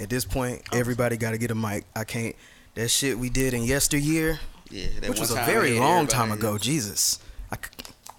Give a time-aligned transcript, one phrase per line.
[0.00, 1.84] At this point, everybody got to get a mic.
[1.96, 2.36] I can't.
[2.74, 4.38] That shit we did in yesteryear,
[4.70, 6.58] Yeah, that which was a very long time everybody- ago.
[6.58, 7.18] Jesus,
[7.50, 7.62] I c-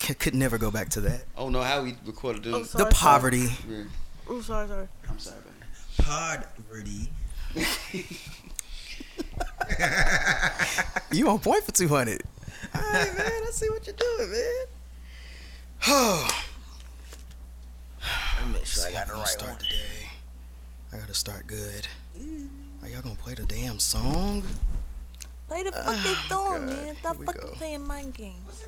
[0.02, 1.21] c- could never go back to that.
[1.38, 2.71] Oh don't how we recorded Oh, this.
[2.71, 3.47] sorry, The poverty.
[3.70, 3.84] Yeah.
[4.28, 4.88] Oh, sorry, sorry.
[5.10, 5.54] I'm sorry, man.
[6.68, 7.10] Poverty.
[11.11, 12.21] you on point for two hundred.
[12.75, 13.31] All right, man.
[13.47, 14.65] I see what you're doing, man.
[15.87, 16.27] Oh.
[18.53, 19.57] Make sure I got the gonna right one.
[19.57, 19.75] today.
[20.94, 21.88] I gotta start good.
[22.81, 24.43] Are y'all gonna play the damn song?
[25.48, 26.65] Play the ah, fucking Oh, song, God.
[26.67, 26.85] man.
[26.85, 27.48] Here Stop we fucking go.
[27.53, 28.65] playing mind games.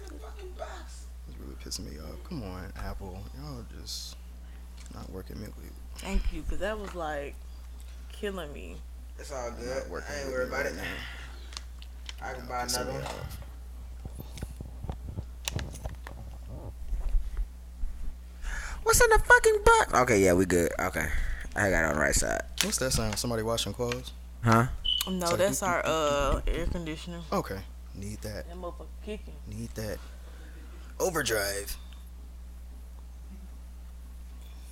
[1.30, 2.23] It's really pissing me off.
[2.27, 3.20] Come on, Apple.
[3.39, 4.16] Y'all just
[4.94, 5.70] not working with me.
[5.97, 7.35] Thank you, because that was like
[8.11, 8.75] killing me.
[9.19, 9.89] It's all Not good.
[9.89, 10.75] working I ain't with worried about right it.
[10.77, 12.27] now.
[12.27, 13.03] I can buy another one.
[18.83, 19.94] What's in the fucking box?
[19.94, 20.72] Okay, yeah, we good.
[20.80, 21.08] Okay.
[21.55, 22.41] I got it on the right side.
[22.63, 23.17] What's that sound?
[23.17, 24.11] Somebody washing clothes?
[24.43, 24.67] Huh?
[25.09, 27.21] No, So that's our uh air conditioner.
[27.31, 27.59] Okay.
[27.95, 28.47] Need that.
[28.47, 29.33] That motherfucker kicking.
[29.47, 29.97] Need that.
[30.99, 31.75] Overdrive.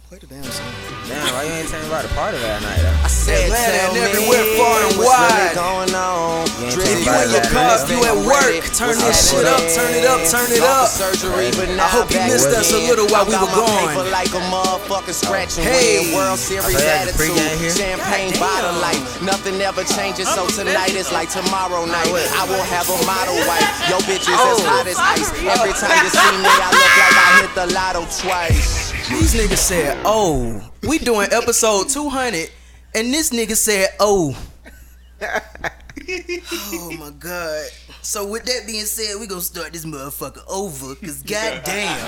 [0.09, 0.65] Play the damn song.
[1.05, 3.05] Damn, why you ain't telling me about the party that night though?
[3.05, 5.29] I said, Atlanta tell and me everywhere far and what's wide.
[5.29, 6.49] really going on.
[6.49, 8.53] You ain't Drip, telling If you about in your last car, if you at work,
[8.73, 10.89] turn this shit up, turn it up, turn it up.
[10.89, 14.09] Surgery, but now I hope you missed us a little while we were gone.
[14.09, 16.09] like a motherfucking scratch and Hey.
[16.09, 16.17] win.
[16.17, 17.69] World Series I heard the pregame here.
[17.69, 18.89] attitude, champagne bottle damn.
[18.89, 19.01] life.
[19.21, 22.09] Nothing ever changes, so tonight is like tomorrow night.
[22.33, 23.61] I will have a model wife.
[23.93, 25.29] Yo, bitch is as hot as ice.
[25.37, 28.89] Every time you see me, I look like I hit the lotto twice.
[29.09, 32.51] These niggas said, oh, we doing episode 200,
[32.93, 34.37] and this nigga said, oh.
[35.21, 37.65] oh my god.
[38.01, 41.99] So with that being said, we gonna start this motherfucker over, cause goddamn.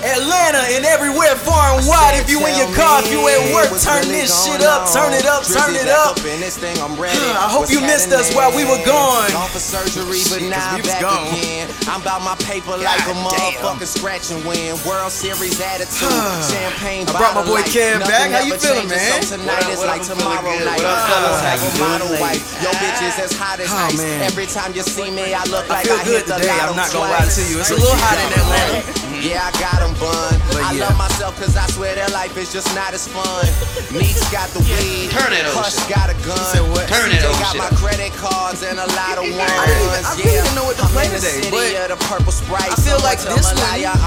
[0.00, 2.14] Atlanta and everywhere far and wide.
[2.22, 5.26] If you in your car, if you at work, turn this shit up, turn it
[5.26, 6.16] up, turn it up.
[6.22, 7.18] In this thing, I'm ready.
[7.34, 9.26] I hope you missed us while we were gone.
[9.34, 11.02] Gone for surgery, but now we I'm back
[11.34, 11.66] again.
[11.90, 14.78] I'm about my paper like a God motherfucking scratch and win.
[14.86, 16.14] World Series attitude,
[16.46, 17.10] champagne.
[17.10, 17.74] I brought my boy light.
[17.74, 18.30] Kev back.
[18.30, 19.18] How you ever feeling, man?
[19.26, 20.14] Tonight is What up, like what up?
[20.14, 20.78] I'm tomorrow night.
[20.78, 21.42] What up, I fellas?
[21.42, 22.46] How you doing, wife.
[22.62, 23.98] Yo, bitch is as hot as Oh, ice.
[23.98, 24.22] man.
[24.22, 26.50] Every time you see me, I look I like feel I good hit the today.
[26.50, 27.58] I'm not gonna lie to you.
[27.60, 29.07] It's a little hot in Atlanta.
[29.18, 30.38] Yeah, I got them bun.
[30.54, 30.86] But I yeah.
[30.86, 33.42] love myself cause I swear that life is just not as fun.
[33.98, 35.10] Meeks got the weed.
[35.10, 36.38] Turn old Hush got a gun.
[36.54, 36.86] said what?
[36.86, 39.42] Turn that old got my credit cards and a lot of ones.
[39.42, 42.70] I didn't even- I really didn't know what to play today, but the purple sprite.
[42.70, 43.58] I feel like this one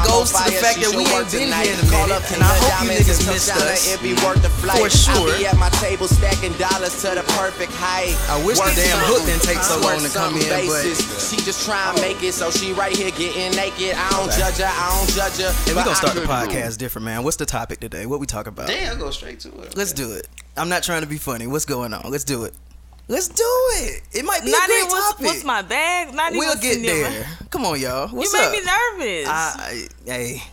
[0.08, 2.40] goes to the fact that we ain't been here in a Call minute, up and
[2.42, 3.92] I hope you niggas missed us.
[3.92, 4.80] It be worth the flight.
[4.80, 5.36] For sure.
[5.36, 8.16] I be at my table stacking dollars to the perfect height.
[8.32, 10.88] I wish the damn hook didn't take so long to come in, but-
[11.20, 13.96] she just try and make it, so she right here getting naked.
[13.96, 15.52] I don't judge her, I don't judge her.
[15.52, 17.24] Hey, we but gonna start the could- podcast different, man.
[17.24, 18.06] What's the topic today?
[18.06, 18.68] What we talk about?
[18.68, 19.76] Damn, go straight to it.
[19.76, 20.28] Let's do it.
[20.58, 21.48] I'm not trying to be funny.
[21.48, 22.10] What's going on?
[22.12, 22.54] Let's do it.
[23.08, 24.04] Let's do it.
[24.14, 25.26] It might be Not a great even what's, topic.
[25.26, 26.14] what's my bag.
[26.14, 27.26] Not we'll get what's in there.
[27.50, 28.08] Come on, y'all.
[28.10, 28.52] What's you made up?
[28.54, 29.28] me nervous.
[29.28, 30.44] I, I- hey,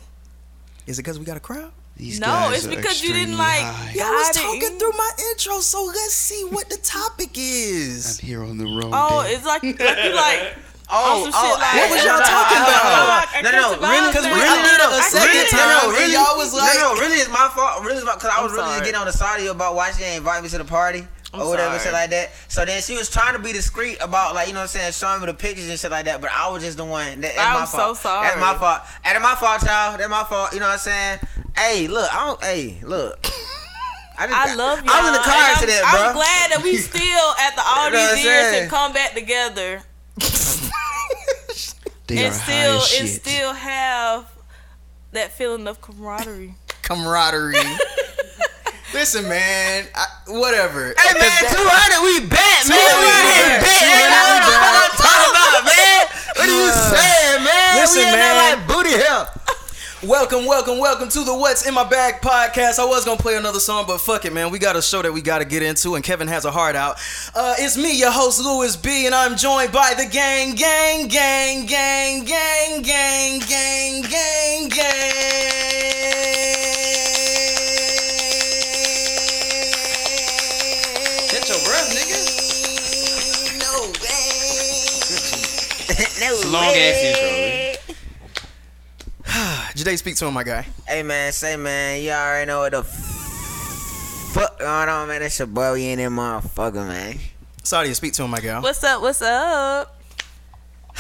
[0.86, 1.70] is it because we got a crowd?
[1.96, 3.92] These No, guys it's are because you didn't, like- high.
[3.94, 8.20] Yeah, I was talking through my intro, so let's see what the topic is.
[8.20, 8.90] I'm here on the road.
[8.92, 9.34] oh, day.
[9.34, 10.54] it's like, like you like.
[10.90, 13.28] Oh, some shit oh, like- What was y'all no, no, talking oh, about?
[13.28, 14.08] no, No, no, really.
[14.08, 16.54] Because we really, I no, a no, second really, time, no, no, really, y'all was
[16.56, 17.84] like, no, no, really, it's my fault.
[17.84, 20.24] Really, because I was really getting on the side of you about why she didn't
[20.24, 21.06] invite me to the party.
[21.34, 21.84] I'm or whatever, sorry.
[21.84, 22.32] shit like that.
[22.48, 24.92] So then she was trying to be discreet about, like, you know what I'm saying,
[24.92, 26.22] showing me the pictures and shit like that.
[26.22, 27.20] But I was just the one.
[27.20, 27.96] That, that's I'm my so fault.
[27.98, 28.28] sorry.
[28.28, 28.80] That's my fault.
[29.04, 29.98] That's my fault, y'all.
[29.98, 30.54] That's my fault.
[30.54, 31.18] You know what I'm saying?
[31.54, 32.42] Hey, look, I don't.
[32.42, 33.26] Hey, look.
[34.18, 34.90] I, just I love you.
[34.90, 37.92] I was in the car I'm, accident, I'm glad that we still, after all You
[37.92, 38.60] know these years, saying?
[38.62, 39.82] can come back together
[42.08, 43.20] they and are high still as and shit.
[43.22, 44.26] still have
[45.12, 46.54] that feeling of camaraderie.
[46.82, 47.54] camaraderie.
[48.94, 50.94] Listen, man, I, whatever.
[50.96, 52.72] Hey man, 200, we bet, man.
[52.72, 53.60] We we ain't bet.
[53.60, 53.84] 200 bet.
[53.84, 54.56] Ain't know what we.
[54.56, 56.00] I'm talking about, man.
[56.32, 57.70] What are you saying, man?
[57.84, 58.24] Listen, we in man.
[58.24, 59.22] there like booty here.
[60.06, 62.78] Welcome, welcome, welcome to the What's in My Bag podcast.
[62.78, 64.52] I was gonna play another song, but fuck it, man.
[64.52, 67.00] We got a show that we gotta get into, and Kevin has a heart out.
[67.34, 71.66] Uh, it's me, your host, Louis B, and I'm joined by the gang, gang, gang,
[71.66, 74.98] gang, gang, gang, gang, gang, gang.
[81.26, 82.18] Catch your breath, nigga.
[83.58, 84.30] No way.
[85.90, 87.47] It's a long ass intro.
[89.78, 89.84] Man.
[89.84, 90.66] Jade, speak to him, my guy.
[90.86, 95.22] Hey man, say man, you already know what the fuck going on, man.
[95.22, 97.18] It's your boy, we in there, motherfucker, man.
[97.62, 98.62] Sadia, speak to him, my gal.
[98.62, 99.02] What's up?
[99.02, 99.94] What's up?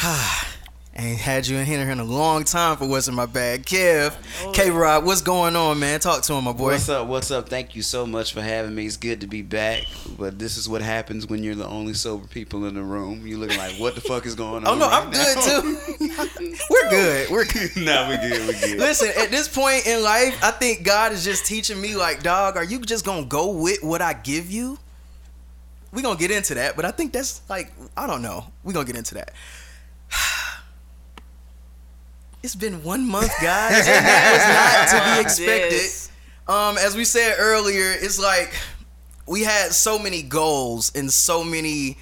[1.00, 3.64] Ain't had you in here in a long time for what's in my bag.
[3.64, 6.00] Kev, oh, K Rock, what's going on, man?
[6.00, 6.72] Talk to him, my boy.
[6.72, 7.06] What's up?
[7.06, 7.48] What's up?
[7.48, 8.84] Thank you so much for having me.
[8.84, 9.84] It's good to be back.
[10.18, 13.24] But this is what happens when you're the only sober people in the room.
[13.28, 14.74] You looking like, what the fuck is going oh, on?
[14.74, 15.34] Oh no, right I'm now?
[15.34, 16.58] good too.
[16.70, 17.30] We're good.
[17.30, 17.76] We're good.
[17.76, 18.48] nah, we good.
[18.48, 18.78] We good.
[18.80, 22.56] Listen, at this point in life, I think God is just teaching me, like, dog,
[22.56, 24.80] are you just gonna go with what I give you?
[25.92, 28.44] we gonna get into that, but I think that's like, I don't know.
[28.62, 29.32] we gonna get into that.
[32.48, 35.72] It's been one month, guys, and that was not to be expected.
[35.72, 36.10] Yes.
[36.48, 38.54] Um, as we said earlier, it's like
[39.26, 41.98] we had so many goals and so many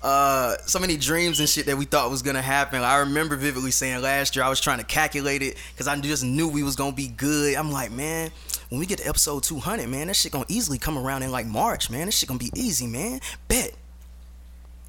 [0.00, 2.80] uh so many dreams and shit that we thought was gonna happen.
[2.80, 6.22] I remember vividly saying last year I was trying to calculate it because I just
[6.22, 7.56] knew we was gonna be good.
[7.56, 8.30] I'm like, man,
[8.68, 11.46] when we get to episode 200, man, that shit gonna easily come around in like
[11.46, 12.06] March, man.
[12.06, 13.20] This shit gonna be easy, man.
[13.48, 13.74] Bet.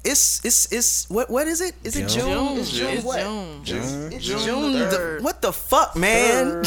[0.02, 1.74] It's it's it's what what is it?
[1.84, 2.24] Is it June?
[2.30, 2.58] June.
[2.58, 2.88] It's June.
[2.88, 3.20] It's what?
[3.20, 3.64] June.
[3.64, 4.12] June.
[4.12, 4.72] It's June June.
[4.72, 5.22] the the- third.
[5.24, 6.64] what the fuck, man?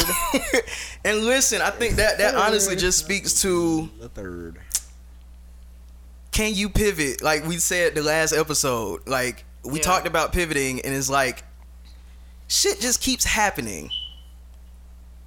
[1.04, 4.58] and listen, I think that that honestly just speaks to The third.
[6.30, 7.22] can you pivot?
[7.22, 9.82] Like we said the last episode, like we Yeah.
[9.84, 11.42] talked about pivoting, and it's like
[12.46, 13.90] shit just keeps happening.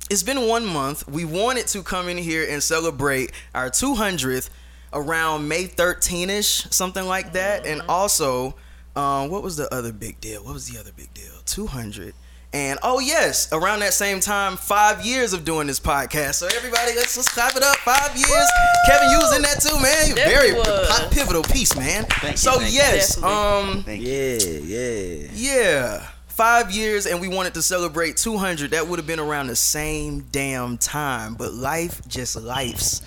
[0.10, 1.06] It's been one month.
[1.10, 4.50] We wanted to come in here and celebrate our 200th
[4.94, 7.66] around May 13 ish, something like that.
[7.66, 8.56] And also,
[8.95, 10.44] um, what was the other big deal?
[10.44, 11.31] What was the other big deal?
[11.45, 12.13] 200.
[12.54, 16.36] And oh yes, around that same time, five years of doing this podcast.
[16.36, 17.75] So everybody, let's let's clap it up.
[17.78, 18.48] Five years.
[18.88, 20.07] Kevin, you was in that too, man.
[20.07, 21.00] You're very Definitely was.
[21.00, 22.06] pi- pivotal piece, man.
[22.06, 22.78] Thank you, so thank you.
[22.78, 23.38] yes, Definitely.
[23.78, 24.62] um, Thank you.
[24.63, 25.28] Yeah, yeah.
[25.34, 28.72] yeah, five years, and we wanted to celebrate 200.
[28.72, 33.01] That would have been around the same damn time, but life just lifes.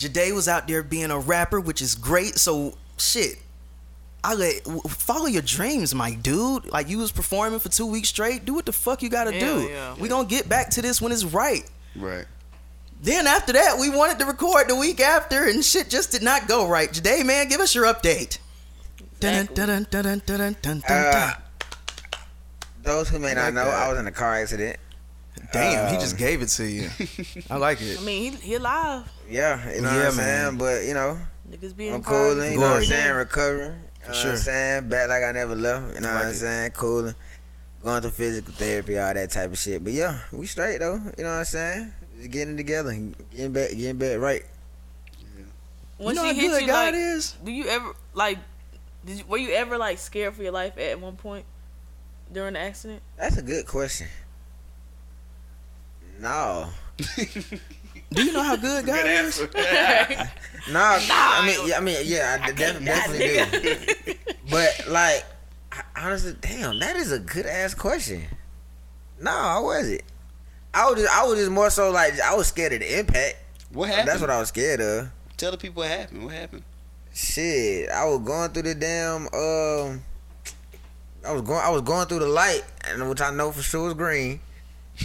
[0.00, 2.38] Jade was out there being a rapper, which is great.
[2.38, 3.36] So shit,
[4.24, 6.66] I let follow your dreams, my dude.
[6.66, 8.44] Like you was performing for two weeks straight.
[8.44, 9.60] Do what the fuck you gotta Yeah, do.
[9.68, 9.94] yeah.
[9.98, 11.68] We gonna get back to this when it's right.
[11.96, 12.24] Right.
[13.02, 16.46] Then after that, we wanted to record the week after, and shit just did not
[16.48, 16.92] go right.
[16.92, 18.38] Jade, man, give us your update.
[19.22, 19.54] Exactly.
[19.56, 21.14] dun dun dun dun dun dun dun.
[21.14, 21.32] Uh,
[22.82, 23.74] those who may not like know, that.
[23.74, 24.78] I was in a car accident.
[25.52, 26.88] Damn, he um, just gave it to you.
[27.50, 27.98] I like it.
[28.00, 29.10] I mean, he, he alive.
[29.30, 30.48] Yeah, you know Yeah, what I'm man.
[30.48, 30.58] saying?
[30.58, 31.18] But, you know,
[31.50, 33.14] Niggas being I'm cooling, you know what I'm saying?
[33.16, 33.72] Recovering.
[34.02, 34.30] You know sure.
[34.30, 34.88] what I'm saying?
[34.88, 35.94] Back like I never left.
[35.94, 36.34] You know I what I'm it.
[36.34, 36.70] saying?
[36.72, 37.14] Cooling.
[37.82, 39.82] Going through physical therapy, all that type of shit.
[39.82, 40.94] But yeah, we straight though.
[41.16, 41.92] You know what I'm saying?
[42.18, 42.92] Just getting together,
[43.30, 44.42] getting back, getting back right.
[45.98, 47.32] Once you know you how hit good you, God like, is?
[47.44, 48.38] do you ever like?
[49.04, 51.46] Did you, were you ever like scared for your life at one point
[52.30, 53.00] during the accident?
[53.16, 54.08] That's a good question.
[56.18, 56.68] No.
[58.12, 59.40] Do you know how good God is?
[59.40, 59.48] No,
[60.74, 63.60] I mean, yeah, I mean, yeah, I, def- definitely
[64.12, 64.14] do.
[64.50, 65.24] But like,
[65.72, 68.24] I- honestly, damn, that is a good ass question.
[69.20, 70.02] No, I wasn't.
[70.74, 73.36] I was just, I was just more so like I was scared of the impact.
[73.72, 74.08] What happened?
[74.08, 75.08] That's what I was scared of.
[75.36, 76.24] Tell the people what happened.
[76.24, 76.62] What happened?
[77.14, 79.22] Shit, I was going through the damn.
[79.34, 80.02] Um,
[81.26, 81.60] I was going.
[81.60, 84.40] I was going through the light, and which I know for sure was green.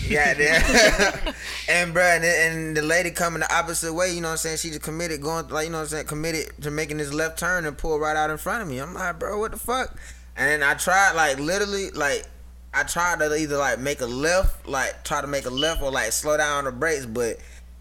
[0.10, 0.62] Goddamn.
[1.70, 4.58] and bruh, and, and the lady coming the opposite way, you know what I'm saying?
[4.58, 7.40] She just committed going like you know what I'm saying, committed to making this left
[7.40, 8.80] turn and pull right out in front of me.
[8.80, 9.96] I'm like, bro, what the fuck?
[10.36, 12.26] And then I tried like literally like
[12.74, 15.92] I tried to either like make a left, like try to make a left or
[15.92, 17.38] like slow down on the brakes, but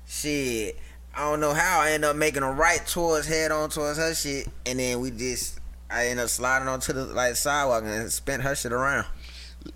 [0.06, 0.78] shit,
[1.16, 4.14] I don't know how I end up making a right towards head on towards her
[4.14, 5.58] shit, and then we just
[5.90, 9.06] I end up sliding onto the like sidewalk and spent her shit around.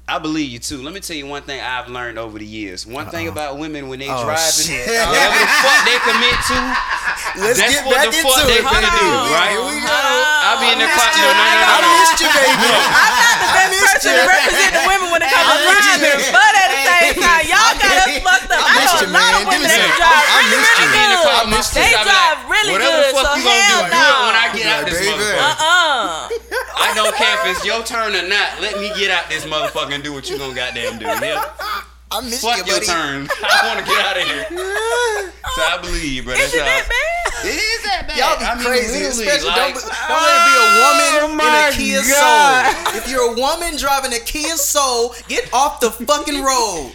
[0.08, 0.80] I believe you too.
[0.84, 2.84] Let me tell you one thing I've learned over the years.
[2.88, 4.84] One thing about women when they Oh, driving, shit.
[4.88, 6.56] whatever the fuck they commit to,
[7.44, 8.68] Let's that's get what back the fuck they baby.
[8.68, 9.52] do, right?
[9.52, 9.96] Here we go.
[10.48, 11.08] I'll be in the car.
[11.12, 11.92] No, no, no, I no, no.
[12.04, 12.68] missed you, baby.
[12.68, 14.20] I missed Person you.
[14.20, 17.72] to represent the women when it comes to driving, but at the same time, y'all
[17.76, 18.64] got us fucked up.
[18.64, 21.68] I know a lot of women that drive I really, really the good.
[21.76, 24.36] They drive really whatever good, the fuck so you gonna do, hell do it when
[24.36, 25.36] I get out this motherfucker.
[25.48, 26.47] Uh-uh.
[26.80, 28.60] I don't care if it's your turn or not.
[28.60, 31.06] Let me get out this motherfucker and do what you gonna goddamn do.
[31.06, 31.44] Yeah.
[32.10, 32.86] I missed Fuck you, your buddy.
[32.86, 33.28] turn.
[33.44, 34.46] I want to get out of here.
[34.48, 36.32] So I believe, bro.
[36.34, 36.64] Is That's it how.
[36.64, 37.44] that bad?
[37.44, 38.16] It is that bad.
[38.16, 40.88] Y'all be I mean, crazy, literally, especially like, don't, don't let it be a oh
[40.88, 42.64] woman Oh in a Kia God.
[42.72, 42.96] Soul.
[42.96, 46.92] If you're a woman driving a Kia Soul, get off the fucking road.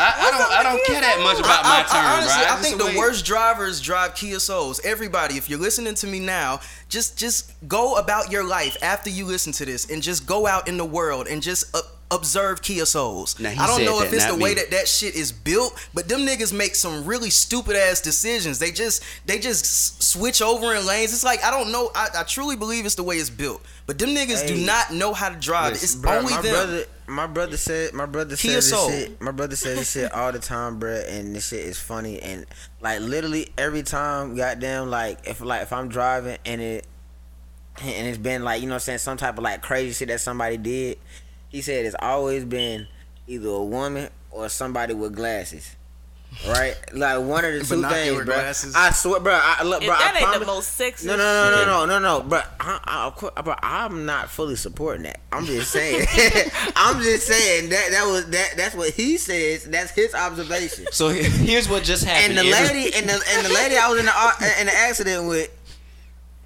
[0.00, 0.52] I, I don't.
[0.52, 2.44] I don't care that much about my turn, I, honestly.
[2.46, 4.80] I think the the worst drivers drive Kia Souls.
[4.82, 9.26] Everybody, if you're listening to me now, just just go about your life after you
[9.26, 12.84] listen to this, and just go out in the world and just uh, observe Kia
[12.86, 13.38] Souls.
[13.38, 15.32] Now, he I don't said know if it's the not way that that shit is
[15.32, 18.58] built, but them niggas make some really stupid ass decisions.
[18.58, 21.12] They just they just switch over in lanes.
[21.12, 21.90] It's like I don't know.
[21.94, 25.12] I, I truly believe it's the way it's built, but them niggas do not know
[25.12, 25.72] how to drive.
[25.72, 26.52] Listen, it's Bruh, only my them.
[26.52, 28.88] brother, my brother said, my brother Kia says Soul.
[28.88, 29.20] this shit.
[29.20, 32.20] My brother says this shit all the time, bruh, and this shit is funny.
[32.20, 32.46] And
[32.80, 36.86] like literally every time, goddamn, like if like if I'm driving and it
[37.82, 40.08] and it's been like you know what I'm saying some type of like crazy shit
[40.08, 40.98] that somebody did.
[41.50, 42.86] He said it's always been
[43.26, 45.76] either a woman or somebody with glasses.
[46.46, 48.24] Right, like one of the two things, bro.
[48.24, 48.72] glasses.
[48.76, 49.32] I swear, bro.
[49.36, 49.96] I look, If bro.
[49.96, 51.08] that I ain't promise, the most sexy.
[51.08, 52.24] no, no, no, no, no, no, no.
[52.24, 55.18] But I, I, of course, but I'm not fully supporting that.
[55.32, 56.06] I'm just saying.
[56.76, 58.54] I'm just saying that that was that.
[58.56, 59.64] That's what he says.
[59.64, 60.86] That's his observation.
[60.92, 62.38] So here's what just happened.
[62.38, 64.72] And the lady and the and the lady I was in the uh, in the
[64.74, 65.50] accident with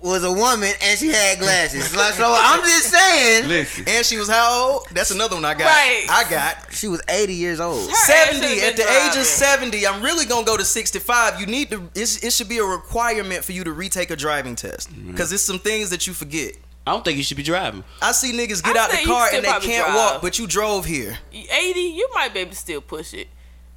[0.05, 1.97] was a woman and she had glasses.
[1.97, 4.87] Like, so I'm just saying Listen, And she was how old?
[4.93, 5.65] That's another one I got.
[5.65, 6.07] Right.
[6.11, 6.73] I got.
[6.73, 7.89] she was 80 years old.
[7.89, 11.47] Her 70 at the been age of 70 i'm really gonna go to 65 you
[11.47, 15.11] need to it should be a requirement for you to retake a driving test Mm-hmm.
[15.13, 16.53] because it's some things that you forget
[16.87, 17.83] I don't think you should be driving.
[18.03, 19.95] i see niggas get I out the car and they can't drive.
[19.97, 23.29] walk but you drove here 80, you might be able to still push it,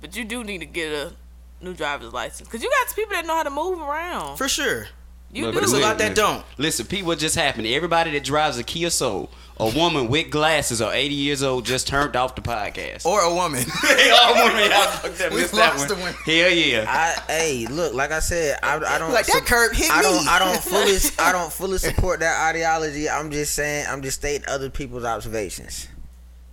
[0.02, 1.14] but you do need to get a
[1.62, 4.36] new driver's license because you got people that know how to move around.
[4.38, 4.88] for sure
[5.32, 5.60] you But- do.
[5.60, 6.44] it's a lot that don't.
[6.58, 7.68] Listen, Pete, what just happened?
[7.68, 9.30] Everybody that drives a Kia Soul,
[9.60, 13.06] a woman with glasses or 80 years old, just turned off the podcast.
[13.06, 14.90] or a woman They all want me out.
[15.02, 15.98] Fuck that, We missed that lost one.
[15.98, 16.14] the one.
[16.26, 16.86] Hell yeah.
[16.88, 20.28] I hey, look, like I said, I, I don't like that curb hit I don't
[20.28, 23.10] I don't fully I don't fully support that ideology.
[23.10, 25.88] I'm just saying I'm just stating other people's observations.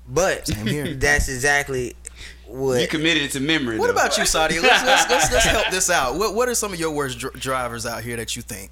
[0.06, 1.96] But that's exactly
[2.46, 3.78] what You committed it to memory.
[3.78, 3.92] what though.
[3.92, 4.60] about you Saudi?
[4.60, 7.34] Let's, let's, let's, let's help this out what, what are some of your worst dr-
[7.34, 8.70] drivers out here that you think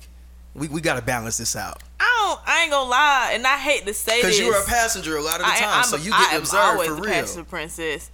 [0.54, 2.40] we, we gotta balance this out I don't.
[2.48, 5.20] I ain't gonna lie, and I hate to say because you were a passenger a
[5.22, 7.02] lot of the I, time I'm so you I get am observed always for the
[7.02, 8.10] real passenger princess.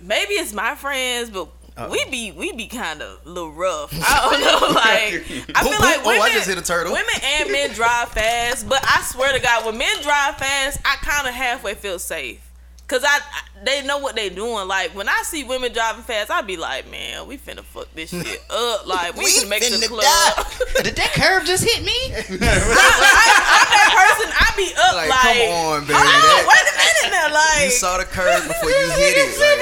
[0.00, 1.48] Maybe it's my friends, but
[1.90, 3.90] we be we be kind of a little rough.
[3.94, 6.06] I don't know, like I feel like boom.
[6.06, 6.92] Oh, I women, just hit a turtle.
[6.92, 10.96] women and men drive fast, but I swear to God, when men drive fast, I
[10.96, 12.49] kind of halfway feel safe.
[12.90, 14.66] Cause I, I- they know what they doing.
[14.66, 18.08] Like when I see women driving fast, I be like, man, we finna fuck this
[18.10, 18.86] shit up.
[18.86, 20.02] Like we, We can make the finna club.
[20.02, 20.82] die.
[20.88, 21.92] Did that curve just hit me?
[22.10, 24.32] I, am that person.
[24.32, 25.92] I be up Like, like, come on, baby.
[25.92, 27.28] Hold on, That- wait a minute now.
[27.36, 29.60] Like you saw the curve before you hit it like,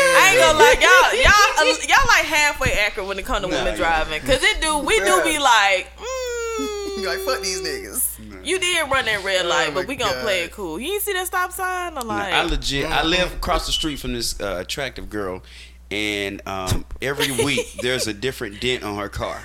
[0.00, 3.48] I ain't gonna like y'all, y'all, uh, y'all like halfway accurate when it comes to
[3.50, 3.82] Nah, women yeah.
[3.82, 8.09] driving, cause it do, we do be like, mm, you like fuck these niggas
[8.44, 10.78] you did run that red light, Oh but we gonna play it cool.
[10.78, 11.96] You ain't see that stop sign?
[11.96, 12.90] I'm like, I legit.
[12.90, 15.42] I live across the street from this uh, attractive girl,
[15.90, 19.42] and um, every week there's a different dent on her car.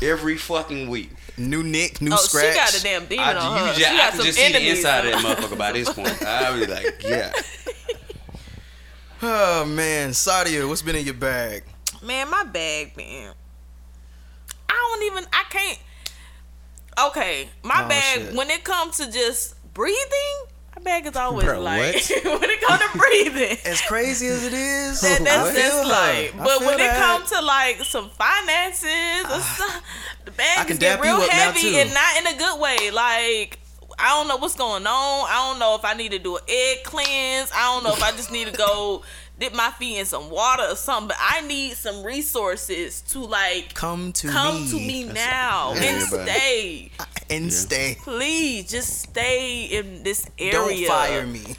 [0.00, 1.10] Every fucking week.
[1.36, 3.66] new nick new oh, scratch she got a damn demon I, on her.
[3.66, 5.72] you She just, I got can some just see the inside of that motherfucker by
[5.72, 6.22] this point.
[6.26, 7.32] I'll be like, yeah.
[9.22, 11.64] Oh man, Sadia, what's been in your bag?
[12.02, 13.34] Man, my bag, man.
[14.68, 15.28] I don't even.
[15.32, 15.78] I can't.
[16.98, 18.20] Okay, my Oh, bag.
[18.22, 18.34] shit.
[18.34, 20.36] When it comes to just breathing,
[20.76, 21.94] my bag is always Bruh, like
[22.40, 23.58] when it comes to breathing.
[23.64, 25.88] As crazy as it is, that, that's just her.
[25.88, 26.34] like.
[26.34, 29.56] I But feel when it comes to like some finances, or ah.
[29.58, 29.82] some,
[30.24, 32.90] the bag bags can get real heavy and not in a good way.
[32.90, 33.58] Like
[33.98, 35.26] I don't know what's going on.
[35.28, 37.50] I don't know if I need to do an egg cleanse.
[37.54, 39.02] I don't know if I just need to go
[39.38, 41.08] dip my feet in some water or something.
[41.08, 45.82] But I need some resources to like come to come me to me now Yeah,
[45.82, 46.30] and everybody.
[46.30, 46.90] stay.
[47.30, 47.96] and stay.
[48.00, 50.52] Please, just stay in this area.
[50.52, 51.56] Don't fire me.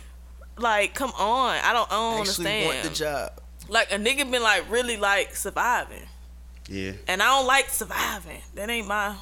[0.57, 1.57] Like, come on.
[1.63, 2.65] I don't, I don't Actually understand.
[2.65, 3.31] want the job.
[3.69, 6.07] Like a nigga been like really like surviving,
[6.69, 6.93] Yeah.
[7.07, 8.41] and I don't like surviving.
[8.55, 9.15] That ain't my.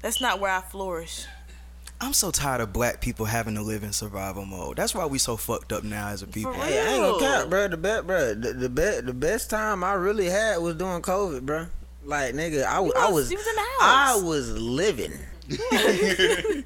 [0.00, 1.26] That's not where I flourish.
[2.00, 4.76] I'm so tired of black people having to live in survival mode.
[4.76, 6.52] That's why we so fucked up now as a people.
[6.52, 7.18] For Hey, I ain't gonna Real.
[7.20, 7.68] count, bro.
[7.68, 8.34] The best, bro.
[8.34, 11.66] The, the best, the best time I really had was during COVID, bro.
[12.04, 15.12] Like, nigga, I, was, I was- was, was in the I was living.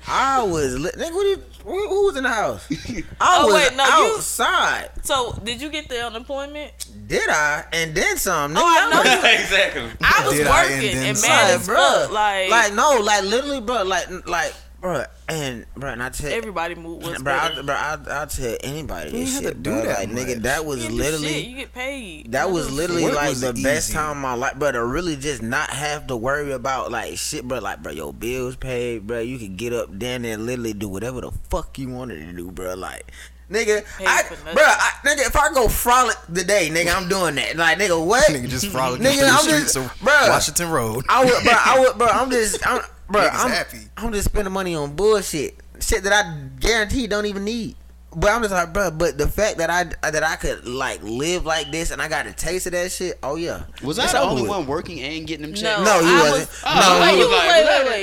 [0.06, 1.12] I was, li- nigga.
[1.14, 2.66] What you, who, who was in the house?
[2.70, 4.90] I Oh, was wait, no, you- outside.
[5.02, 6.72] So, did you get the unemployment?
[7.06, 7.64] Did I?
[7.72, 8.54] And then some.
[8.54, 8.58] Nigga.
[8.60, 9.40] Oh, I know you.
[9.40, 9.90] exactly.
[10.02, 12.10] I was Did I working and then and mad Like, as bro, fuck.
[12.12, 13.82] Like, like no, like literally, bro.
[13.84, 15.04] Like, like, bro.
[15.28, 17.32] And bro, and I tell everybody move was bro.
[17.32, 19.82] I, bro, I, I'll tell anybody You this have shit, to do bro.
[19.84, 21.28] that like, nigga, that was You literally.
[21.32, 22.32] shit, you get paid.
[22.32, 24.72] That was literally Work like was the best time of my life, bro.
[24.72, 27.60] To really just not have to worry about like shit, bro.
[27.60, 29.20] Like, bro, your bills paid, bro.
[29.20, 32.50] You could get up then and literally do whatever the fuck you wanted to do,
[32.50, 32.74] bro.
[32.74, 33.10] Like,
[33.50, 34.22] nigga, I,
[34.52, 37.56] bro, I, nigga, if I go frolic today, nigga, I'm doing that.
[37.56, 38.24] Like, nigga, what?
[38.30, 40.28] Nigga just frolicking Nigga, through I'm streets just- of bruh.
[40.28, 41.04] Washington Road.
[41.08, 42.06] I would, bro, I would, bro.
[42.08, 43.78] I'm just, I'm, bro, I'm happy.
[43.96, 47.76] I'm just spending money on bullshit, shit that I guarantee don't even need.
[48.14, 48.90] But I'm just like, bro.
[48.90, 52.26] But the fact that I that I could like live like this and I got
[52.26, 53.18] a taste of that shit.
[53.22, 53.62] Oh yeah.
[53.82, 54.50] Was I the only with.
[54.50, 55.78] one working and getting them checks?
[55.78, 56.50] No, No, you I wasn't.
[56.50, 57.84] Was, Oh, no, wait, you you was was, like, wait, what?
[57.86, 58.01] wait, wait.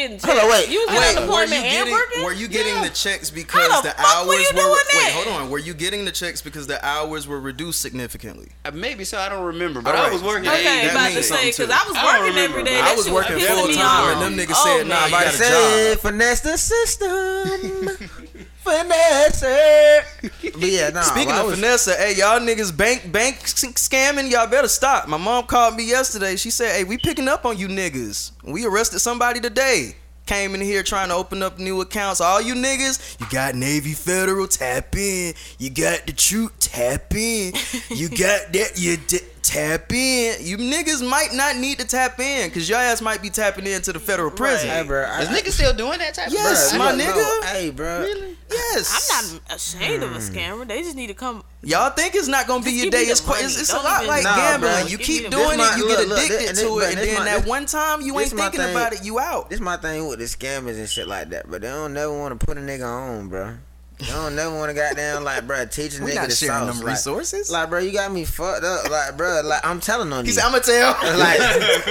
[0.00, 0.68] You was getting Hold on, wait.
[0.70, 2.24] You was Wait, getting were unemployment you and getting working.
[2.24, 2.84] were you getting Yeah.
[2.84, 5.12] the checks because How the the, fuck hours were you doing wait, that?
[5.24, 5.50] hold on.
[5.50, 8.48] Were you getting the checks because the hours were reduced significantly?
[8.64, 9.18] Uh, Maybe so.
[9.18, 10.44] I don't remember, but All I was working.
[10.44, 11.70] That- Okay, that about to say because.
[11.70, 12.80] I was I working every remember, day.
[12.80, 15.04] I was working full time, and them niggas Oh, said, nah, man.
[15.06, 18.08] you gotta Somebody said finesse the system.
[18.64, 19.42] finesse.
[20.42, 21.02] But yeah, nah.
[21.02, 25.08] Speaking I of was, Vanessa, hey y'all niggas bank bank scamming, y'all better stop.
[25.08, 26.36] My mom called me yesterday.
[26.36, 28.32] She said, "Hey, we picking up on you niggas.
[28.44, 29.96] We arrested somebody today.
[30.26, 32.20] Came in here trying to open up new accounts.
[32.20, 35.34] All you niggas, you got Navy Federal, tap in.
[35.58, 37.52] You got the truth, tap in.
[37.88, 40.36] You got that, you d- tap in.
[40.44, 43.92] You niggas might not need to tap in because your ass might be tapping into
[43.92, 44.68] the federal prison.
[44.68, 45.02] hey, bro.
[45.04, 47.44] I, Is niggas still doing that type Yes, of my look, no, nigga.
[47.46, 48.00] hey, bro.
[48.00, 48.36] Really?
[48.50, 50.10] Yes, I'm not ashamed Hmm.
[50.10, 50.66] of a scammer.
[50.66, 51.44] They just need to come.
[51.62, 53.02] Y'all think it's not gonna be your day?
[53.02, 53.44] It's, quite, money.
[53.46, 54.72] it's, it's a lot like Nah, gambling.
[54.72, 54.82] bro.
[54.86, 55.62] You Give keep doing money.
[55.62, 57.46] it, you Look, get look, addicted this- to this- it, and then my- that this-
[57.48, 58.70] one time you ain't thinking thing.
[58.74, 59.50] about it, you out.
[59.50, 62.38] This my thing with the scammers and shit like that, but they don't never want
[62.38, 63.54] to put a nigga on, bro.
[64.00, 66.66] They don't never want to goddamn like, bro, teach a We nigga not the sharing
[66.68, 66.76] sauce.
[66.78, 67.50] them like, resources.
[67.50, 68.90] Like, bro, you got me fucked up.
[68.90, 70.34] Like, bro, like I'm telling on He you.
[70.34, 71.40] said, "I'm gonna tell." like,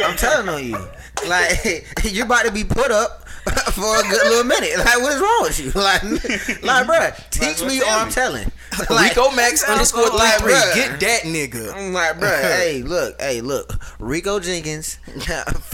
[0.05, 0.77] I'm telling on you.
[1.29, 3.27] Like, you're about to be put up
[3.73, 4.77] for a good little minute.
[4.77, 5.71] Like, what is wrong with you?
[5.71, 6.03] Like,
[6.63, 8.51] like, bro, teach me or I'm telling.
[8.89, 10.51] Like, Rico Max underscore three like, three.
[10.75, 11.73] Get that nigga.
[11.75, 14.97] I'm like, bro, hey, look, hey, look, Rico Jenkins,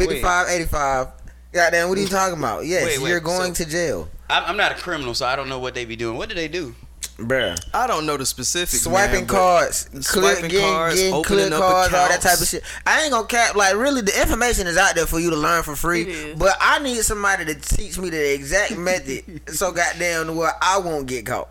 [0.09, 1.07] 5585.
[1.51, 2.65] Goddamn, what are you talking about?
[2.65, 5.35] Yes, Wait, wait, you're going so- to jail, I'm, I'm not a criminal, so I
[5.35, 6.17] don't know what they be doing.
[6.17, 6.75] What do they do?
[7.17, 7.57] bruh.
[7.73, 8.81] I don't know the specifics.
[8.81, 12.39] Swiping man, cards, clear, swiping getting, cards, getting opening clear up cards, all that type
[12.39, 12.63] of shit.
[12.85, 13.55] I ain't gonna cap.
[13.55, 16.33] Like, really, the information is out there for you to learn for free.
[16.37, 21.07] But I need somebody to teach me the exact method, so goddamn, where I won't
[21.07, 21.49] get caught.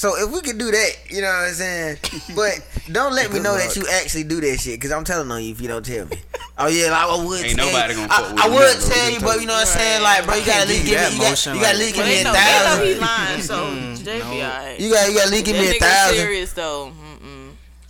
[0.00, 1.98] So if we could do that, you know what I'm saying.
[2.34, 3.64] But don't let me know luck.
[3.68, 6.06] that you actually do that shit, cause I'm telling on you if you don't tell
[6.06, 6.16] me.
[6.56, 7.44] Oh yeah, like, I would.
[7.44, 8.00] Ain't tell nobody you.
[8.00, 9.66] gonna fuck I, with I you would now, tell you, but you know what I'm
[9.78, 10.02] saying.
[10.02, 11.04] Like, bro, you gotta at least give you give me.
[11.04, 12.94] that You got, motion, you gotta at like- least give me a know, they know
[12.94, 14.80] he lying, so Mm, Jay be alright.
[14.80, 16.16] You got, you gotta at least give me that a nigga thousand.
[16.16, 16.92] serious though.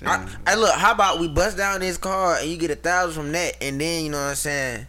[0.04, 3.22] I, hey, look, how about we bust down this car and you get a thousand
[3.22, 4.86] from that, and then you know what I'm saying?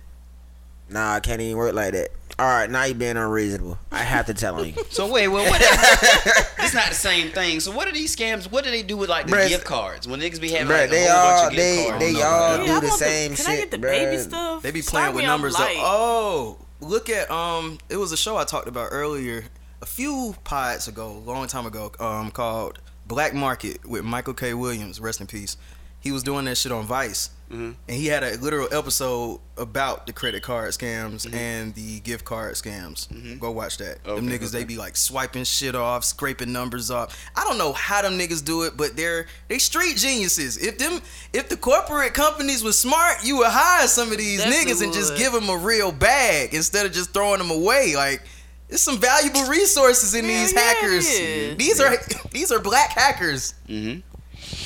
[0.90, 2.10] Nah, I can't even work like that.
[2.40, 3.78] All right, now you being unreasonable.
[3.92, 4.74] I have to tell on you.
[4.90, 6.51] So wait, well, what?
[6.72, 7.60] It's not the same thing.
[7.60, 8.50] So what are these scams?
[8.50, 10.82] What do they do with like the Bruh, gift cards when niggas be having Bruh,
[10.82, 12.00] like they a whole all bunch of gift they cards?
[12.06, 13.82] they know all about do I the want same Can shit, I get the bruh.
[13.82, 14.64] baby stuff?
[14.64, 15.56] They be Start playing with numbers.
[15.56, 19.44] Of, oh, look at um, it was a show I talked about earlier,
[19.82, 24.54] a few pods ago, a long time ago, um, called Black Market with Michael K.
[24.54, 25.02] Williams.
[25.02, 25.58] Rest in peace.
[26.02, 27.76] He was doing that shit on Vice, Mhm.
[27.88, 32.56] and he had a literal episode about the credit card scams and the gift card
[32.56, 33.08] scams.
[33.40, 34.04] Go watch that.
[34.04, 37.16] them Okay, niggas, they be like swiping shit off, scraping numbers off.
[37.36, 40.58] I don't know how them niggas do it, but they're they street geniuses.
[40.58, 41.02] If them,
[41.34, 44.94] if the corporate companies was smart, you would hire some of these Definitely niggas and
[44.94, 47.96] just give them a real bag instead of just throwing them away.
[47.96, 48.24] Like,
[48.70, 51.08] there's some valuable resources in Yeah, these yeah, hackers.
[51.58, 51.96] These are
[52.32, 53.54] these are black hackers.
[53.70, 54.00] Mm-hmm.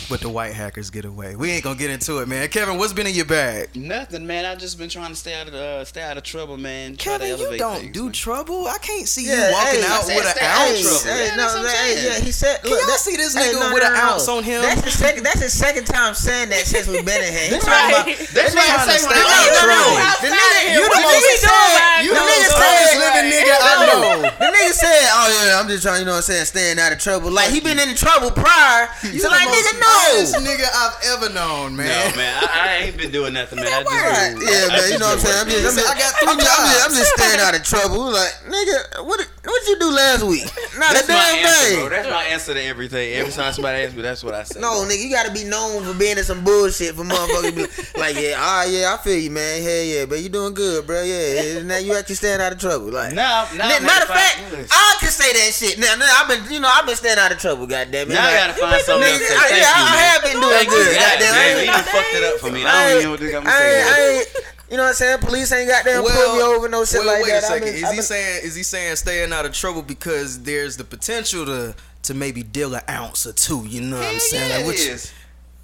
[0.10, 1.36] But the white hackers get away.
[1.36, 2.48] We ain't gonna get into it, man.
[2.50, 3.76] Kevin, what's been in your bag?
[3.76, 4.46] Nothing, man.
[4.46, 6.96] I just been trying to stay out of uh, stay out of trouble, man.
[6.96, 8.12] Kevin, you don't things, do man.
[8.14, 8.68] trouble.
[8.68, 10.82] I can't see Yeah, you walking hey, out said with an stay out of ounce.
[10.86, 11.04] trouble.
[11.10, 12.62] Hey, Yeah, no, that's what I'm hey, yeah, he said.
[12.62, 14.06] Can look, y'all that- see this hey, nigga no, with no, an no.
[14.14, 14.62] ounce on him?
[14.62, 15.24] That's the second.
[15.26, 17.50] That's the second time saying that since we've been in here.
[17.50, 18.14] He That's talking right.
[18.14, 18.30] about.
[18.30, 19.96] That's that why I nigga- say when stay I out of was trouble.
[19.96, 20.22] trouble.
[20.22, 22.04] The nigga, You the the nigga most- said.
[22.06, 22.70] You the the nigga most said.
[22.70, 24.22] honest living nigga I know.
[24.22, 26.92] The nigga said, "Oh yeah, I'm just trying, you know what I'm saying, staying out
[26.92, 28.90] of trouble." Like he been in trouble prior.
[29.04, 30.18] You so the like, most nigga, no.
[30.18, 31.88] honest nigga I've ever known, man.
[31.88, 32.34] No, man.
[32.44, 33.68] I, I ain't been doing nothing, man.
[33.72, 34.34] I just Right.
[34.40, 34.92] been- Yeah, I man.
[34.92, 35.40] You know what I'm saying?
[35.42, 37.56] I'm just, I'm just, I got three I'm just, I'm just, I'm just staying out
[37.56, 38.12] of trouble.
[38.12, 39.20] Like, nigga, what
[39.66, 40.44] what you do last week?
[40.78, 41.80] Not That's a my answer, thing.
[41.80, 41.90] bro.
[41.90, 43.14] That's my answer to everything.
[43.14, 44.60] Every time somebody asks me, that's what I say.
[44.60, 47.94] No, nigga, you gotta be known for being in some bullshit for motherfuckers.
[48.06, 49.64] Like, yeah, ah, yeah, I feel you, man.
[49.64, 51.02] Hell yeah, but you doing good, bro.
[51.02, 51.64] Yeah.
[51.64, 52.92] Now you actually staying out of trouble.
[52.92, 54.38] Like, Now, now, N- matter of fact.
[54.70, 55.80] I can say that shit.
[55.80, 57.66] Now, now I've been, you know, I've been staying out of trouble.
[57.68, 58.14] Goddamn it.
[58.14, 59.32] Now I gotta find something else nigga.
[59.32, 60.96] I, Thank yeah, I, you, I have been doing good.
[60.96, 62.66] God Goddamn, damn, you done fucked it up for me.
[62.66, 64.46] I don't even know what I'm I saying.
[64.70, 65.20] Ain't, I ain't, you know what I'm saying?
[65.20, 67.34] Police ain't goddamn pull me over no shit wait, like wait that.
[67.34, 67.66] a I've second.
[67.68, 70.78] been- is I've he been- saying is he saying staying out of trouble because there's
[70.78, 73.66] the potential to to maybe deal an ounce or two?
[73.68, 74.50] You know what I'm saying?
[74.50, 75.14] yeah, Like, it what you- is.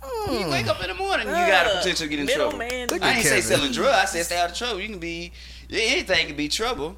[0.04, 0.34] Hmm.
[0.34, 2.58] You wake up in the morning, you got a potential to get in trouble.
[2.58, 2.88] Middleman.
[2.90, 3.44] Look I at ain't say Kevin.
[3.58, 3.98] selling drugs.
[3.98, 4.80] I said stay out of trouble.
[4.82, 5.32] You can be
[5.70, 6.96] anything can be trouble.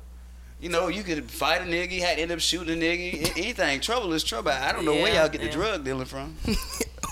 [0.62, 3.32] You know, you could fight a nigga, you had to end up shooting a nigga.
[3.38, 3.82] Anything.
[3.82, 4.52] Trouble is trouble.
[4.52, 6.38] I don't know where y'all get the drug dealing from.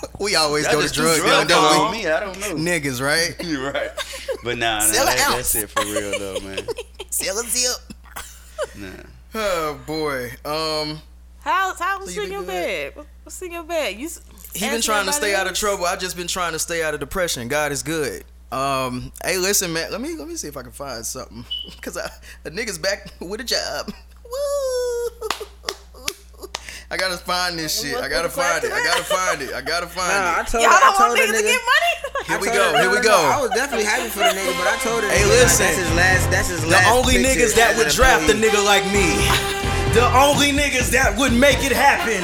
[0.20, 1.98] we always Y'all go to just do drug drug don't on we?
[1.98, 2.06] me.
[2.08, 2.54] I don't know.
[2.54, 3.34] Niggas, right?
[3.44, 3.90] You're right.
[4.44, 5.52] But nah, nah Sell an that, ounce.
[5.52, 6.66] that's it for real though, man.
[7.10, 7.94] Sell a zip.
[8.76, 8.88] Nah.
[9.34, 10.30] Oh boy.
[10.44, 11.00] Um.
[11.40, 12.94] How how What's So in your good?
[12.94, 13.06] bag?
[13.24, 13.98] What's in your bag?
[13.98, 14.08] You.
[14.54, 15.86] He been trying to stay everybody out of trouble.
[15.86, 17.48] I just been trying to stay out of depression.
[17.48, 18.24] God is good.
[18.52, 19.90] Um, hey, listen, man.
[19.90, 21.44] Let me let me see if I can find something.
[21.80, 22.10] Cause I,
[22.44, 23.90] a nigga's back with a job.
[24.24, 25.46] Woo!
[26.92, 27.96] I gotta find this shit.
[27.96, 28.68] I gotta find it.
[28.68, 29.56] I gotta find it.
[29.56, 31.62] I gotta find Nah, I told Y'all I don't told want the niggas to get
[31.64, 31.92] money.
[32.28, 32.68] Here we go.
[32.76, 35.08] Here we no, no, I was definitely happy for the nigga, but I told her.
[35.08, 35.72] Hey, nigga, like, listen.
[35.72, 36.24] that's his last.
[36.28, 36.84] That's his last.
[36.84, 39.08] The only niggas that would draft a nigga like me.
[39.96, 42.20] The only niggas that would make it happen.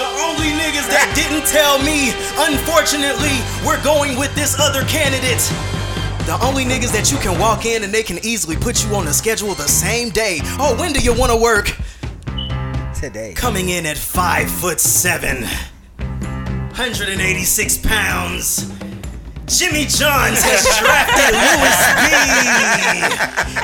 [0.00, 3.36] The only niggas that didn't tell me, unfortunately,
[3.68, 5.44] we're going with this other candidate.
[6.24, 9.04] The only niggas that you can walk in and they can easily put you on
[9.08, 10.40] a schedule the same day.
[10.56, 11.76] Oh, when do you want to work?
[13.00, 13.32] Today.
[13.34, 15.42] Coming in at five foot seven,
[15.98, 18.68] 186 pounds.
[19.46, 21.78] Jimmy Johns has drafted Louis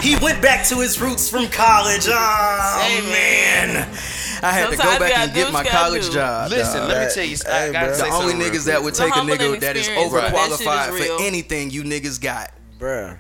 [0.01, 0.09] B.
[0.09, 2.07] He went back to his roots from college.
[2.09, 3.75] Oh Hey, man.
[3.75, 3.89] man,
[4.43, 6.13] I had to go back and get my what you gotta college do.
[6.15, 6.51] job.
[6.51, 6.89] Listen, dog.
[6.89, 7.37] let me tell you.
[7.47, 7.95] I hey, gotta bro.
[7.97, 10.33] say the only something real niggas that would take a nigga that is experience, right.
[10.33, 12.53] That overqualified for anything you niggas got.
[12.79, 13.19] Bruh.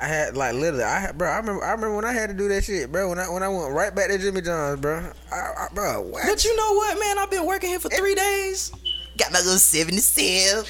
[0.00, 1.28] I had like literally, I had, bro.
[1.30, 3.08] I remember, I remember when I had to do that shit, bro.
[3.08, 5.10] When I when I went right back to Jimmy John's, bro.
[5.32, 6.24] I, I, bro, what?
[6.26, 7.18] But you know what, man?
[7.18, 8.72] I've been working here for three days.
[9.16, 10.64] Got my little 77.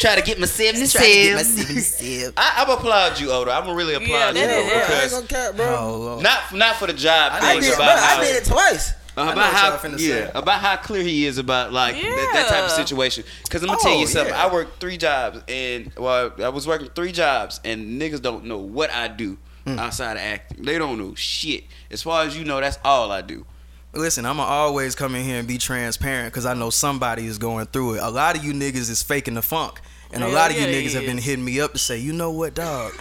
[0.00, 1.36] Try to get my Trying to get 77.
[1.36, 2.34] my 77.
[2.36, 3.52] I, I'm applaud you, Odo.
[3.52, 4.72] I'm really applaud that you is- bro, yeah.
[4.72, 5.66] I ain't because gonna cap, bro.
[5.66, 7.84] Oh, not not for the job I I thing did, bro.
[7.84, 8.92] about how I did it twice.
[9.16, 10.30] Uh, about how yeah, say.
[10.34, 13.22] about how clear he is about like that, that type of situation.
[13.44, 14.34] Because I'm gonna Oh, tell you something.
[14.34, 14.44] yeah.
[14.46, 18.58] I work three jobs, and well, I was working three jobs, and niggas don't know
[18.58, 19.78] what I do Hmm.
[19.78, 20.64] outside of acting.
[20.64, 21.64] They don't know shit.
[21.90, 23.46] As far as you know, that's all I do.
[23.94, 27.66] Listen, I'ma always come in here and be transparent because I know somebody is going
[27.66, 28.00] through it.
[28.02, 29.80] A lot of you niggas is faking the funk,
[30.12, 31.96] and a lot of you yeah, they niggas have been hitting me up to say,
[31.98, 32.92] you know what, dog.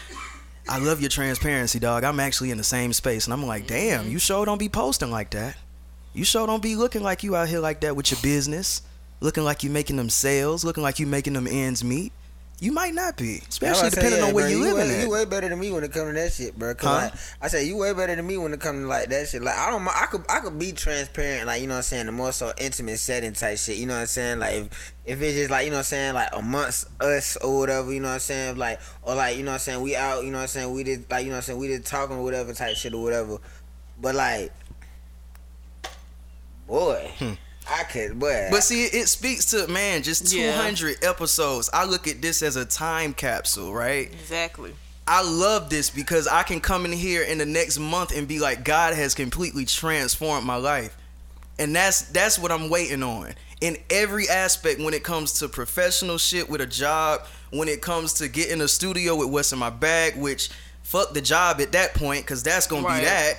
[0.70, 2.04] I love your transparency, dog.
[2.06, 5.12] I'm actually in the same space, and I'm like, damn, you sure don't be posting
[5.12, 5.58] like that.
[6.14, 8.84] You sure don't be looking like you out here like that with your business,
[9.20, 12.14] looking like you making them sales, looking like you making them ends meet.
[12.60, 14.88] You might not be, especially I say, depending yeah, on where bro, you, you living
[14.88, 15.04] way, at.
[15.04, 16.74] You way better than me when it comes to that shit, bro.
[16.76, 17.10] Cause Huh?
[17.10, 19.42] like, I say you way better than me when it comes to like that shit.
[19.42, 22.06] Like I don't, I could, I could be transparent, like you know what I'm saying,
[22.06, 23.78] the more so intimate setting type shit.
[23.78, 25.86] You know what I'm saying, like if, if it's just like you know what I'm
[25.86, 27.92] saying, like amongst us or whatever.
[27.92, 30.24] You know what I'm saying, like or like you know what I'm saying, we out.
[30.24, 31.84] You know what I'm saying, we did like you know what I'm saying, we did
[31.86, 33.40] talking or whatever type shit or whatever.
[34.00, 34.54] But like,
[36.74, 37.12] boy,
[37.70, 38.46] I could, boy.
[38.48, 38.52] Hmm.
[38.52, 40.54] But see, it speaks to man, just Yeah.
[40.56, 41.70] 200 episodes.
[41.72, 44.12] I look at this as a time capsule, right?
[44.12, 44.74] Exactly.
[45.08, 48.40] I love this because I can come in here in the next month and be
[48.40, 50.96] like, God has completely transformed my life,
[51.60, 56.18] and that's that's what I'm waiting on in every aspect when it comes to professional
[56.18, 59.70] shit with a job, when it comes to getting a studio with what's in my
[59.70, 60.50] bag, which
[60.84, 63.00] fuck the job at that point because that's gonna Right.
[63.00, 63.38] be that.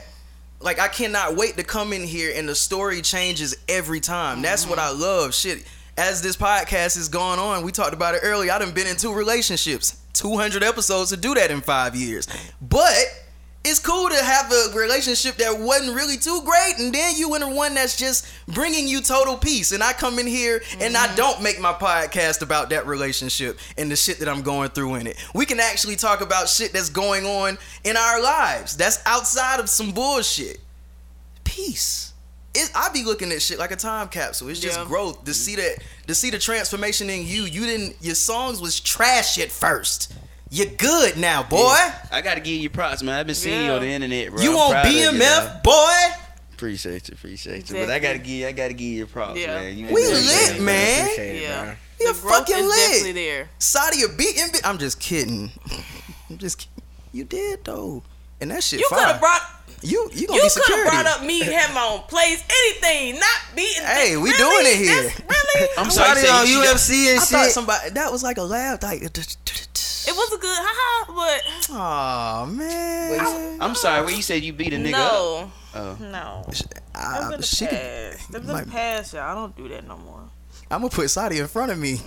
[0.65, 4.41] Like I cannot wait to come in here and the story changes every time.
[4.41, 5.35] That's what I love.
[5.35, 5.63] Shit.
[5.99, 8.51] As this podcast is going on, we talked about it earlier.
[8.51, 10.01] I done been in two relationships.
[10.15, 12.27] 200 episodes to do that in five years.
[12.63, 12.97] But
[13.65, 17.49] it's cool to have a relationship that wasn't really too great, and then you enter
[17.49, 19.73] one that's just bringing you total peace.
[19.73, 21.17] And I come in here and I mm-hmm.
[21.17, 25.07] don't make my podcast about that relationship and the shit that I'm going through in
[25.07, 25.17] it.
[25.35, 29.71] We can actually talk about shit that's going on in our lives that's outside of
[29.71, 30.59] some bullshit.
[31.45, 32.13] Peace.
[32.55, 34.49] It, I be looking at shit like a time capsule.
[34.49, 34.85] It's just Yeah.
[34.85, 37.45] growth to see that to see the transformation in you.
[37.45, 37.97] You didn't.
[38.01, 40.13] Your songs was trash at first.
[40.55, 41.75] You're good now, boy.
[42.13, 43.19] I gotta give you props, man.
[43.19, 44.41] I've been seeing you on the internet, bro.
[44.41, 45.97] You I'm on proud you, BMF, boy?
[46.53, 47.75] Appreciate you, appreciate you.
[47.77, 49.57] But I gotta give, I gotta give you props, Yeah.
[49.59, 49.77] man.
[49.77, 51.03] You We lit, great, man.
[51.03, 51.63] Appreciate it, Yeah.
[51.65, 51.75] bro.
[51.99, 52.77] You're the fucking is lit.
[52.77, 53.51] definitely there.
[53.59, 54.49] Sadia beating.
[54.53, 55.51] Bi- I'm just kidding.
[56.31, 56.59] I'm just.
[56.59, 56.71] kidding.
[57.13, 58.05] You did though,
[58.41, 59.43] and that shit You could have brought.
[59.83, 60.73] you you gonna You be security.
[60.83, 63.83] You could have brought up me having my own place, anything, not beating.
[63.85, 64.39] Hey, we really?
[64.39, 65.03] doing it here.
[65.03, 65.69] That's really?
[65.79, 68.43] I'm sorry, Saudi on you- got- UFC and I thought somebody that was like a
[68.43, 68.81] laugh.
[68.83, 69.03] Like,
[70.07, 73.59] It was a good haha, but oh man.
[73.61, 74.05] I'm sorry.
[74.05, 75.97] When you said you beat a nigga up, no, Oh.
[76.01, 76.45] no.
[76.95, 78.33] I, That was in the she could- past.
[78.33, 79.23] That was in might- the past, y'all.
[79.31, 80.21] I don't do that no more.
[80.71, 82.01] I'm gonna put Sadia in front of me.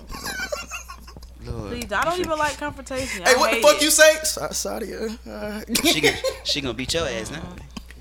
[1.46, 1.70] Lord.
[1.72, 3.24] Please, I don't even like confrontation.
[3.24, 3.82] Hey, I what the fuck it.
[3.84, 4.16] you say?
[4.24, 5.18] Sa- Sadia.
[5.26, 7.42] Uh, she gonna, she gonna beat your ass now.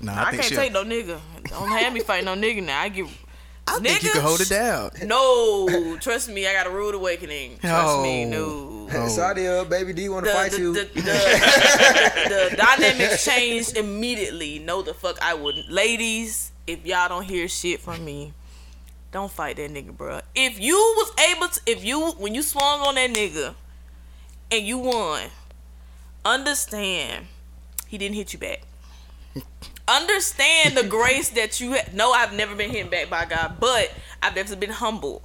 [0.01, 1.19] nah, I, I, think can't take no nigga.
[1.45, 2.81] Don't have me fight no nigga now.
[2.81, 3.07] I get.
[3.69, 4.91] I think you can hold it down.
[5.05, 7.57] No, trust me, I got a rude awakening.
[7.59, 8.87] Trust me, Oh.
[8.91, 9.07] no.
[9.09, 10.73] Saudi, uh, baby you want to fight the, you.
[10.73, 11.01] the, the,
[12.51, 14.59] the dynamics changed immediately.
[14.59, 15.69] No, the fuck I wouldn't.
[15.69, 18.33] Ladies, if y'all don't hear shit from me,
[19.11, 20.21] don't fight that nigga, bruh.
[20.33, 23.55] If you was able to, if you when you swung on that nigga
[24.51, 25.23] and you won,
[26.23, 27.27] understand
[27.87, 28.61] he didn't hit you back.
[29.87, 33.91] Understand the grace that you ha- no i've never been hit back by god but
[34.21, 35.23] i've definitely been humble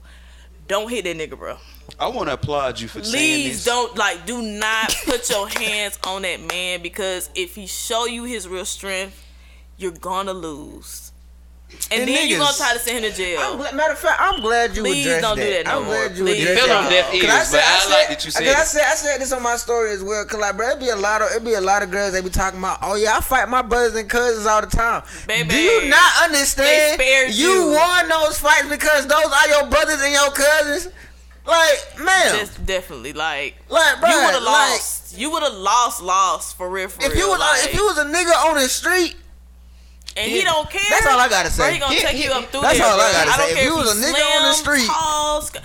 [0.69, 1.57] don't hit that nigga bro.
[1.99, 5.99] I want to applaud you for saying please don't like do not put your hands
[6.07, 9.23] on that man because if he show you his real strength
[9.77, 11.12] you're gonna lose
[11.91, 13.99] and, And then you're gonna try to send him to I'm jail glad, matter of
[13.99, 15.95] fact, I'm glad you Please addressed don't do that no I'm more.
[16.09, 16.43] glad you Please.
[16.43, 16.91] addressed It that.
[16.91, 18.83] deaf Cause ears, I said- but I said- like that you said Cause I said
[18.87, 20.25] I said this on my story as well.
[20.25, 22.21] Cause like, bro, it be a lot of it be a lot of girls they
[22.23, 22.79] be talking about.
[22.83, 25.03] Oh yeah, I fight my brothers and cousins all the time.
[25.27, 26.99] Baby, do you not understand?
[27.01, 27.73] they you you.
[27.73, 30.89] won those fights because those are your brothers and your cousins.
[31.45, 35.19] Like, man, That's definitely like like, bro, you would have like, lost.
[35.19, 36.89] You would have lost, lost for real.
[36.89, 39.17] For If real, you was like, if you was a nigga on the street,
[40.17, 40.83] and he don't care.
[40.91, 41.73] That's all I gotta Bro, say.
[41.75, 42.87] he gonna take you up through that's there.
[42.87, 43.55] all I gotta I don't say.
[43.55, 45.57] care If you was a you nigga on the street- tall, sc-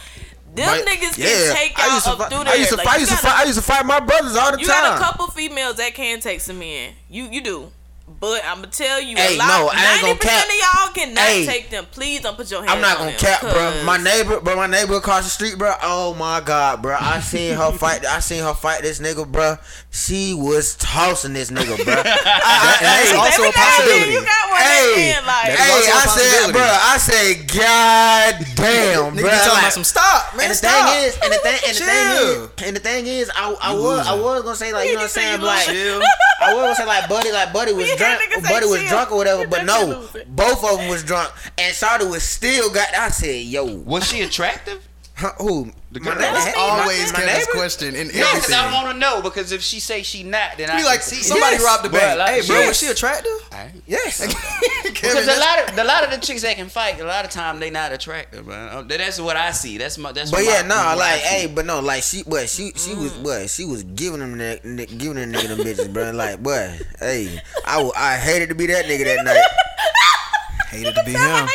[0.56, 2.54] them niggas can take I y'all used to up fight, through there.
[2.54, 2.94] I used to Like, fight.
[2.94, 3.42] I you used to got fight.
[3.42, 4.84] I used to fight my brothers all the You time.
[4.84, 6.94] You got a couple females that can take some in.
[7.10, 7.72] You you do.
[8.20, 10.46] But I'm gonna tell you, Hey, a lot, no, I ain't gonna 90% cap.
[10.46, 11.46] of y'all cannot Hey.
[11.46, 11.86] take them.
[11.92, 13.84] Please don't put your hands I'm not gonna them, cap, bro.
[13.84, 15.74] My neighbor, bro, my neighbor across the street, bro.
[15.84, 16.96] Oh my god, bro.
[17.00, 18.06] I seen her fight.
[18.08, 19.58] I seen her fight this nigga, bro.
[19.92, 21.94] She was tossing this nigga, bro.
[21.94, 24.12] I, I, And that's hey, also a now and then possibility.
[24.14, 25.12] You got one Hey.
[25.14, 26.52] that like, That is hey, also a I said, possibility.
[26.54, 26.57] bro.
[26.98, 29.30] I said, god damn, Nigga bro.
[29.30, 30.46] be talking Like, about some stop, man.
[30.46, 30.90] and the stop.
[30.90, 33.74] thing is, and the thing, and the thing is, and the thing is, I, I
[33.76, 36.02] was, I was gonna say like, you know what I'm saying, like, Chill.
[36.42, 38.90] I was gonna say like, buddy, like, buddy was drunk, buddy was chill.
[38.90, 42.88] drunk or whatever, but no, both of them was drunk, and Shawty was still got.
[42.96, 44.88] I said, yo, Was she attractive?
[45.18, 45.72] Huh, who?
[45.92, 46.16] The My girl.
[46.22, 46.34] neighbor?
[46.34, 47.52] That's My- always my Kevin's neighbor?
[47.54, 48.56] question in No, because everything.
[48.56, 49.22] I want to know.
[49.22, 51.24] Because if she say she not, then I Be like, see.
[51.24, 51.64] somebody Yes.
[51.64, 52.20] robbed the But, bank.
[52.20, 52.68] like, hey, bro, yes.
[52.68, 53.32] was she attractive?
[53.54, 53.72] Alright.
[53.88, 54.20] Yes.
[54.20, 54.36] Kevin,
[54.94, 57.32] Because a lot of a lot of the chicks that can fight, a lot of
[57.32, 58.70] time they not attractive, man.
[58.70, 59.78] Uh, That's what I see.
[59.78, 60.12] That's my.
[60.12, 62.50] That's But what yeah, my, no, what I like, hey, but no, like she, but
[62.50, 63.24] she, she was, Mm.
[63.24, 64.64] but she was giving them, that,
[64.98, 66.12] giving them nigga them bitches, bro.
[66.12, 69.44] Like, but hey, I, I hated to be that nigga that night.
[70.70, 71.48] hated to be That's how him.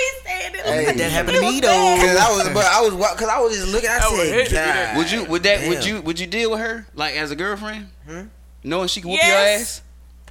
[0.54, 0.86] He said it.
[0.92, 0.96] Hey.
[0.98, 1.96] That happened to me though.
[2.00, 3.90] Cause I was, but I was, cause I was just looking.
[3.90, 4.54] I, I said, to.
[4.54, 5.24] God, Would you?
[5.24, 5.68] Would that?
[5.68, 6.00] Would you?
[6.02, 7.88] Would you deal with her like as a girlfriend?
[8.08, 8.22] Hmm?
[8.64, 9.28] Knowing she can whoop Yes.
[9.28, 9.82] your ass.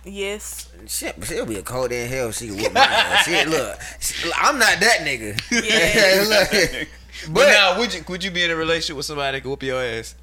[0.04, 0.68] Yes.
[0.88, 2.30] Shit, but she'll be a cold in hell.
[2.30, 3.26] if She can whip my ass.
[3.26, 5.40] Shit, look, she- I'm not that nigga.
[5.52, 6.24] Yeah.
[6.72, 6.88] Look,
[7.28, 8.04] But, but now, would you?
[8.08, 10.16] Would you be in a relationship with somebody that can whoop your ass?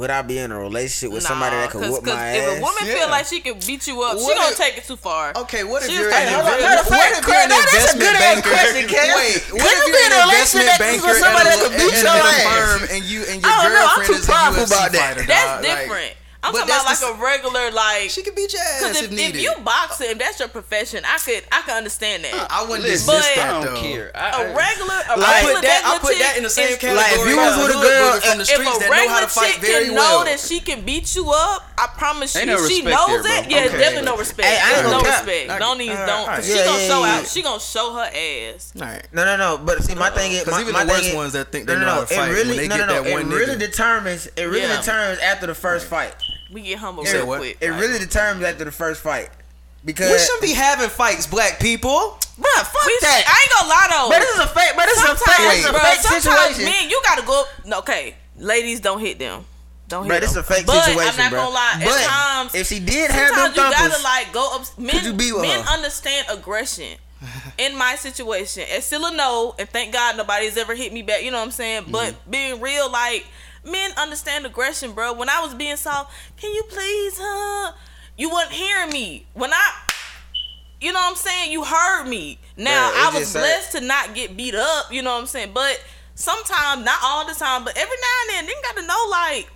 [0.00, 2.32] Would I be in a relationship with somebody Nah, that could 'cause- whoop 'cause my
[2.32, 2.48] if ass?
[2.48, 2.94] If a woman Yeah.
[2.96, 5.32] feel like she can beat you up, she What gonna take it too far.
[5.44, 6.60] Okay, what if She you're was an like, investment?
[6.60, 8.48] matter What if that's a good ass banker?
[8.48, 9.14] question, Kev.
[9.14, 11.58] Wait, Could what if be you're in a an relationship investment banker with somebody that
[11.60, 12.90] could beat at your ass?
[12.90, 15.00] and you and your I don't know, I'm girlfriend too is a UFC about that.
[15.04, 15.24] fighter?
[15.28, 16.12] That's different.
[16.42, 18.08] I'm but talking about like the a regular like.
[18.08, 19.36] she could beat your ass Because if, if, needed.
[19.36, 22.32] if you boxing, if that's your profession, I could I could understand that.
[22.50, 23.80] I wouldn't Listen, dismiss But- that I don't though.
[23.82, 24.10] care.
[24.16, 25.80] I, a I- regular, a I regular put that.
[25.84, 26.96] I put that in the same category.
[26.96, 29.28] Like, if you was with a girl, from the streets that know how regular to
[29.28, 30.18] fight chick very can well.
[30.20, 33.44] know that she can beat you up, I promise you, no she knows there, it.
[33.44, 33.56] bro.
[33.60, 33.76] Yeah, Okay.
[33.78, 34.48] definitely no respect.
[34.48, 35.26] Hey, I ain't no cap.
[35.26, 35.50] respect.
[35.50, 36.20] I- Don't even alright, don't.
[36.24, 36.36] alright.
[36.40, 37.12] Cause she Yeah, gonna yeah, show yeah.
[37.20, 37.26] out.
[37.28, 38.72] She gonna show her ass.
[38.80, 39.04] All right.
[39.12, 39.58] No, no, no.
[39.60, 41.52] But see, my thing is, 'Cause my, even my the worst thing is- ones that
[41.52, 42.06] think they no, know no, how no.
[42.06, 43.02] to fight, It really, when they no, get no, no.
[43.04, 44.26] that one It really determines.
[44.36, 46.14] It really determines after the first fight.
[46.52, 47.38] We get humble real what?
[47.40, 47.58] quick.
[47.60, 49.28] It Like, really determines after the first fight
[49.84, 52.18] because We shouldn't be having fights, black people.
[52.38, 53.22] Bruh, fuck we, that.
[53.26, 54.08] I ain't gonna lie though.
[54.10, 54.72] but this is a fake.
[54.76, 55.18] But this is a fake.
[55.18, 56.64] sometimes, This is a bro, fake sometimes situation.
[56.64, 57.44] men, you gotta go.
[57.80, 59.44] Okay, ladies, don't hit them.
[59.88, 60.44] Don't hit Bro, this is them.
[60.44, 61.40] a fake but situation, I'm not bro.
[61.42, 61.80] gonna lie.
[61.84, 64.78] But at times, if she did have them sometimes you gotta like go up.
[64.78, 65.70] Men, you be with men her?
[65.70, 66.96] understand aggression.
[67.58, 71.22] In my situation, it's still a no, and thank God nobody's ever hit me back.
[71.22, 71.84] You know what I'm saying?
[71.90, 72.30] But Mm-hmm.
[72.30, 73.26] being real, like
[73.64, 75.12] men understand aggression, bro.
[75.12, 77.72] When I was being soft, can you please, huh?
[78.16, 79.72] You wasn't hearing me when I.
[80.80, 81.52] You know what I'm saying?
[81.52, 82.38] You heard me.
[82.56, 84.90] Now I was blessed to not get beat up.
[84.90, 85.50] You know what I'm saying?
[85.52, 85.82] But
[86.14, 89.50] sometimes, not all the time, but every now and then, they got to know like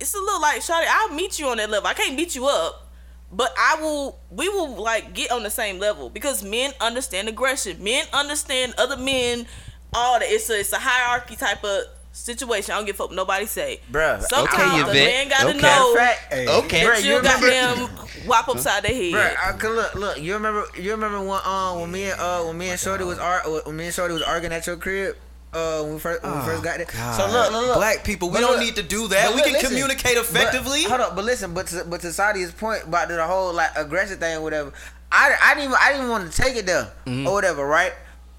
[0.00, 1.86] it's a little like Shawty, I'll meet you on that level.
[1.86, 2.88] I can't beat you up,
[3.30, 4.18] but I will.
[4.30, 7.82] We will like get on the same level because men understand aggression.
[7.82, 9.46] Men understand other men.
[9.92, 12.72] All that it's a it's a hierarchy type of situation.
[12.72, 13.80] I don't give a fuck what nobody say.
[13.90, 14.94] Bruh, Sometimes okay, a Yvette.
[14.94, 15.58] man got to Okay.
[15.60, 16.48] know fact, Hey.
[16.48, 16.84] okay.
[16.84, 19.12] that Bruh, you you got remember- them whop upside their head.
[19.12, 20.18] Bruh, I look, look.
[20.18, 20.66] You remember?
[20.78, 23.76] You remember when um when me and uh when me and Shorty was ar- when
[23.76, 25.16] me and Shorty was arguing at your crib
[25.52, 26.86] uh when we first when we first got there.
[27.16, 27.76] So look, look, look.
[27.76, 29.26] Black people, we But don't look, need to do that.
[29.28, 29.68] but We can listen.
[29.70, 30.82] communicate effectively.
[30.82, 33.70] But, hold up, but listen, but to, but to Sadia's point about the whole like
[33.76, 34.72] aggressive thing, or whatever.
[35.12, 37.26] I, I didn't even I didn't want to take it there Mm-hmm.
[37.26, 37.92] or whatever, right?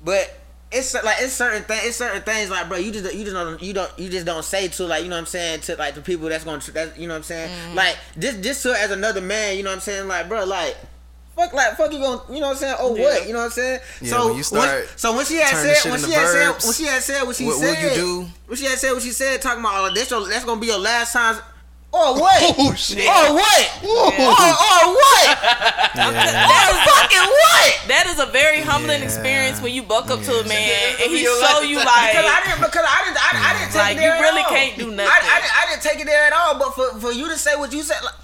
[0.04, 0.34] But
[0.72, 1.82] it's like it's certain things.
[1.86, 4.44] It's certain things like, bro, you just you just don't you don't you just don't
[4.44, 6.98] say to like you know what I'm saying to like the people that's gonna that
[6.98, 7.76] you know what I'm saying Mm-hmm.
[7.76, 10.78] like this this to as another man, you know what I'm saying like, bro, like.
[11.34, 13.04] Fuck like fuck you gonna you know what I'm saying oh Yeah.
[13.06, 15.48] what you know what I'm saying Yeah, so when you start so when she had
[15.56, 17.96] said when she had said when she had said what she what will said you
[18.02, 18.26] do?
[18.48, 20.68] when she had said what she said talking about oh that's your, that's gonna be
[20.68, 21.38] your last time
[21.94, 23.08] or what Oh shit.
[23.08, 24.12] or what Whoa.
[24.12, 25.38] or, or what
[25.96, 26.12] Yeah.
[29.72, 32.42] When you buck up to a man and he show you is- like because I
[32.44, 34.52] didn't because I didn't I, I didn't take Like, it there you really at all.
[34.56, 35.08] can't do nothing.
[35.12, 36.60] I, didn't, I didn't take it there at all.
[36.60, 38.16] But for, for you to say what you said, like,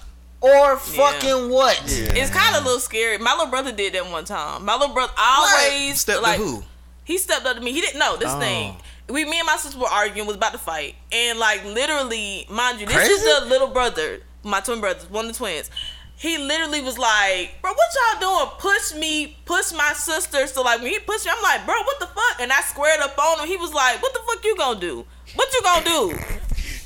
[0.42, 1.82] or fucking what?
[1.88, 3.18] it's kind of a little scary.
[3.18, 4.66] My little brother did that one time.
[4.66, 6.64] My little brother always Step like to who?
[7.06, 7.72] he stepped up to me.
[7.72, 8.40] He didn't know this Oh.
[8.40, 8.76] thing.
[9.10, 12.82] We, me and my sister were arguing, was about to fight, and like literally, mind
[12.82, 13.14] you, this Crazy?
[13.14, 15.72] is the little brother, my twin brothers, one of the twins.
[16.20, 18.52] He literally was like, "Bro, what y'all doing?
[18.58, 22.00] Push me, push my sister." So like when he pushed me, I'm like, "Bro, what
[22.00, 23.48] the fuck?" And I squared up on him.
[23.48, 25.06] He was like, "What the fuck you gonna do?
[25.36, 26.20] What you gonna do?"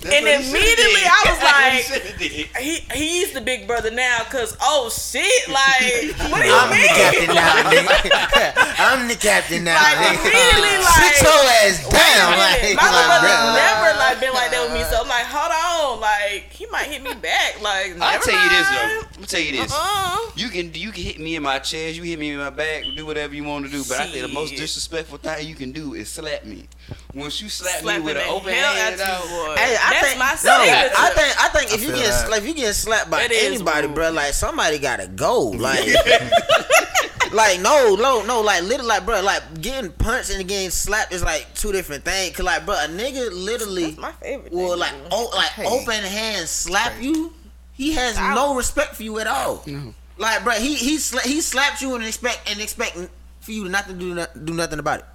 [0.06, 1.04] And what he shoulda immediately.
[1.06, 5.48] I was That's what he like, he he's the big brother now, cause oh shit,
[5.50, 6.88] like what do you I'm the mean?
[6.90, 8.76] captain now, nigga.
[8.82, 9.78] I'm the captain now.
[9.78, 12.38] Like immediately, like Sit your ass down.
[12.38, 13.56] Like, my little like, brother bruh.
[13.56, 16.88] never like been like that with me, so I'm like, hold on, like he might
[16.88, 19.02] hit me back, like I'll never tell you this though.
[19.18, 19.72] I'm tell you this.
[19.72, 20.32] Uh-uh.
[20.36, 22.84] You can you can hit me in my chest, you hit me in my back,
[22.96, 23.84] do whatever you want to do.
[23.88, 26.68] But I think the most disrespectful thing you can do is slap me.
[27.14, 29.56] Once you slap Slapping me with an the open hand, out you, out, boy.
[29.62, 30.96] Hey, I That's think, my no, signature.
[30.98, 32.38] I think I think if you get that.
[32.38, 35.50] if you get slapped by That is anybody, bro, like somebody gotta go.
[35.62, 35.86] Like,
[37.34, 41.24] like no, no, no, like literally, like bro, like getting punched and getting slapped is
[41.24, 42.36] like two different things.
[42.36, 44.52] Cause like, bro, a nigga literally That's my favorite.
[44.52, 45.66] will thing like to o- like Hey.
[45.66, 47.34] open hand slap you.
[47.74, 49.64] He has no respect for you at all.
[49.66, 49.94] No.
[50.18, 52.98] Like, bro, he he sla- he slapped you and expect and expect
[53.40, 55.06] for you not to do no- do nothing about it.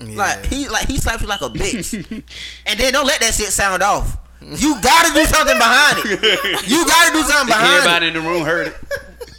[0.00, 1.92] Like he like he slaps you like a bitch,
[2.66, 4.16] and then don't let that shit sound off.
[4.40, 6.62] You gotta do something behind it.
[6.68, 8.08] You gotta do something behind everybody it.
[8.08, 8.76] Everybody in the room heard it.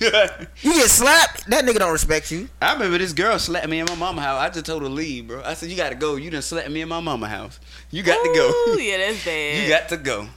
[0.62, 2.48] You get slapped, that nigga don't respect you.
[2.62, 4.40] I remember this girl slapped me in my mama house.
[4.42, 5.42] I just told her leave, bro.
[5.44, 6.16] I said, "You got to go.
[6.16, 7.60] You done slapped me in my mama house.
[7.92, 8.34] You got to Ooh,
[8.76, 8.82] go.
[8.82, 9.62] yeah, that's bad.
[9.64, 10.28] you got to go."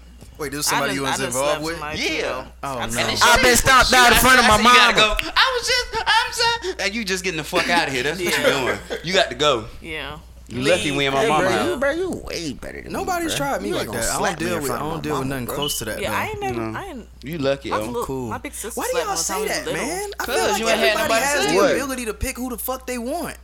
[0.43, 1.79] Wait, this somebody done- you was done involved with?
[1.81, 2.21] Yeah.
[2.43, 2.49] too.
[2.65, 3.01] Oh, I'm no.
[3.23, 5.31] I've been stopped out in front of my I said, You gotta go.
[5.37, 6.75] I was just, I'm sorry.
[6.87, 8.03] And you just getting the fuck out of here.
[8.03, 8.79] That's what you doing.
[9.05, 9.67] You got to go.
[9.81, 10.19] Yeah.
[10.49, 13.31] You lucky we in my Hey, mama bro, you, bro, you way better than Nobody's
[13.31, 14.11] me, tried me You like that.
[14.11, 14.71] I don't deal with.
[14.71, 15.55] I don't deal with nothing bro.
[15.55, 16.01] close to that.
[16.01, 16.17] Yeah, though.
[16.17, 16.61] I ain't never.
[16.61, 16.79] No.
[16.79, 17.09] I ain't.
[17.23, 17.87] You lucky, My, yo.
[17.87, 18.29] little, Cool.
[18.29, 20.11] my big sister Why do slapped y'all say when I was that, man?
[20.21, 21.73] I Cause feel like you ain't had everybody nobody has the it.
[21.77, 23.37] ability to pick who the fuck they want.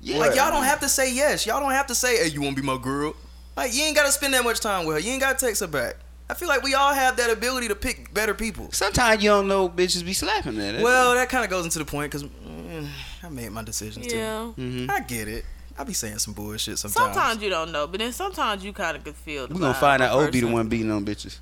[0.00, 0.16] Yeah.
[0.18, 1.46] Like y'all don't have to say yes.
[1.46, 3.14] Y'all don't have to say, "Hey, you want to be my girl?"
[3.56, 5.00] Like you ain't got to spend that much time with her.
[5.00, 5.96] You ain't got to text her back.
[6.28, 8.68] I feel like we all have that ability to pick better people.
[8.72, 10.80] Sometimes you don't know bitches be slapping that.
[10.80, 12.88] Well, that kind of goes into the point because mm,
[13.22, 14.16] I made my decisions too.
[14.16, 14.52] Yeah.
[14.56, 14.86] too.
[14.90, 15.44] I get it.
[15.78, 17.14] I be saying some bullshit sometimes.
[17.14, 19.46] Sometimes you don't know, but then sometimes you kind of could feel.
[19.46, 21.38] the we're gonna find out a O be the one beating on bitches.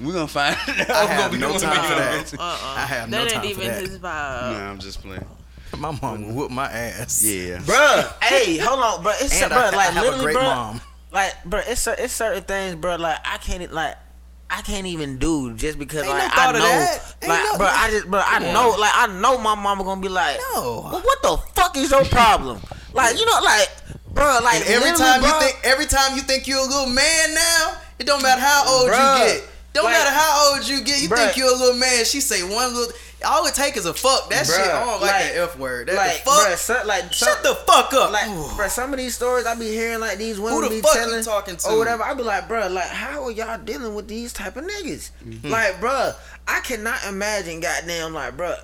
[0.00, 0.68] we're gonna find out.
[0.68, 2.34] I O gonna have no time for that.
[2.38, 2.74] Uh-uh.
[2.76, 3.80] I have no that time ain't for even that.
[3.80, 4.02] his vibe.
[4.02, 5.24] Nah, I'm just playing.
[5.76, 7.24] My mom will whoop my ass.
[7.24, 7.58] Yeah.
[7.58, 9.12] Bruh, hey, hold on, bro.
[9.20, 10.42] It's And bro, I, like I have a great bro.
[10.42, 10.80] mom.
[11.12, 12.96] Like, bro, it's it's certain things, bro.
[12.96, 13.96] Like I can't like.
[14.48, 17.66] I can't even do just because Ain't like thought I of know, like, no- bro,
[17.66, 18.52] I just, bro, I Yeah.
[18.52, 20.82] know, like, I know my mama gonna be like, No.
[20.88, 22.60] well, what the fuck is your problem?
[22.92, 23.68] like, you know, like,
[24.14, 26.86] bro, like, And every time bro, you think, every time you think you're a little
[26.86, 29.48] man now, it don't matter how old Bruh, you get.
[29.72, 31.02] Don't like- matter how old you get.
[31.02, 31.16] You Bruh.
[31.16, 32.04] think you're a little man.
[32.04, 32.94] She say one little.
[33.26, 34.30] All it take is a fuck.
[34.30, 34.54] That shit.
[34.56, 35.88] Bruh, I don't like, like- that f word.
[35.88, 36.46] That like, the fuck.
[36.48, 38.12] bruh, so, like, Shut the fuck up.
[38.12, 40.94] like, bro, some of these stories I be hearing, like these women the be fuck
[40.94, 41.68] you telling, talking to?
[41.70, 42.02] or whatever.
[42.02, 45.10] I be like, bro, like, how are y'all dealing with these type of niggas?
[45.26, 45.48] Mm-hmm.
[45.50, 46.12] Like, bro,
[46.46, 48.54] I cannot imagine, goddamn, like, bro,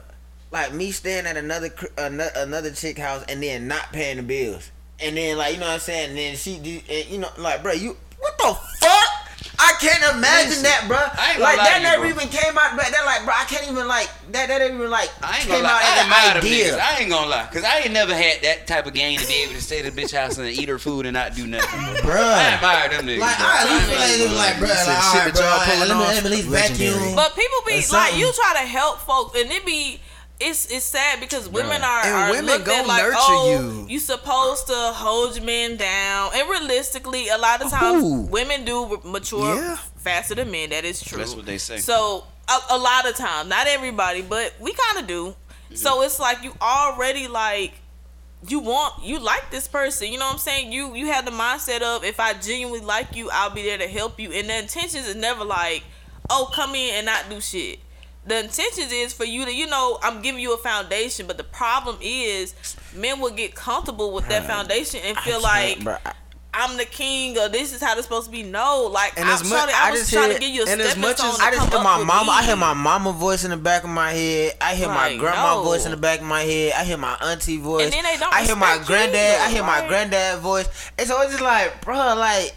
[0.51, 4.71] like me staying at another cr- another chick house and then not paying the bills,
[5.01, 6.11] and then like, you know what I'm saying?
[6.11, 9.09] And then she, and, you know, like, bro, you, what the fuck?
[9.63, 10.99] I can't imagine Listen, that, bro.
[10.99, 12.11] I ain't gonna Like lie that to you, never bro.
[12.19, 12.75] even came out.
[12.75, 14.51] But that, like, bro, I can't even like that.
[14.51, 15.71] That didn't even like I ain't came lie.
[15.71, 16.75] out I as an them idea.
[16.75, 16.81] niggas.
[16.83, 19.35] I ain't gonna lie, cause I ain't never had that type of game to be
[19.47, 21.79] able to stay at the bitch house and eat her food and not do nothing.
[22.03, 22.19] Bro.
[22.19, 23.23] I admire them niggas.
[23.23, 23.47] Like, bro.
[23.47, 24.59] I at least feel ain't like gonna it's like, lie.
[24.59, 26.25] bro, You said like, shit all right, that y'all bro, pulling let me, off, let
[26.25, 26.91] me at least legendary.
[26.99, 27.15] vacuum.
[27.17, 28.19] But people be Or like, something.
[28.19, 30.01] you try to help folks, and it be.
[30.45, 33.95] It's, it's sad because women are, And are women looked at like, nurture oh, you.
[33.95, 36.33] you supposed to hold your men down.
[36.35, 38.23] And realistically, a lot of times Who?
[38.23, 39.77] women do mature Yeah.
[39.97, 40.71] faster than men.
[40.71, 41.19] That is true.
[41.19, 41.79] That's what they say.
[41.79, 45.35] So a, a lot of times, not everybody, but we kind of do.
[45.75, 47.73] So it's like you already like
[48.47, 50.13] you want you like this person.
[50.13, 50.73] You know what I'm saying?
[50.73, 53.87] You you have the mindset of if I genuinely like you, I'll be there to
[53.89, 54.33] help you.
[54.33, 55.83] And the intentions is never like,
[56.29, 57.79] oh, come in and not do shit.
[58.25, 61.45] The intentions is for you to, you know, I'm giving you a foundation, but the
[61.45, 62.55] problem is
[62.95, 66.13] men will get comfortable with that foundation and feel like bro, I-
[66.55, 68.43] I'm the king or this is how it's supposed to be.
[68.45, 70.51] No, like And I'm as mu- sorry, I, I was just trying hear- to give
[70.51, 72.31] you a and as much as- I just hear my mama.
[72.31, 74.53] I hear my mama voice in the back of my head.
[74.61, 75.63] I hear my grandma no.
[75.65, 76.75] voice in the back of my head.
[76.77, 77.85] I hear my auntie voice.
[77.85, 79.41] And then they don't I hear my respect you granddad.
[79.41, 80.69] I hear my granddad voice.
[80.99, 82.55] It's just like, bro, like.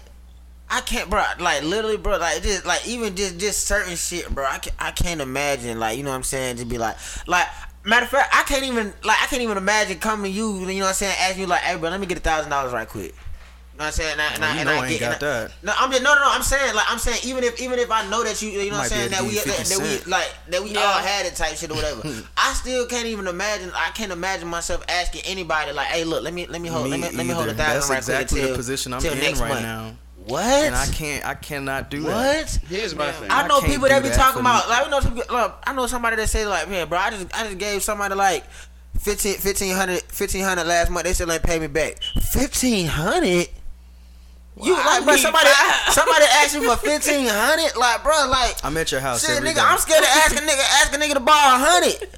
[0.70, 1.24] I can't, bro.
[1.39, 2.18] Like literally, bro.
[2.18, 4.45] Like just, like even just, just certain shit, bro.
[4.45, 6.97] I can't, I can't imagine, like you know what I'm saying, to be like,
[7.28, 7.47] like
[7.88, 10.57] Matter of fact, I can't even like I can't even imagine coming to you.
[10.61, 11.16] You know what I'm saying?
[11.20, 13.13] Asking you like, hey, bro, let me get a thousand dollars right quick.
[13.13, 14.09] You know what I'm saying?
[14.09, 15.24] Oh, and I, and Well, I, you and know I I ain't get, got and
[15.24, 15.51] I- that.
[15.61, 16.32] No, I'm just no, no, no.
[16.32, 18.78] I'm saying like I'm saying even if even if I know that you, you know
[18.78, 20.80] what I'm saying that we that, that we like that we Yeah.
[20.80, 22.01] all had it type shit or whatever.
[22.38, 23.72] I still can't even imagine.
[23.76, 26.99] I can't imagine myself asking anybody like, hey, look, let me let me hold let
[26.99, 27.57] me let me hold a either.
[27.57, 29.61] thousand That's right exactly quick the till, position I'm till in next right month.
[29.61, 29.91] now,
[30.26, 30.43] What?
[30.43, 31.26] and I can't.
[31.26, 32.09] I cannot do that.
[32.45, 32.59] what?
[32.67, 33.30] Here's my thing.
[33.30, 35.73] I know can't people that be that talking about like I know some, look, I
[35.73, 38.43] know somebody that say like man bro I just I just gave somebody like
[38.99, 43.47] 15 1500 1500 last month they still ain't pay me back 1500
[44.63, 45.93] you Well, I like bro somebody five.
[45.93, 49.55] somebody asked you for 1500 like bro like I'm at your house shit every nigga
[49.55, 49.61] day.
[49.61, 52.09] I'm scared to ask a nigga ask a nigga to borrow a hundred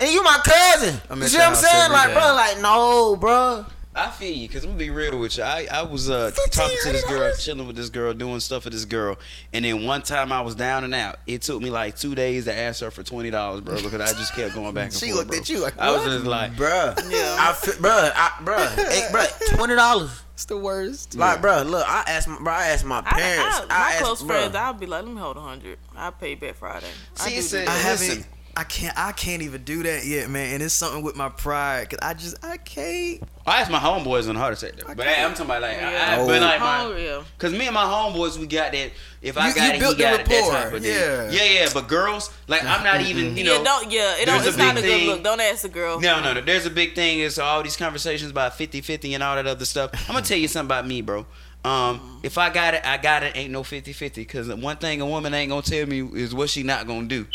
[0.00, 2.14] and you my cousin I'm you see what I'm saying like day.
[2.14, 3.64] bro like no bro
[3.96, 5.44] I feel you, cause I'm gonna be real with you.
[5.44, 8.72] I, I was uh, talking to this girl, chilling with this girl, doing stuff with
[8.72, 9.16] this girl,
[9.52, 11.16] and then one time I was down and out.
[11.28, 14.16] It took me like two days to ask her for twenty dollars, bro, because I
[14.18, 15.16] just kept going back and She forth.
[15.18, 15.38] looked bro.
[15.38, 16.10] at you like, I was what?
[16.10, 17.36] just like, bro, Yeah.
[17.38, 21.14] I feel, bruh I, bruh hey, bruh twenty dollars It's the worst.
[21.16, 23.60] Like, bro, look, I asked, my, bro, I asked my parents.
[23.60, 24.26] I, I, my asked, close bruh.
[24.26, 25.78] friends, I'll be like, let me hold a hundred.
[25.96, 26.86] I'll pay back Friday.
[27.20, 27.68] I See, do it's do a- that.
[27.68, 28.26] I haven't.
[28.56, 28.64] Listen.
[28.64, 28.98] I can't.
[28.98, 30.54] I can't even do that yet, man.
[30.54, 31.90] And it's something with my pride.
[31.90, 32.44] Cause I just.
[32.44, 33.22] I can't.
[33.46, 34.94] I asked my homeboys on a heart attack, though.
[34.94, 36.16] but I, I'm talking about like, I, I, Yeah.
[36.26, 37.24] but like my, Oh.
[37.38, 38.90] Cause me and my homeboys, we got that.
[39.20, 40.26] If I You- got you it, built he the got it.
[40.26, 40.90] That type of thing.
[40.92, 41.30] yeah.
[41.30, 41.68] yeah, yeah.
[41.74, 43.58] But girls, like I'm not even, you know.
[43.58, 43.90] yeah, don't.
[43.92, 45.22] Yeah, it don't, there's a it's not a good thing- look.
[45.24, 46.00] Don't ask the girl.
[46.00, 46.40] No, no, no.
[46.40, 47.20] There's a big thing.
[47.20, 49.90] Is all these conversations about 50-50 and all that other stuff.
[50.08, 51.26] I'm gonna tell you something about me, bro.
[51.64, 53.34] Um, if I got it, I got it.
[53.36, 54.28] Ain't no 50-50.
[54.28, 57.26] Cause one thing a woman ain't gonna tell me is what she not gonna do.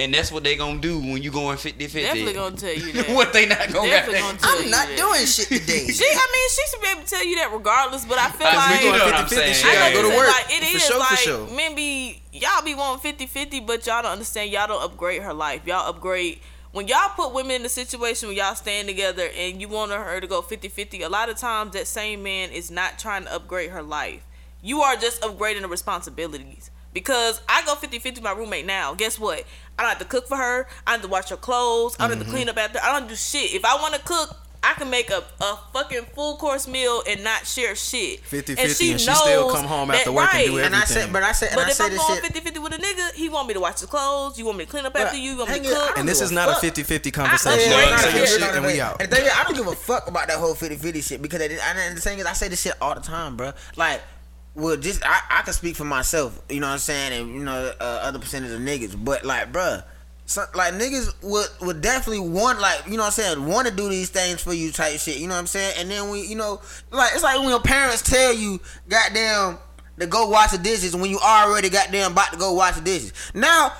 [0.00, 1.78] And that's what they gonna do when you going 50-50.
[1.78, 3.10] Definitely gonna tell you that.
[3.14, 4.96] what they not gonna Definitely got gonna tell I'm you not that.
[4.96, 5.86] doing shit today.
[5.92, 8.04] She, I mean, she should be able to tell you that regardless.
[8.06, 9.54] But I feel I like see, you know what I'm saying.
[9.54, 10.26] shit, I I gotta go to work.
[10.28, 11.56] Like, it For is sure, for like sure.
[11.56, 14.50] men be y'all be wanting 50-50, but y'all don't understand.
[14.50, 15.66] Y'all don't upgrade her life.
[15.66, 16.40] Y'all upgrade
[16.72, 20.20] when y'all put women in a situation where y'all stand together and you want her
[20.20, 21.04] to go 50-50.
[21.04, 24.22] A lot of times that same man is not trying to upgrade her life.
[24.62, 26.70] You are just upgrading the responsibilities.
[26.92, 28.94] Because I go 50-50 with my roommate now.
[28.94, 29.44] Guess what?
[29.80, 30.68] I don't have to cook for her.
[30.86, 31.96] I don't have to wash her clothes.
[31.98, 32.58] I don't have to clean mm-hmm.
[32.58, 32.80] up after.
[32.82, 33.54] I don't do shit.
[33.54, 37.24] If I want to cook, I can make a, a fucking full course meal and
[37.24, 38.22] not share shit.
[38.24, 40.66] 50-50 and she, and she still come home that- after work and do right.
[40.66, 41.02] And I everything.
[41.04, 42.24] said, but I said, and But I if said I'm going shit.
[42.24, 44.38] 50 50 with a nigga, he want me to wash his clothes.
[44.38, 45.30] You want me to clean up after you.
[45.30, 45.96] You want me to cook.
[45.98, 46.62] And this is not fuck.
[46.62, 47.70] a 50-50 I- conversation.
[47.70, 49.00] No, You no, say no, your no, shit and we out.
[49.00, 51.22] And the thing is, I don't give a fuck about that whole 50 50 shit
[51.22, 53.52] because it, and the thing is, I say this shit all the time, bro.
[53.76, 54.02] Like,
[54.54, 57.44] well, just I, I can speak for myself, you know what I'm saying, and you
[57.44, 59.84] know, uh, other percentage of niggas, but like, bruh.
[60.26, 63.74] So, like niggas would would definitely want like you know what I'm saying want to
[63.74, 66.24] do these things for you type shit you know what I'm saying and then we
[66.24, 66.60] you know
[66.92, 69.58] like it's like when your parents tell you goddamn
[69.98, 73.12] to go wash the dishes when you already goddamn about to go wash the dishes
[73.34, 73.72] now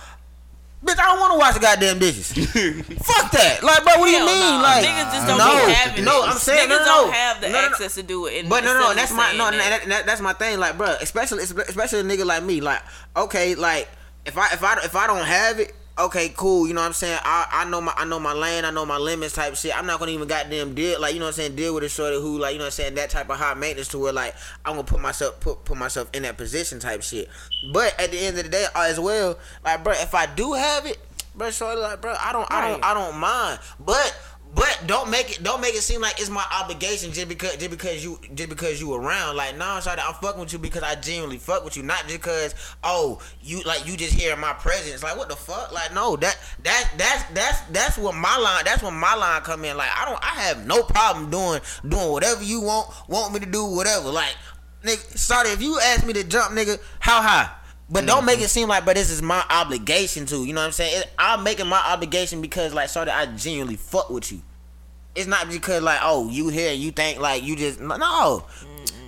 [0.84, 2.32] bitch I don't want to wash the goddamn dishes
[3.04, 4.62] fuck that like bro what do you mean no.
[4.62, 6.28] like niggas just don't no be having no it.
[6.30, 7.66] I'm saying niggas no, no, don't have the No, no, no.
[7.68, 8.40] access to do it.
[8.40, 10.58] And But no, no, that's my no, that- that, that, that's my thing.
[10.58, 12.60] Like, bro, especially especially a nigga like me.
[12.60, 12.82] Like,
[13.16, 13.88] okay, like
[14.24, 15.74] if I if I if I don't have it,
[16.07, 16.66] okay, cool.
[16.66, 17.18] You know what I'm saying?
[17.22, 18.64] I I know my I know my lane.
[18.64, 19.34] I know my limits.
[19.34, 19.76] Type shit.
[19.76, 21.57] I'm not gonna even goddamn deal like you know what I'm saying.
[21.57, 23.55] Deal with a shorty who like you know what I'm saying that type of high
[23.55, 24.34] maintenance to where like
[24.64, 27.28] I'm gonna put myself put put myself in that position type shit.
[27.72, 30.53] But at the end of the day, uh, as well, like, bro, if I do
[30.55, 30.98] have it,
[31.34, 34.16] bro, shorty, like, bro, I don't I don't I don't mind, but.
[34.53, 37.70] But don't make it don't make it seem like it's my obligation just because just
[37.70, 39.36] because you just because you around.
[39.36, 42.14] Like, nah, sorry, I'm fucking with you because I genuinely fuck with you, not just
[42.14, 45.05] because oh you like you just hear my presence.
[45.05, 45.72] Like, what the fuck?
[45.72, 49.64] Like, no, that that that's that's that's what my line that's when my line come
[49.64, 49.76] in.
[49.76, 53.46] Like, I don't I have no problem doing doing whatever you want want me to
[53.46, 54.11] do whatever.
[54.11, 54.34] Like,
[54.82, 57.51] nigga, sorry if you ask me to jump, nigga, how high?
[57.91, 58.45] But don't make mm-hmm.
[58.45, 60.45] it seem like, but this is my obligation to.
[60.45, 61.01] You know what I'm saying?
[61.03, 64.43] It, I'm making my obligation because, like, sorry, I genuinely fuck with you.
[65.16, 67.97] It's not because, like, oh, you here, you think like you just no.
[67.97, 68.45] no.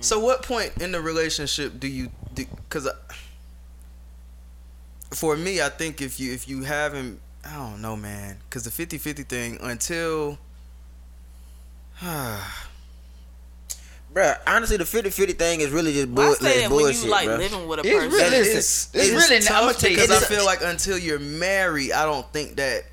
[0.01, 2.93] So what point in the relationship do you because uh,
[5.11, 8.69] for me I think if you if you haven't I don't know man cuz the
[8.69, 10.37] 50-50 thing until
[14.13, 17.05] Bruh, honestly, the 50-50 thing is really just Well, I bull- say that bullshit, when
[17.05, 17.37] you like bruh.
[17.39, 18.11] living with a It's person.
[18.11, 18.53] really- it's,
[18.93, 21.91] Listen, it's, it's really- tough I'ma tell you, because I feel like until you're married
[21.91, 22.83] I don't think that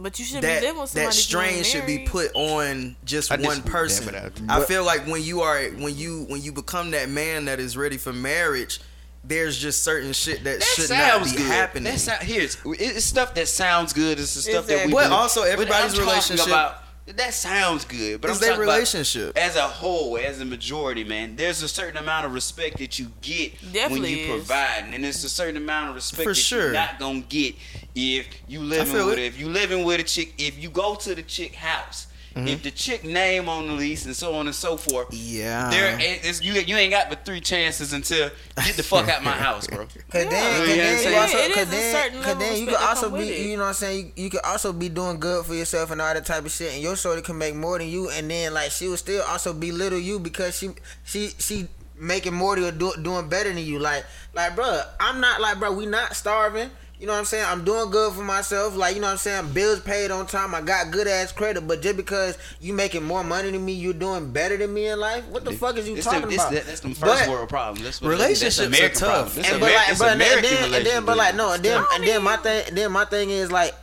[0.00, 1.06] but you should that be living with somebody.
[1.16, 3.72] that if you ain't strain should be put on just I one disagree with that,
[3.72, 4.46] person.
[4.46, 7.46] but I- I feel like when you are when you when you become that man
[7.46, 8.80] that is ready for marriage,
[9.24, 11.46] there's just certain shit that, That should not sounds be good.
[11.46, 11.92] happening.
[11.92, 14.20] That sound, here's it's stuff that sounds good.
[14.20, 14.92] It's the stuff that we.
[14.92, 15.14] But do.
[15.14, 16.84] also everybody's I'm relationship- About,
[17.16, 19.36] that sounds good, but It's I'm their talking about relationship.
[19.38, 21.36] as a whole, as a majority, man.
[21.36, 23.52] There's a certain amount of respect that you get
[23.90, 24.28] when you is.
[24.28, 26.62] provide, and there's a certain amount of respect For that sure.
[26.64, 27.54] you're not gonna get
[27.94, 29.24] if you living with it.
[29.24, 30.34] if you living with a chick.
[30.38, 32.07] If you go to the chick house,
[32.38, 32.48] Mm-hmm.
[32.48, 35.70] if the chick name on the lease and so on and so forth, Yeah.
[35.70, 39.30] there is you you ain't got but three chances until get the fuck out my
[39.46, 39.86] house, bro.
[40.10, 42.38] Cause You then, know cause what I'm then you also, It is cause then, cause
[42.38, 44.12] then you respect could also be, you know what I'm saying?
[44.16, 46.72] You, you could also be doing good for yourself and all that type of shit,
[46.74, 49.52] and your shorty can make more than you, and then like she would still also
[49.52, 50.70] belittle you because she,
[51.04, 51.66] she, she
[51.98, 53.78] making more than you, do, doing better than you.
[53.78, 56.70] Like, like, bro, I'm not like, bro, we not starving.
[57.00, 57.44] You know what I'm saying?
[57.46, 58.74] I'm doing good for myself.
[58.76, 59.52] Like, you know what I'm saying?
[59.52, 60.52] Bills paid on time.
[60.52, 61.60] I got good ass credit.
[61.68, 64.98] But just because you making more money than me, you're doing better than me in
[64.98, 65.24] life.
[65.26, 66.52] What the fuck is you talking them- it's about?
[66.54, 67.84] that- that's them first But- world problems.
[67.84, 68.98] That's what Relationships that's are tough.
[69.00, 69.34] problems.
[69.36, 71.52] That's and but Amer- like, it's but and American then, and then, but like, no,
[71.52, 73.74] and then, and then my thing, then my thing is like,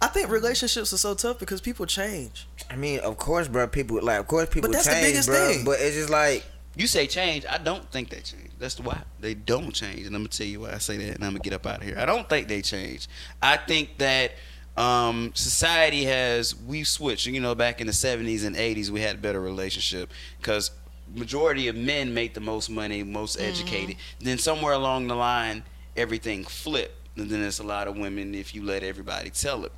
[0.00, 2.46] I think relationships are so tough because people change.
[2.70, 3.66] I mean, of course, bro.
[3.66, 5.36] People like, of course, people But that's the biggest bro.
[5.48, 5.64] thing.
[5.64, 6.44] But it's just like,
[6.74, 7.44] You say change.
[7.48, 8.50] I don't think they change.
[8.58, 11.24] That's why they don't change, and I'm gonna tell you why I say that, and
[11.24, 11.96] I'm gonna get up out of here.
[11.98, 13.08] I don't think they change.
[13.42, 14.32] I think that
[14.76, 17.26] um, society has we've switched.
[17.26, 20.70] You know, back in the 70s and 80s, we had a better relationship because
[21.14, 23.96] majority of men make the most money, most educated.
[24.20, 25.64] Then somewhere along the line,
[25.96, 29.72] everything flipped, and then there's a lot of women if you let everybody tell it.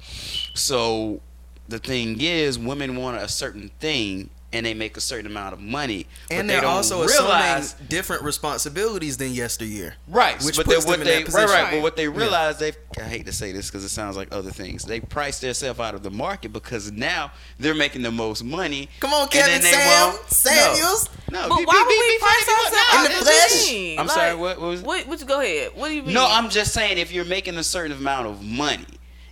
[0.55, 1.21] So
[1.69, 4.31] the thing is, women want a certain thing.
[4.55, 7.89] And they make a certain amount of money, And they they're don't also realize assuming
[7.89, 9.97] different responsibilities than yesteryear.
[10.07, 11.49] Right, Which but puts what them in they that position.
[11.51, 14.29] right, but what they realize they I hate to say this because it sounds like
[14.33, 14.85] other things.
[14.85, 18.89] They price themselves out of the market because now they're making the most money.
[19.01, 21.11] Come on, and Kevin then they Sam, Samuels.
[21.33, 23.19] No, no But be- why be- would be- we be price ourselves out in the
[23.19, 23.99] of flesh?
[23.99, 25.73] I'm sorry, what- what was- What, what you go ahead?
[25.75, 26.15] What do you mean?
[26.15, 28.87] No, I'm just saying if you're making a certain amount of money,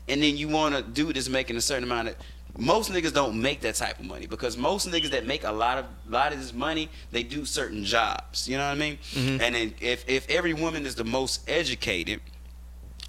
[0.09, 2.17] and then you want to do this making a certain amount of.
[2.59, 5.79] Most niggas don't make that type of money because most niggas that make a lot
[5.79, 8.47] of lot of this money, they do certain jobs.
[8.49, 8.99] You know what I mean?
[9.13, 9.41] Mm-hmm.
[9.41, 12.21] And then if if every woman is the most educated,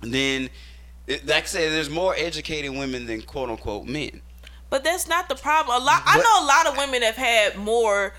[0.01, 0.49] then
[1.07, 4.21] it, like I said, there's more educated women than quote unquote men.
[4.69, 5.81] But that's not the problem.
[5.81, 6.01] A lot.
[6.05, 8.13] I know a lot of women have had more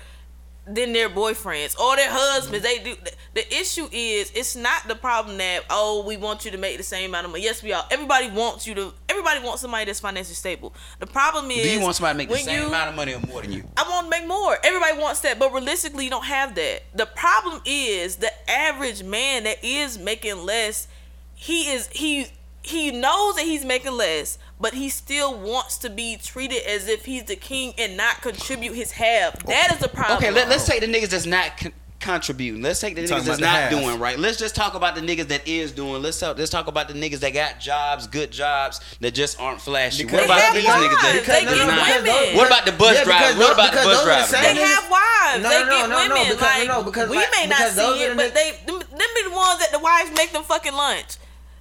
[0.67, 2.63] than their boyfriends or their husbands.
[2.63, 2.95] They do.
[3.33, 6.83] The issue is, it's not the problem that oh, we want you to make the
[6.83, 7.43] same amount of money.
[7.43, 7.85] Yes, we all.
[7.91, 8.93] Everybody wants you to.
[9.09, 10.73] Everybody wants somebody that's financially stable.
[10.99, 13.13] The problem is, Do you want somebody to make the same you- amount of money
[13.13, 13.63] or more than you?
[13.77, 14.57] I want to make more.
[14.63, 16.83] Everybody wants that, but realistically, you don't have that.
[16.93, 20.87] The problem is the average man that is making less.
[21.35, 22.27] He is he
[22.61, 27.05] he knows that he's making less, but he still wants to be treated as if
[27.05, 29.37] he's the king and not contribute his half.
[29.43, 30.17] That is the problem.
[30.17, 32.61] Okay, let, us take the niggas that's not con- contributing.
[32.61, 33.69] Let's take the Talking niggas that's not half.
[33.71, 34.17] doing right.
[34.19, 36.01] Let's just talk about the niggas that is doing.
[36.03, 39.59] Let's talk, let's talk about the niggas that got jobs, good jobs that just aren't
[39.59, 40.03] flashy.
[40.03, 41.27] Because- what about They these have niggas that wives.
[41.27, 42.03] They get not?
[42.05, 42.37] women.
[42.37, 43.37] What about the bus Yeah, because drivers?
[43.37, 44.31] What about the bus those are the drivers?
[44.31, 45.43] they niggas- have wives.
[45.43, 46.31] No, they no, get no, no, women.
[46.31, 49.09] because- like no, because we like- may not because see it, but they them, them
[49.15, 51.17] be the ones that the wives make them fucking lunch.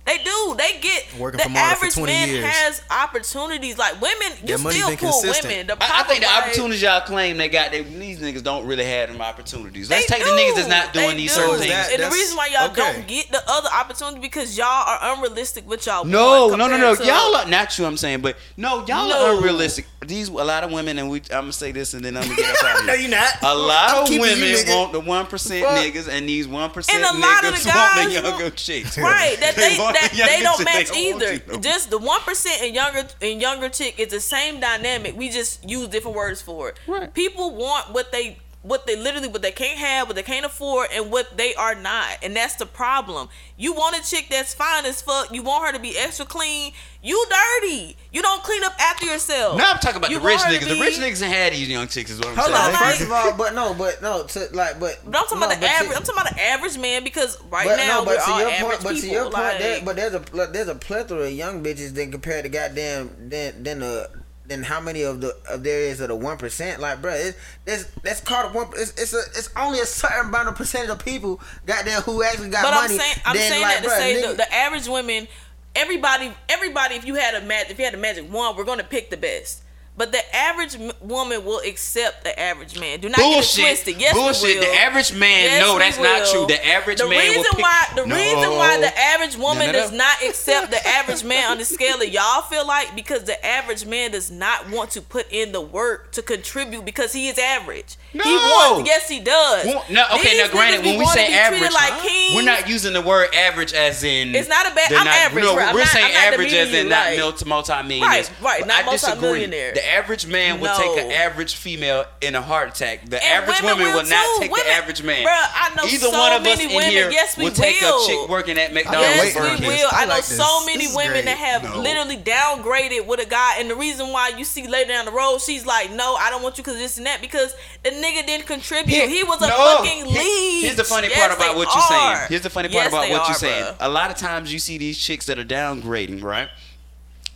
[0.07, 0.55] They do.
[0.59, 2.45] They get Working the for MARTA for average 20 man years.
[2.45, 3.79] has opportunities.
[3.79, 5.53] Like women, you Their money's still been pull consistent.
[5.53, 5.67] women.
[5.69, 8.67] The I, I think the like, opportunities y'all claim they got, they, these niggas don't
[8.67, 9.89] really have them opportunities.
[9.89, 11.41] Let's They take the niggas that's not doing They these do.
[11.41, 11.71] certain So things.
[11.73, 12.93] that- and the reason why y'all okay.
[12.93, 16.05] don't get the other opportunity because y'all are unrealistic with y'all.
[16.05, 16.95] No, no, no, no.
[16.95, 17.87] to- Y'all are not you.
[17.87, 19.27] I'm saying, but no, y'all No.
[19.33, 19.87] are unrealistic.
[20.07, 21.21] These a lot of women, and we.
[21.31, 23.03] I'm gonna say this, and then I'm gonna get up out of No, here.
[23.05, 23.27] you not.
[23.43, 27.17] A lot I'm of women want the one percent niggas, and these one percent And
[27.17, 28.99] a lot of niggas want guys the younger chicks.
[28.99, 31.33] Right, that they, want that they don't match They don't either.
[31.35, 31.59] you no.
[31.61, 35.17] Just the one percent and younger and younger chick is the same dynamic.
[35.17, 36.79] We just use different words for it.
[36.87, 37.13] Right.
[37.15, 40.89] People want what they what they literally what they can't have, what they can't afford,
[40.93, 43.29] and what they are not, and that's the problem.
[43.59, 45.31] You want a chick that's fine as fuck.
[45.33, 46.73] You want her to be extra clean.
[47.03, 47.25] You
[47.61, 47.95] dirty.
[48.11, 49.59] You don't clean up after yourself.
[49.59, 50.61] Now I'm talking about You the rich niggas.
[50.61, 52.11] to The rich niggas had these young chicks.
[52.11, 52.59] Is what I'm Hold saying.
[52.59, 54.99] on, Like- first of all, but no, but no, to like, but.
[55.05, 55.97] But I'm talking no, about the but to- average.
[55.99, 58.41] I'm talking about the average man because right but now no, but we're to all
[58.41, 59.01] your average point, but people.
[59.09, 61.95] to your point, like, there, but there's a pl- there's a plethora of young bitches
[61.95, 64.09] than compared to goddamn than than the
[64.47, 66.81] than how many of the of there is of the one percent.
[66.81, 68.69] Like, bro, it's that's that's called one.
[68.77, 72.51] It's it's a it's only a certain amount of percentage of people goddamn who actually
[72.51, 72.97] got But money.
[72.97, 75.29] But I'm saying I'm saying like, that to bruh, say nigga- the, the average women,
[75.75, 76.95] everybody, everybody.
[76.97, 79.17] If you had a magic, if you had a magic wand, we're gonna pick the
[79.17, 79.63] best.
[79.97, 82.99] But the average woman will accept the average man.
[82.99, 83.65] Do not get it Bullshit.
[83.65, 84.01] twisted.
[84.01, 84.59] Yes, Bullshit.
[84.59, 84.65] will.
[84.65, 86.47] The average man, Yes, no, that's not true.
[86.49, 87.63] The average the man reason will pick.
[87.63, 88.17] why the no.
[88.17, 91.65] reason why the average woman No, no, does not accept the average man on the
[91.65, 95.53] scale of y'all feel like because the average man does not want to put in
[95.53, 97.95] the work to contribute because he is average.
[98.13, 98.25] He No.
[98.25, 98.89] wants.
[98.89, 99.67] Yes, he does.
[99.67, 100.31] Well, No, okay.
[100.31, 102.03] These now, granted, when we say average, like
[102.35, 104.35] we're not using the word average as in.
[104.35, 105.55] It's not a bad- I'm average, No.
[105.55, 108.31] We're not- saying not average as in you, not multi multi millionaires.
[108.41, 109.84] Right, right, not multi-millionaire.
[109.85, 110.83] The The average man will No.
[110.95, 113.05] take an average female in a heart attack.
[113.09, 114.41] The And average women woman will will not too.
[114.41, 115.25] take Women- the average man.
[115.27, 116.91] Bruh, I know Either so one of us many in women.
[116.91, 119.17] here Yes, we will take a chick working at McDonald's.
[119.17, 119.89] Yes, we will.
[119.93, 120.37] I I know like this.
[120.39, 121.25] so many women great.
[121.27, 121.79] that have No.
[121.81, 125.41] literally downgraded with a guy, and the reason why you see later down the road,
[125.43, 128.47] she's like, "No, I don't want you because this and that," because the nigga didn't
[128.47, 129.09] contribute.
[129.09, 129.57] He, was a No.
[129.79, 130.63] fucking Here- lead.
[130.65, 132.19] Here's the funny Yes, part about what you're saying.
[132.31, 133.65] Here's the funny Yes, part about what are, you're saying.
[133.65, 133.77] bruh.
[133.81, 136.49] A lot of times you see these chicks that are downgrading, right?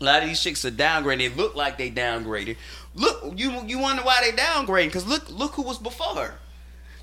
[0.00, 1.18] A lot of these chicks are downgrading.
[1.18, 2.56] They look like they downgraded.
[2.94, 4.86] Look, you you wonder why they downgrading?
[4.86, 6.34] Because look look who was before her.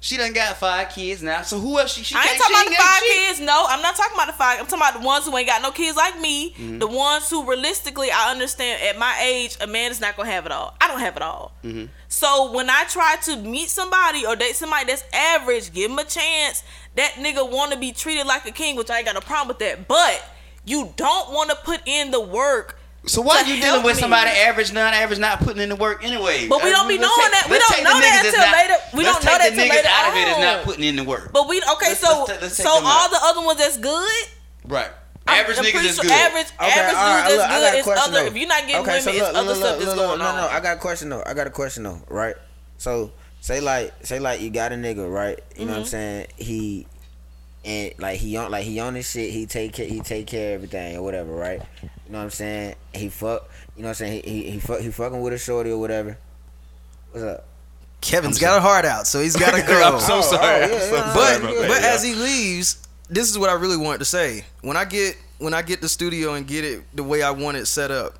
[0.06, 1.42] She done got five kids now.
[1.42, 2.04] So who else she?
[2.04, 3.40] she I ain't talking about the five kids.
[3.40, 4.60] No, I'm not talking about the five.
[4.60, 6.52] I'm talking about the ones who ain't got no kids like me.
[6.52, 6.78] Mm-hmm.
[6.78, 10.46] The ones who realistically, I understand at my age, a man is not gonna have
[10.46, 10.76] it all.
[10.80, 11.54] I don't have it all.
[11.64, 11.86] Mm-hmm.
[12.08, 16.04] So when I try to meet somebody or date somebody that's average, give him a
[16.04, 16.64] chance.
[16.94, 19.48] That nigga want to be treated like a king, which I ain't got no problem
[19.48, 19.88] with that.
[19.88, 20.24] But
[20.66, 22.80] you don't want to put in the work.
[23.08, 24.02] So why are you dealing with me.
[24.02, 26.48] somebody average, non-average, not putting in the work anyway?
[26.48, 27.50] But we don't be let's knowing take- that.
[27.50, 28.76] We don't know that until not- later.
[28.94, 30.96] We don't know that the till niggas later out of it that's not putting in
[30.96, 31.32] the work.
[31.32, 31.90] But we okay.
[31.90, 33.12] Let's- so let's- let's so all out.
[33.12, 34.26] the other ones that's good.
[34.68, 34.90] right,
[35.28, 36.12] average I'm niggas pretty is good.
[36.12, 37.92] Average, Okay, average all right, dudes look, I that's got a good.
[37.98, 38.20] It's other.
[38.22, 38.26] though.
[38.26, 40.20] If you're not getting Okay, women, so it's look, other look, stuff look, that's going
[40.20, 40.36] no, on.
[40.38, 41.24] No, no, I got a question though.
[41.26, 42.36] I got a question though, right?
[42.78, 45.40] So say like say like you got a nigga, right?
[45.56, 45.90] You know what I'm Mm-hmm.
[45.92, 46.28] saying?
[46.38, 46.88] He
[47.66, 50.56] and like he on like he on his shit, he take care he take care
[50.56, 51.62] of everything or whatever, right?
[51.82, 52.76] You know what I'm saying?
[52.94, 54.24] He fuck you know what I'm saying?
[54.24, 56.18] He he, he fuck he fucking with a shorty or whatever.
[57.12, 57.46] What's up?
[58.02, 59.82] Kevin's got a heart out, so he's got to go.
[59.82, 60.62] I'm so Oh, oh sorry.
[60.62, 61.64] oh, I'm yeah, so yeah, sorry but about good.
[61.64, 61.94] that, but yeah.
[61.94, 64.46] as he leaves, this is what I really wanted to say.
[64.62, 67.58] When I get when I get the studio and get it the way I want
[67.58, 68.20] it set up,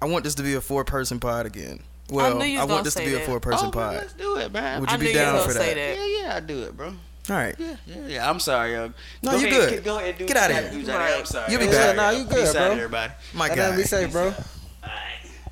[0.00, 1.80] I want this to be a four person pod again.
[2.08, 3.90] Well, knew you I, want gonna this to say be a four person oh, well,
[3.90, 3.94] pod.
[3.96, 4.80] let's do it, man.
[4.80, 5.74] Would I you be knew you down for that?
[5.74, 5.76] that.
[5.76, 6.94] Yeah, yeah, I do it, bro.
[7.28, 7.54] All right.
[7.58, 8.30] Yeah, yeah, yeah.
[8.30, 8.92] I'm sorry, yo.
[9.22, 9.84] No, Go you ahead, good.
[9.84, 10.68] Go ahead, do Get what outta you here.
[10.70, 11.14] gotta do, Johnny.
[11.20, 11.52] I'm sorry.
[11.52, 11.82] You'll be I'm back.
[11.84, 11.96] sorry.
[11.96, 12.70] Nah, you good, Peace out, bro.
[12.76, 13.12] everybody.
[13.34, 13.76] My That ain't guy.
[13.76, 14.34] be safe, bro.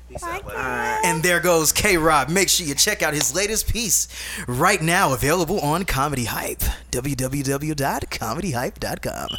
[0.09, 1.07] Peace out, buddy.
[1.07, 2.29] And there goes K-Rob.
[2.29, 4.07] Make sure you check out his latest piece
[4.47, 6.61] right now, available on Comedy Hype.
[6.91, 9.29] www.comedyhype.com.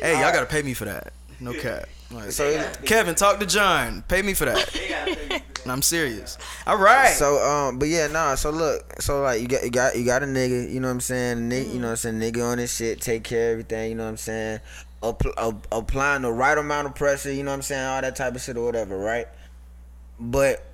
[0.00, 1.12] Hey, y'all gotta pay me for that.
[1.40, 1.88] No cap.
[2.12, 4.02] Like, So Kevin, talk to John.
[4.08, 5.42] Pay me for that.
[5.66, 6.38] I'm serious.
[6.66, 7.14] All right.
[7.14, 8.34] So um, but yeah, nah.
[8.34, 10.94] So look, so like you got you got you got a nigga, you know what
[10.94, 11.50] I'm saying?
[11.50, 12.20] Nigga, you know what I'm saying?
[12.20, 14.60] Nigga on this shit, take care of everything, you know what I'm saying?
[15.02, 17.84] Appl- ap- applying the right amount of pressure, you know what I'm saying?
[17.84, 19.28] All that type of shit or whatever, right?
[20.18, 20.64] But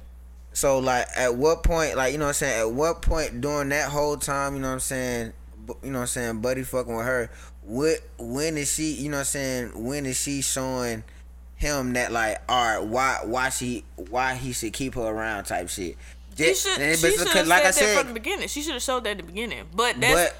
[0.52, 2.60] so like at what point, like you know what I'm saying?
[2.60, 5.32] At what point during that whole time, you know what I'm saying?
[5.82, 6.40] You know what I'm saying?
[6.40, 7.30] Buddy fucking with her.
[7.62, 8.92] What when is she?
[8.94, 9.84] You know what I'm saying?
[9.84, 11.04] When is she showing?
[11.58, 15.68] Him that like all right why why she why he should keep her around type
[15.68, 15.96] shit
[16.36, 18.46] She Just- should, she should have like I said that said from the beginning.
[18.48, 19.64] She should have showed that at the beginning.
[19.74, 20.36] But that's but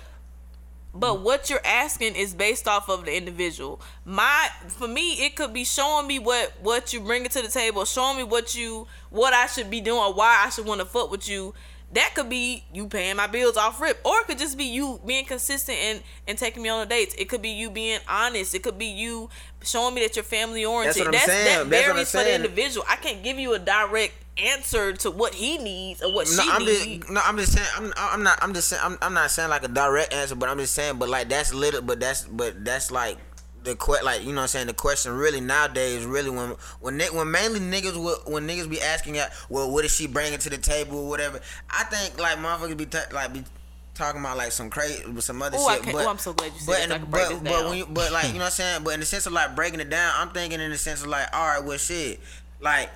[0.94, 3.80] but what you're asking is based off of the individual.
[4.04, 7.84] My for me, it could be showing me what what you bringing to the table,
[7.84, 10.86] showing me what you what I should be doing, or why I should want to
[10.86, 11.52] fuck with you.
[11.92, 15.00] That could be you paying my bills off rip, or it could just be you
[15.06, 17.14] being consistent and and taking me on the dates.
[17.16, 18.54] It could be you being honest.
[18.54, 19.30] It could be you
[19.62, 21.06] showing me that you're family oriented.
[21.06, 21.44] that's, what I'm saying.
[21.44, 22.84] That That's varies for the individual.
[22.88, 26.50] I can't give you a direct answer to what he needs or what no, she
[26.50, 26.98] I'm needs.
[26.98, 29.48] just no, I'm just saying I'm I'm not I'm just saying I'm, I'm not saying
[29.48, 32.64] like a direct answer, but I'm just saying, but like that's little, but that's but
[32.64, 33.16] that's like
[33.68, 36.50] the que- like you know what I'm saying the question really nowadays really when
[36.80, 40.38] when when mainly niggas will, when niggas be asking at well what is she bringing
[40.38, 41.40] to the table or whatever
[41.70, 43.44] I think like motherfuckers be ta- like be
[43.94, 46.60] talking about like some crazy some other Ooh, shit but ooh, I'm so glad you
[46.60, 48.94] said but the- but, but when you but like you know what I'm saying but
[48.94, 51.28] in the sense of like breaking it down I'm thinking in the sense of like
[51.32, 52.20] all right well shit
[52.60, 52.90] like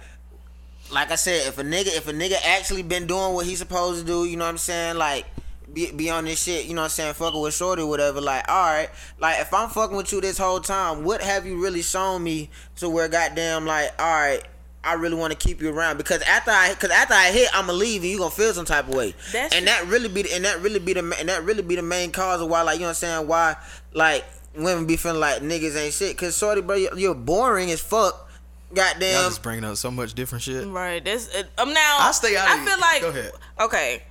[0.93, 4.01] like I said, if a nigga if a nigga actually been doing what he's supposed
[4.01, 4.97] to do, you know what I'm saying?
[4.97, 5.25] Like
[5.73, 8.21] be, be on this shit, you know what I'm saying, fucking with shorty or whatever,
[8.21, 11.83] like, alright, like if I'm fucking with you this whole time, what have you really
[11.83, 14.45] shown me to where goddamn like, alright,
[14.85, 17.73] I really want to keep you around because after I, cause after I hit, I'ma
[17.73, 20.35] leave and you gonna feel some type of way, That's and that really be, the,
[20.35, 22.75] and that really be the, and that really be the main cause of why, like,
[22.75, 23.57] you know what I'm saying, why,
[23.93, 24.25] like,
[24.57, 28.29] women be feeling like niggas ain't shit, cause shorty, bro, you're, you're boring as fuck,
[28.75, 30.67] Y'all goddamn, just bringing up so much different shit.
[30.67, 31.05] Right.
[31.05, 31.97] That's uh, um now.
[32.01, 32.81] I'll stay out I of feel it.
[32.81, 33.33] like Go ahead.
[33.61, 34.03] okay.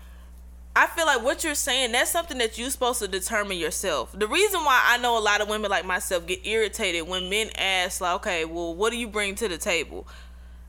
[0.76, 4.17] I feel like what you're saying that's something that you're supposed to determine yourself.
[4.17, 7.49] The reason why I know a lot of women like myself get irritated when men
[7.57, 10.07] ask like, okay, well, what do you bring to the table?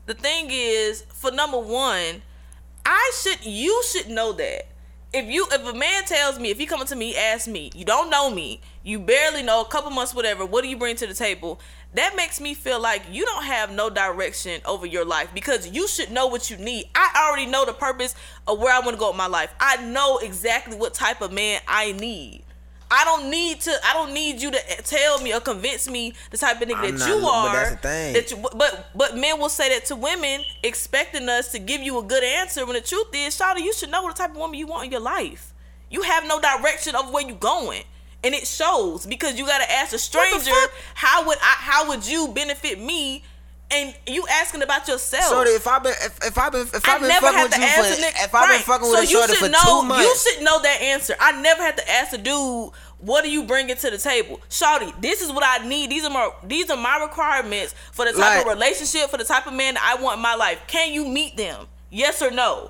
[0.05, 2.21] The thing is, for number one,
[2.85, 4.67] I should you should know that.
[5.13, 7.85] If you if a man tells me if he coming to me ask me you
[7.85, 11.05] don't know me you barely know a couple months whatever what do you bring to
[11.05, 11.59] the table
[11.95, 15.87] that makes me feel like you don't have no direction over your life because you
[15.87, 18.15] should know what you need I already know the purpose
[18.47, 21.31] of where I want to go with my life I know exactly what type of
[21.31, 22.43] man I need
[22.95, 23.71] I don't need to.
[23.83, 26.91] I don't need you to tell me or convince me the type of nigga I'm
[26.91, 27.53] that not- you but are.
[27.55, 28.13] that's the thing.
[28.13, 31.97] That you, but but men will say that to women, expecting us to give you
[31.97, 32.63] a good answer.
[32.67, 34.91] When the truth is, Shawty, you should know what type of woman you want in
[34.91, 35.53] your life.
[35.89, 37.81] You have no direction of where you going,
[38.23, 40.51] and it shows because you got to ask a stranger
[40.95, 43.23] how would I, how would you benefit me,
[43.71, 45.23] and you asking about yourself.
[45.25, 47.81] So if I've been if, if I've been if I've been fucking with you for
[47.81, 48.25] a nigga.
[48.25, 48.61] if I've been right.
[48.61, 50.31] fucking so with a you shorty should for know, two You months.
[50.31, 51.15] should know that answer.
[51.19, 54.93] I never had to ask a dude, "What are you bringing to the table, Shawty?
[55.01, 55.89] This is what I need.
[55.89, 59.23] These are my these are my requirements for the type Like- of relationship, for the
[59.25, 60.59] type of man that I want in my life.
[60.67, 61.67] Can you meet them?
[61.89, 62.69] Yes or no?"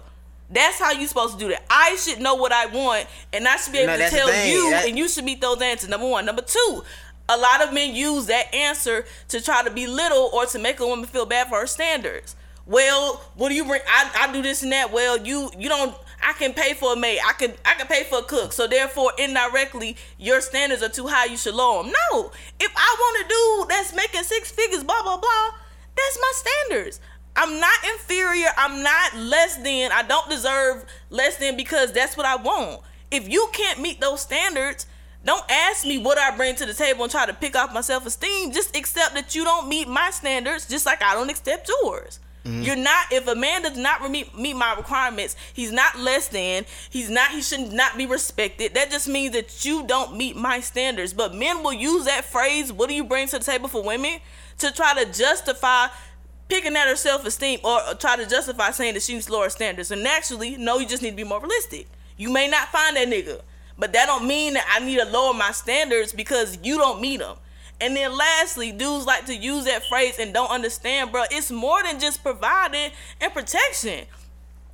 [0.53, 1.63] That's how you supposed to do that.
[1.69, 4.69] I should know what I want, and I should be able No, to tell you,
[4.69, 5.89] That- and you should meet those answers.
[5.89, 6.25] Number one.
[6.25, 6.83] Number two,
[7.27, 10.85] a lot of men use that answer to try to belittle or to make a
[10.87, 12.35] woman feel bad for her standards.
[12.65, 13.81] Well, what do you bring?
[13.87, 14.91] I, I do this and that.
[14.91, 15.95] Well, you you don't.
[16.25, 17.19] I can pay for a maid.
[17.27, 18.53] I can I can pay for a cook.
[18.53, 21.25] So therefore, indirectly, your standards are too high.
[21.25, 21.91] You should lower them.
[22.11, 22.31] No,
[22.61, 25.49] if I want a dude that's making six figures, blah blah blah,
[25.97, 27.01] that's my standards.
[27.35, 28.49] I'm not inferior.
[28.57, 29.91] I'm not less than.
[29.91, 32.81] I don't deserve less than because that's what I want.
[33.11, 34.87] If you can't meet those standards,
[35.25, 37.81] don't ask me what I bring to the table and try to pick off my
[37.81, 38.51] self esteem.
[38.51, 42.19] Just accept that you don't meet my standards, just like I don't accept yours.
[42.45, 42.61] Mm-hmm.
[42.63, 43.11] You're not.
[43.11, 46.65] If a man does not meet meet my requirements, he's not less than.
[46.89, 47.31] He's not.
[47.31, 48.73] He should not be respected.
[48.73, 51.13] That just means that you don't meet my standards.
[51.13, 52.73] But men will use that phrase.
[52.73, 54.19] What do you bring to the table for women?
[54.57, 55.87] To try to justify
[56.53, 59.89] picking at her self esteem or try to justify saying that she needs lower standards.
[59.89, 61.87] And naturally, no, you just need to be more realistic.
[62.15, 63.41] You may not find that nigga,
[63.75, 67.21] but that don't mean that I need to lower my standards because you don't meet
[67.21, 67.37] them.
[67.81, 71.23] And then lastly, dudes like to use that phrase and don't understand, bro.
[71.31, 74.05] It's more than just providing and protection.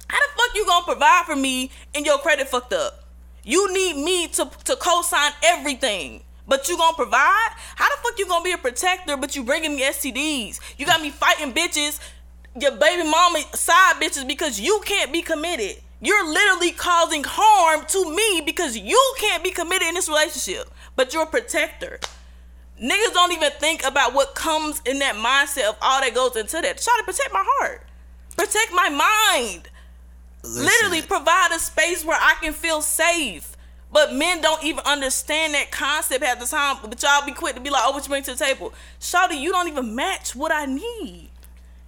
[0.09, 3.05] How the fuck you gonna provide for me and your credit fucked up?
[3.43, 6.23] You need me to, to co-sign everything.
[6.49, 7.49] But you gonna provide?
[7.75, 10.59] How the fuck you gonna be a protector but you bringing me STDs?
[10.77, 11.99] You got me fighting bitches,
[12.59, 15.81] your baby mama side bitches because you can't be committed.
[16.01, 20.69] You're literally causing harm to me because you can't be committed in this relationship.
[20.95, 21.99] But you're a protector.
[22.81, 26.61] Niggas don't even think about what comes in that mindset of all that goes into
[26.61, 26.81] that.
[26.81, 27.85] Try to protect my heart.
[28.35, 29.69] Protect my mind
[30.43, 33.55] literally provide a space where I can feel safe.
[33.91, 36.77] But men don't even understand that concept at the time.
[36.81, 39.39] But y'all be quick to be like, "Oh, what you bring to the table?" Shawty,
[39.39, 41.29] you don't even match what I need,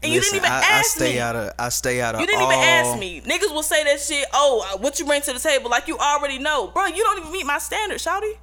[0.01, 1.19] and you didn't even I, I ask stay me.
[1.19, 1.53] out of.
[1.59, 2.21] I stay out of.
[2.21, 3.21] you didn't all, even ask me.
[3.21, 4.25] Niggas will say that shit.
[4.33, 5.69] Oh, uh, what you bring to the table?
[5.69, 6.87] Like you already know, bro.
[6.87, 8.33] You don't even meet my standards, Shawty.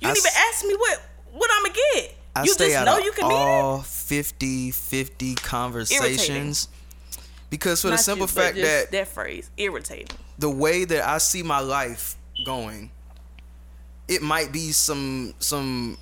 [0.00, 1.02] You I didn't even ask me what
[1.32, 2.14] what I'ma get.
[2.36, 3.38] I you stay just out know of you can meet it.
[3.38, 6.68] all 50 50 conversations
[7.50, 10.16] because for the simple you, fact that that phrase irritating.
[10.38, 12.90] the way that I see my life going,
[14.08, 15.98] it might be some some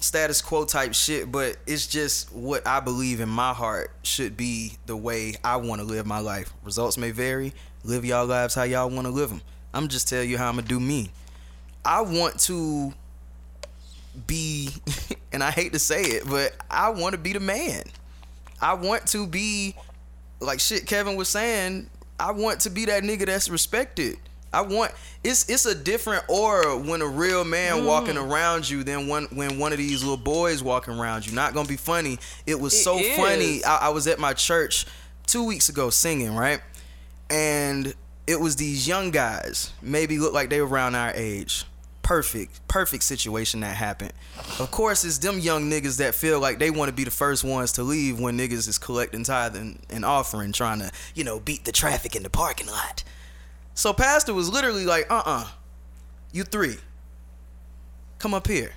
[0.00, 4.74] status quo type shit, but it's just what I believe in my heart should be
[4.86, 6.52] the way I want to live my life.
[6.62, 7.52] Results may vary.
[7.84, 9.42] Live y'all lives how y'all want to live them.
[9.72, 11.10] I'm just tell you how I'm gonna do me.
[11.84, 12.92] I want to
[14.26, 14.70] be,
[15.32, 17.84] and I hate to say it, but I want to be the man.
[18.60, 19.74] I want to be
[20.40, 21.88] like shit Kevin was saying,
[22.20, 24.16] I want to be that nigga that's respected.
[24.52, 24.92] I want
[25.22, 28.30] it's it's a different aura when a real man walking Mm.
[28.30, 31.32] around you than one when one of these little boys walking around you.
[31.34, 32.18] Not gonna be funny.
[32.46, 33.16] It was It so is.
[33.16, 33.62] funny.
[33.64, 34.86] I, I was at my church
[35.26, 36.60] two weeks ago singing, right?
[37.30, 37.94] And
[38.26, 41.64] it was these young guys, maybe look like they were around our age.
[42.02, 44.14] Perfect, perfect situation that happened.
[44.58, 47.44] Of course, it's them young niggas that feel like they want to be the first
[47.44, 51.38] ones to leave when niggas is collecting tithe and, and offering, trying to, you know,
[51.38, 53.04] beat the traffic in the parking lot.
[53.78, 55.46] So Pastor was literally like, uh-uh,
[56.32, 56.78] you three,
[58.18, 58.72] come up here.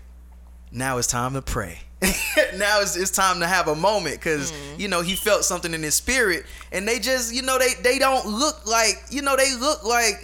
[0.71, 1.79] Now it's time to pray.
[2.01, 4.79] now it's, it's time to have a moment because mm-hmm.
[4.79, 7.97] you know he felt something in his spirit, and they just you know they they
[7.97, 10.23] don't look like you know they look like.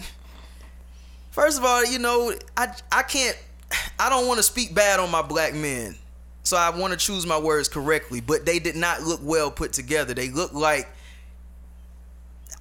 [1.32, 3.36] First of all, you know I I can't
[3.99, 5.95] I don't want to speak bad on my black men,
[6.43, 8.21] so I want to choose my words correctly.
[8.21, 10.13] But they did not look well put together.
[10.13, 10.88] They look like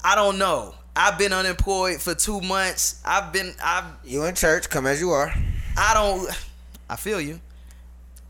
[0.03, 0.75] I don't know.
[0.97, 3.01] I've been unemployed for two months.
[3.05, 5.33] I've been I've You in church, come as you are.
[5.77, 6.29] I don't.
[6.89, 7.41] I feel you.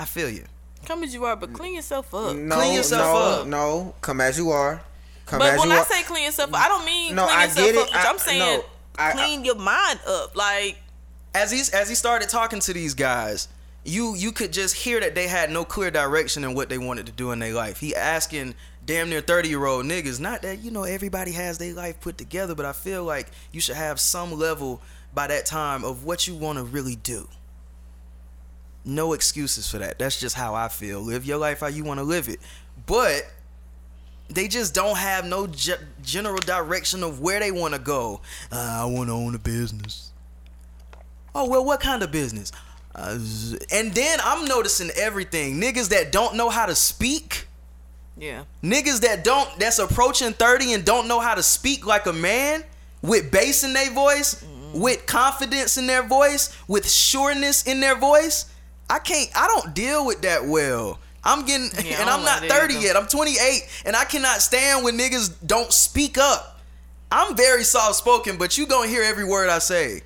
[0.01, 0.45] I feel you.
[0.85, 2.35] Come as you are, but clean yourself up.
[2.37, 3.47] No, Clean yourself no, up.
[3.47, 3.95] no.
[4.01, 4.83] Come as you are.
[5.27, 5.85] Come But as when you I are.
[5.85, 7.89] say clean yourself up, I don't mean No, clean I yourself get up.
[7.89, 7.93] it.
[7.93, 8.05] bitch.
[8.05, 8.64] I- I'm saying no,
[8.99, 10.37] I- clean your mind up.
[10.37, 10.79] Like
[11.35, 13.49] As he as he started talking to these guys,
[13.85, 17.07] you you could just hear that they had no clear direction in what they wanted
[17.07, 17.79] to do in their life.
[17.81, 18.55] He asking
[18.87, 22.16] damn near 30 year old niggas, not that you know everybody has their life put
[22.16, 24.80] together, but I feel like you should have some level
[25.12, 27.28] by that time of what you want to really do.
[28.84, 29.99] No excuses for that.
[29.99, 31.01] That's just how I feel.
[31.01, 32.39] Live your life how you want to live it.
[32.87, 33.28] But
[34.28, 38.20] they just don't have no ge- general direction of where they want to go.
[38.53, 40.12] Uh, I want to own a business.
[41.34, 42.53] Oh well, what kind of business?
[42.95, 43.18] Uh,
[43.70, 45.61] and then I'm noticing everything.
[45.61, 47.47] Niggas that don't know how to speak.
[48.17, 48.45] Yeah.
[48.62, 52.64] Niggas that don't that's approaching 30 and don't know how to speak like a man
[53.03, 58.47] with bass in their voice, with confidence in their voice, with sureness in their voice.
[58.89, 60.99] I can't I don't deal with that well.
[61.23, 62.97] I'm getting Yeah, and I'm not 30 yet.
[62.97, 66.61] I'm 28 and I cannot stand when niggas don't speak up.
[67.12, 70.03] I'm very soft spoken, but you gonna hear every word I say.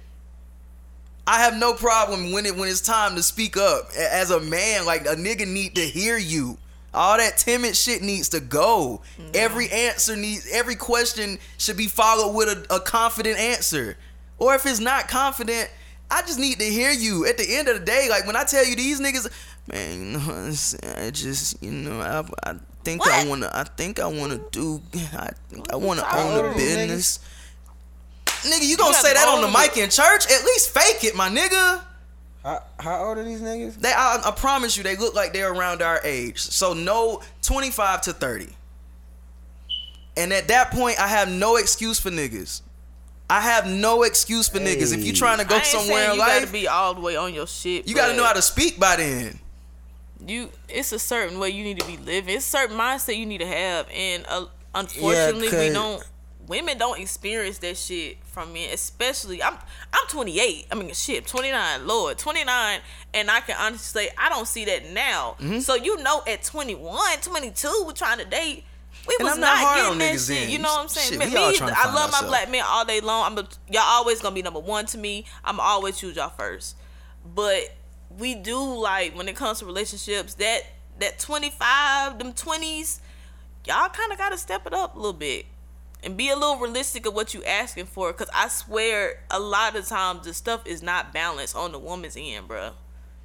[1.27, 4.85] I have no problem when it when it's time to speak up as a man.
[4.85, 6.59] Like a nigga need to hear you.
[6.93, 9.03] All that timid shit needs to go.
[9.35, 13.97] Every answer needs every question should be followed with a, a confident answer.
[14.39, 15.71] Or if it's not confident,
[16.11, 17.27] I just need to hear you.
[17.27, 19.31] At the end of the day, like when I tell you these niggas,
[19.69, 24.07] man, you know, I just you know I, I think I wanna I think I
[24.07, 24.81] wanna do
[25.13, 25.31] I
[25.73, 27.21] I wanna own a business.
[28.27, 30.25] Nigga, you gonna got say that on the mic in church?
[30.31, 31.83] At least fake it, my nigga.
[32.45, 33.77] How, how old are these niggas?
[33.77, 36.41] They, I, I promise you, they look like they're around our age.
[36.41, 38.49] So no, 25 to 30.
[40.17, 42.63] And at that point, I have no excuse for niggas.
[43.29, 44.93] I have no excuse for niggas.
[44.93, 46.95] If you're trying to go I ain't somewhere saying in you life, gotta be all
[46.95, 47.87] the way on your shit.
[47.87, 49.39] you got to know how to speak by then.
[50.27, 52.35] You, it's a certain way you need to be living.
[52.35, 56.03] It's a certain mindset you need to have, and uh, unfortunately, we don't.
[56.51, 59.41] Women don't experience that shit from men, especially.
[59.41, 60.67] I'm I'm 28.
[60.73, 61.87] I mean, shit, 29.
[61.87, 62.81] Lord, 29,
[63.15, 65.37] and I can honestly say I don't see that now.
[65.39, 65.61] Mm-hmm.
[65.61, 68.65] So you know, at 21, 22, we're trying to date.
[69.07, 70.49] We And was I'm not hard getting on that shit.
[70.49, 71.21] You know what I'm saying?
[71.21, 73.27] Shit, Me- I love my black men all day long.
[73.27, 75.27] I'm a, y'all always gonna be number one to me.
[75.45, 76.77] I'm always choose y'all first.
[77.33, 77.77] But
[78.19, 80.63] we do like when it comes to relationships that
[80.99, 82.99] that 25, them 20s,
[83.69, 85.47] y'all kind of got to step it up a little bit
[86.03, 88.13] and be a little realistic of what you asking for.
[88.13, 92.17] Cause I swear, a lot of times the stuff is not balanced on the woman's
[92.19, 92.73] end, bruh.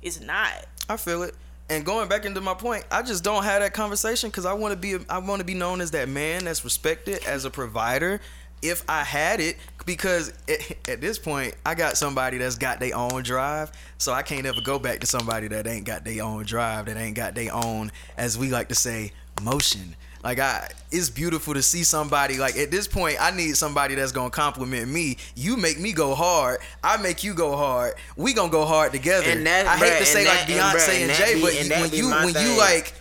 [0.02, 0.66] It's not.
[0.90, 1.36] I feel it.
[1.68, 4.74] And going back into my point, I just don't have that conversation because I want
[4.74, 8.22] to be I want to be known as that man that's respected as a provider.
[8.62, 12.96] If I had it, because at, at this point I got somebody that's got their
[12.96, 16.46] own drive, so I can't ever go back to somebody that ain't got their own
[16.46, 19.12] drive, that ain't got their own, as we like to say,
[19.42, 19.96] motion.
[20.26, 23.18] Like I, it's beautiful to see somebody like at this point.
[23.22, 25.18] I need somebody that's gonna compliment me.
[25.36, 26.58] You make me go hard.
[26.84, 27.94] I make you go hard.
[28.18, 29.30] We gonna go hard together.
[29.30, 31.20] And that- I hate bruh, to say and like that- and Beyonce bruh, and, and
[31.20, 32.94] Jay, be- but and when you when you like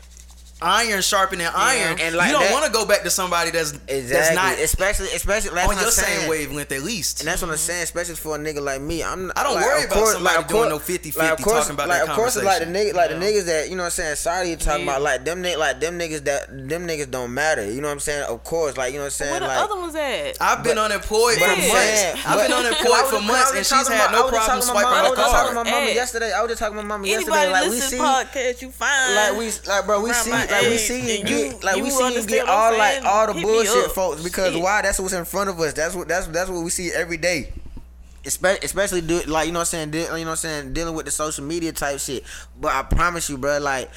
[0.62, 4.02] iron sharpening iron, and like you don't want to go back to somebody that's Exactly.
[4.08, 6.20] that's not especially, especially that's on what your saying.
[6.20, 7.20] same wavelength at least.
[7.20, 9.02] And that's what I'm saying, especially for a nigga like me.
[9.02, 11.58] I'm I don't like, worry about course- somebody of doing course- no 50-50 like, course,
[11.58, 12.92] talking about like, that of course, it's like the conversation.
[12.94, 13.18] nigga, like Yeah.
[13.18, 14.16] the niggas that you know what I'm saying.
[14.16, 14.92] Sorry, you talking Yeah.
[14.92, 17.64] about like them niggas, like them niggas that them niggas don't matter.
[17.70, 18.22] You know what I'm saying?
[18.24, 19.30] Of course, like you know what I'm saying.
[19.32, 20.36] Where the like, other ones at?
[20.40, 21.72] I've been But- unemployed but for months.
[21.72, 24.68] saying- I've been unemployed for months, and she's had no I was just problem talking
[24.68, 26.32] to my swiping I was just talking to my mama yesterday.
[26.32, 27.50] I was just talking to my mama yesterday.
[27.50, 31.18] Like we see, podcast, you find like we like bro, we see like we see
[31.18, 34.22] you get like you we see you get all like all the Hit bullshit, folks.
[34.22, 34.62] Because Shit.
[34.62, 34.82] why?
[34.82, 35.72] That's what's in front of us.
[35.72, 37.52] That's what that's that's what we see every day.
[38.24, 41.04] Especially, do like you know what I'm saying, you know what I'm saying, dealing with
[41.04, 42.24] the social media type shit.
[42.58, 43.90] But I promise you, bro, like.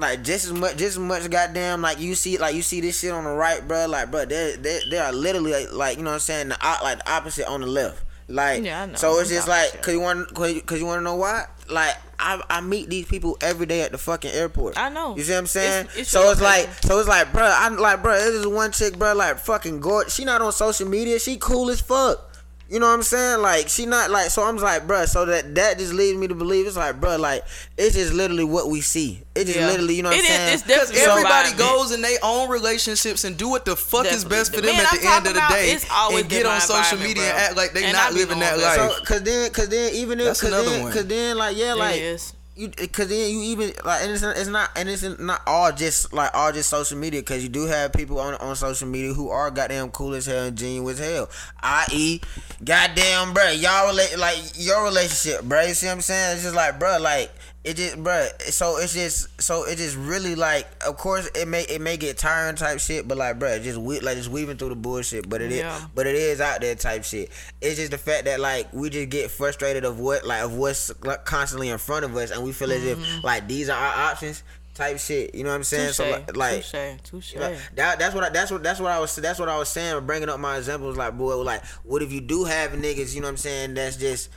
[0.00, 1.82] Like just as much, just as much, goddamn.
[1.82, 3.88] Like you see, like you see this shit on the right, bro.
[3.88, 6.56] Like, bro, there, there, there are literally like, like, you know what I'm saying, the
[6.84, 8.04] like the opposite on the left.
[8.28, 11.46] Like, Yeah, so it's just like, cause you want, cause, you want to know why?
[11.70, 14.76] Like, I, I meet these people every day at the fucking airport.
[14.76, 15.16] I know.
[15.16, 15.84] You see what I'm saying?
[15.86, 18.72] It's- it's so it's like, so it's like, bro, I'm like, bro, this is one
[18.72, 20.14] chick, bro, like fucking gorgeous.
[20.14, 21.18] She not on social media.
[21.18, 22.27] She cool as fuck.
[22.70, 23.40] You know what I'm saying?
[23.40, 24.42] Like she not like so.
[24.42, 25.06] I'm like, bro.
[25.06, 27.16] So that that just leads me to believe it's like, bro.
[27.16, 27.44] Like
[27.78, 29.22] it's just literally what we see.
[29.34, 29.68] It just Yeah.
[29.68, 30.54] literally, you know what It I'm is- saying?
[30.54, 31.78] it's definitely Because everybody environment.
[31.78, 34.84] goes in their own relationships and do what the fuck is best for them man
[34.84, 37.14] at I'm the end of the about, day it's always and get on social media
[37.22, 37.22] bro.
[37.24, 38.78] and act like they And not living that knowing that.
[38.78, 38.92] life.
[38.98, 42.00] So, cause then, cause then, even if, That's cause then, cause then, like, yeah, like,
[42.00, 42.34] is.
[42.58, 46.12] You, cause then you even like, and it's, it's not, and it's not all just
[46.12, 49.30] like all just social media, cause you do have people on on social media who
[49.30, 51.30] are goddamn cool as hell and genuine as hell.
[51.62, 52.20] I.e.,
[52.64, 55.62] goddamn, bro, y'all relate like your relationship, bro.
[55.62, 56.34] You see what I'm saying?
[56.34, 57.30] It's just like, bro, like.
[57.64, 58.26] It just, bro.
[58.38, 60.66] So it's just, so it just really like.
[60.86, 64.00] Of course, it may it may get tiring type shit, but like, bro, just we
[64.00, 65.28] like just weaving through the bullshit.
[65.28, 65.86] But it is, Yeah.
[65.94, 67.30] but it is out there type shit.
[67.60, 70.92] It's just the fact that like we just get frustrated of what like of what's
[71.04, 73.02] like, constantly in front of us, and we feel as Mm-hmm.
[73.18, 74.44] if like these are our options
[74.74, 75.34] type shit.
[75.34, 75.88] You know what I'm saying?
[75.88, 75.96] Touche.
[75.96, 77.34] So like, like touche.
[77.74, 80.06] That, that's what I, that's what that's what I was that's what I was saying.
[80.06, 83.14] Bringing up my examples, like boy, like what if you do have niggas?
[83.14, 83.74] You know what I'm saying?
[83.74, 84.30] That's just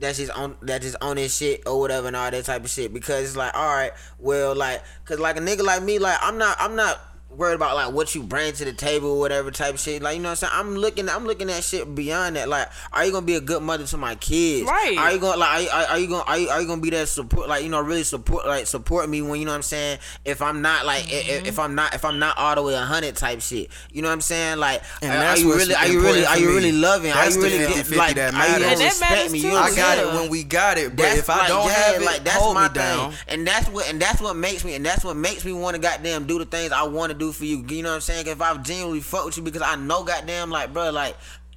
[0.00, 2.70] that's just on that just on his shit or whatever and all that type of
[2.70, 2.92] shit.
[2.92, 6.38] Because it's like all right well like because like a nigga like me like I'm
[6.38, 6.98] not I'm not
[7.36, 10.02] worried about like what you bring to the table or whatever type of shit.
[10.02, 10.52] Like you know what I'm saying?
[10.54, 12.48] I'm looking I'm looking at shit beyond that.
[12.48, 14.68] Like are you gonna be a good mother to my kids?
[14.68, 14.96] Right.
[14.98, 16.80] are you gonna like are, you- are, are you gonna are you, are you gonna
[16.82, 19.56] be that support like you know really support like support me when you know what
[19.56, 19.98] I'm saying?
[20.24, 21.44] If I'm not like Mm-hmm.
[21.44, 23.70] i- if, I'm not if I'm not all the way a hundred type shit.
[23.92, 24.58] You know what I'm saying?
[24.58, 27.10] Like And are, are you what's really are you really important are you really loving?
[27.12, 28.58] That's are you the really 50-50 like that are you matters.
[28.60, 29.38] gonna And that respect matters me?
[29.38, 30.08] you know I got saying?
[30.08, 32.24] it when we got it, but That's if I like, don't yeah, have it, like
[32.24, 33.10] that's hold my me down.
[33.12, 35.76] thing, and that's what and that's what makes me and that's what makes me want
[35.76, 37.64] to goddamn do the things I want to do for you.
[37.68, 38.26] You know what I'm saying?
[38.26, 41.16] if I genuinely fuck with you, because I know goddamn like bro, like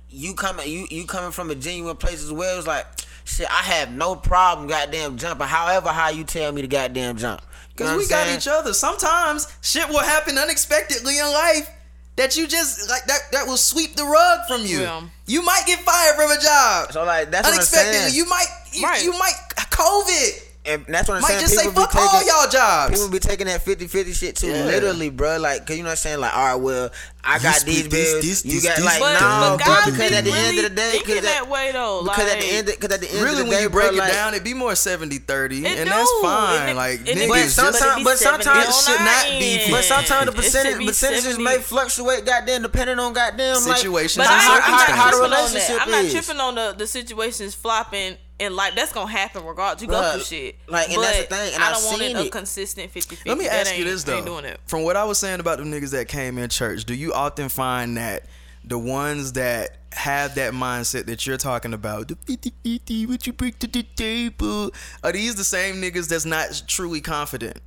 [0.09, 2.57] you coming you you coming from a genuine place as well.
[2.59, 2.85] It's like
[3.25, 5.47] shit, I have no problem goddamn jumping.
[5.47, 7.41] However, how you tell me to goddamn jump.
[7.41, 8.37] You know Because we I'm got saying?
[8.37, 8.73] each other.
[8.73, 11.69] Sometimes shit will happen unexpectedly in life
[12.15, 14.81] that you just like that that will sweep the rug from you.
[14.81, 15.01] Yeah.
[15.25, 16.91] You might get fired from a job.
[16.91, 17.99] So like that's what I'm unexpectedly.
[17.99, 18.13] saying.
[18.15, 19.03] You might you, Right.
[19.03, 19.33] you might
[19.73, 20.42] COVID.
[20.65, 21.41] And that's what I'm Might saying.
[21.41, 22.93] just say People be fuck all y'all jobs.
[22.95, 24.63] People be taking that 50-50 shit too Yeah.
[24.65, 25.37] literally, bro.
[25.37, 26.19] Like, cause you know what I'm saying?
[26.21, 26.89] Like, all right, well,
[27.25, 28.23] I You got split these this, bills.
[28.25, 30.47] this, you this, got this, like But, no, but bro, because be at the really
[30.47, 32.03] end of the day, because that way though.
[32.03, 33.69] because at the end, because at the end really, of the day when day, you
[33.69, 36.69] break bro, it like, down, it'd be more 70 30, It and that's fine.
[36.69, 39.71] It- like, it niggas, But sometimes- it but sometimes 70 it should not be But
[39.71, 44.39] But sometimes the percentage percentages may fluctuate, goddamn, depending on goddamn like, Situations and I,
[44.39, 48.55] how, I'm not the tripping on I'm not tripping on the, the situations flopping in
[48.55, 48.73] life.
[48.75, 49.81] That's gonna happen regardless.
[49.81, 50.55] You go Bruh, through shit.
[50.67, 52.91] like, and but that's the thing, and I I've don't want it seen a consistent
[52.91, 53.29] 50 50.
[53.29, 54.23] Let me ask you this though.
[54.23, 54.59] Doing it.
[54.65, 57.49] From what I was saying about the niggas that came in church, do you often
[57.49, 58.25] find that
[58.63, 63.53] the ones that have that mindset that you're talking about, the 50-50, what you bring
[63.53, 64.71] to the table,
[65.03, 67.59] are these the same niggas that's not truly confident?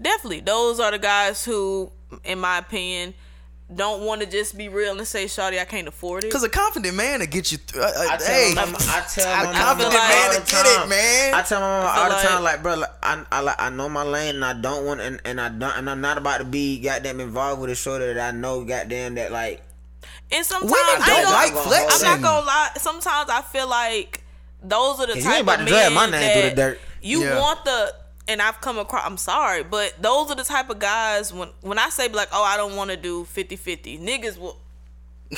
[0.00, 1.90] Definitely, those are the guys who,
[2.24, 3.14] in my opinion,
[3.74, 6.48] don't want to just be real and say, "Shawty, I can't afford it." Because a
[6.48, 7.82] confident man to get you through.
[7.82, 10.32] Uh, I uh, tell hey, my mama, I tell a my mama confident like- man
[10.32, 11.34] to get it, man.
[11.34, 13.56] I tell my mama feel all the like- time, like, bro, like, I, I, like,
[13.60, 16.18] I know my lane, and I don't want, and, and I don't, and I'm not
[16.18, 19.62] about to be goddamn involved with a show that I know, goddamn, that like,
[20.32, 22.08] and sometimes Women I ain't don't gonna- like I'm flexing.
[22.08, 22.70] I'm not gonna lie.
[22.78, 24.22] Sometimes I feel like
[24.62, 26.48] those are the you type ain't about of to drag men my name through the
[26.48, 26.80] that dirt.
[27.02, 27.38] You Yeah.
[27.40, 27.94] want the,
[28.30, 29.04] and I've come across.
[29.04, 32.42] I'm sorry, but those are the type of guys when when I say like, oh,
[32.44, 34.56] I don't want to do 50-50, Niggas will.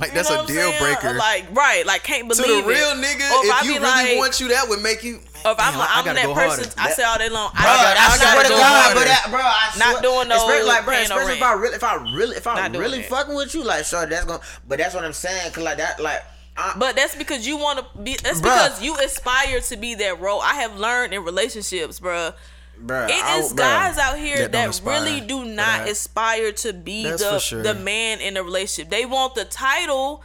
[0.00, 0.78] like You that's a deal saying?
[0.82, 1.14] breaker.
[1.14, 2.96] Like right, like can't believe to the real it.
[3.04, 3.80] nigga, Or if, I you be really
[4.10, 5.16] like- want you, that would make you.
[5.44, 6.90] Or if I'm, Damn, I- I I'm gotta that go person, harder.
[6.90, 7.50] I say all day long.
[7.52, 10.36] Bro, I, gotta- I I swear gotta God, but that, bro, I Not doing no
[10.36, 11.42] especially like, bro, especially if.
[11.42, 14.24] I really, if I really, if I'm doing really fucking with you, like, sure, that's
[14.26, 16.22] gonna, but that's what I'm saying, cause like that, like,
[16.60, 18.16] I, But that's because you want to be.
[18.22, 18.42] That's Bruh.
[18.44, 20.40] because you aspire to be that role.
[20.40, 22.34] I have learned in relationships, bruh.
[22.78, 23.56] bro, It I, is bruh.
[23.56, 27.62] guys out here That that, aspire really do not aspire to be the sure.
[27.62, 28.90] the man in the relationship.
[28.90, 30.22] They want the title.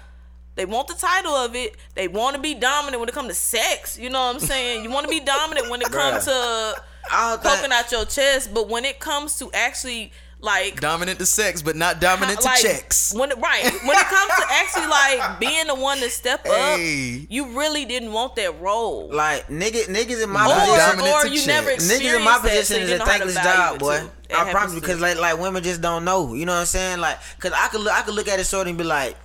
[0.55, 1.75] They want the title of it.
[1.95, 3.97] They want to be dominant when it comes to sex.
[3.99, 4.83] You know what I'm saying?
[4.83, 6.75] You want to be dominant when it comes to
[7.43, 10.11] poking out your chest, but when it comes to actually
[10.41, 13.13] like Dominant to sex, but not dominant to like, checks.
[13.13, 17.21] When right when it comes to actually like being the one to step Hey.
[17.23, 19.09] up, you really didn't want that role.
[19.11, 21.91] like nigga, niggas in my or, position, or to you never chicks.
[21.91, 23.93] niggas in my that, position so is a know how to thankless job, it, boy.
[23.95, 26.33] I promise happens because like like women just don't know.
[26.33, 26.99] You know what I'm saying?
[26.99, 29.15] Like, cause I could look, I could look at a shorty and be like,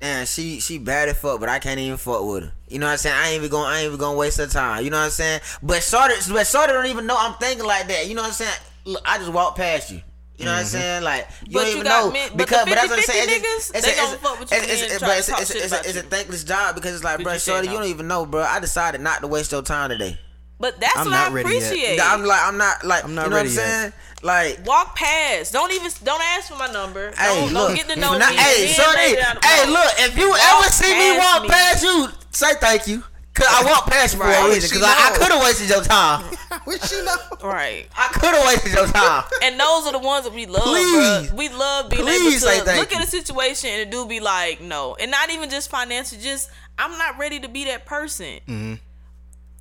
[0.00, 2.52] man, she she bad as fuck, but I can't even fuck with her.
[2.68, 3.16] You know what I'm saying?
[3.18, 4.84] I ain't even gonna I ain't even gonna waste her time.
[4.84, 5.40] You know what I'm saying?
[5.62, 8.06] But shorty, but shorty don't even know I'm thinking like that.
[8.06, 8.56] You know what I'm saying?
[8.84, 10.00] Look, I just walk past you.
[10.38, 10.70] You know what I'm mm-hmm.
[10.70, 11.02] saying?
[11.02, 13.04] Like you But don't even got know men- but because the but that's what I'm
[13.04, 13.28] saying.
[13.28, 15.72] It's, niggas, it's, they it's, gonna fuck with you it's, it's, but to it's, it's,
[15.74, 17.72] it's, it's a thankless job because it's like, bro, you shorty, no.
[17.72, 18.42] you don't even know, bro.
[18.42, 20.16] I decided not to waste your time today.
[20.60, 21.62] But that's I'm what not I ready yet.
[21.62, 22.00] appreciate.
[22.00, 23.66] I'm like, I'm not like, I'm not you know what I'm ready yet.
[23.82, 23.92] saying?
[24.22, 25.52] Like, Walk past.
[25.52, 27.12] Don't even don't ask for my number.
[27.16, 28.36] hey, don't, look, don't get to know not- me.
[28.36, 31.42] hey, Then shorty, lay down the hey, look, if you Walk ever see me walk
[31.42, 31.48] me.
[31.48, 33.02] past you, say thank you.
[33.34, 34.44] Cause I walked past you for Right.
[34.44, 34.70] a reason.
[34.70, 36.24] Cause She I, I could have wasted your time.
[36.64, 37.14] Which she know.
[37.48, 37.86] Right.
[37.96, 39.24] I could have wasted your time.
[39.42, 41.30] And those are the ones that we love, Please.
[41.30, 41.32] bruh.
[41.36, 42.98] We love being Please able to look you.
[42.98, 44.96] at a situation and do be like, no.
[44.98, 48.40] And not even just financial, just I'm not ready to be that person.
[48.48, 48.74] Mm-hmm.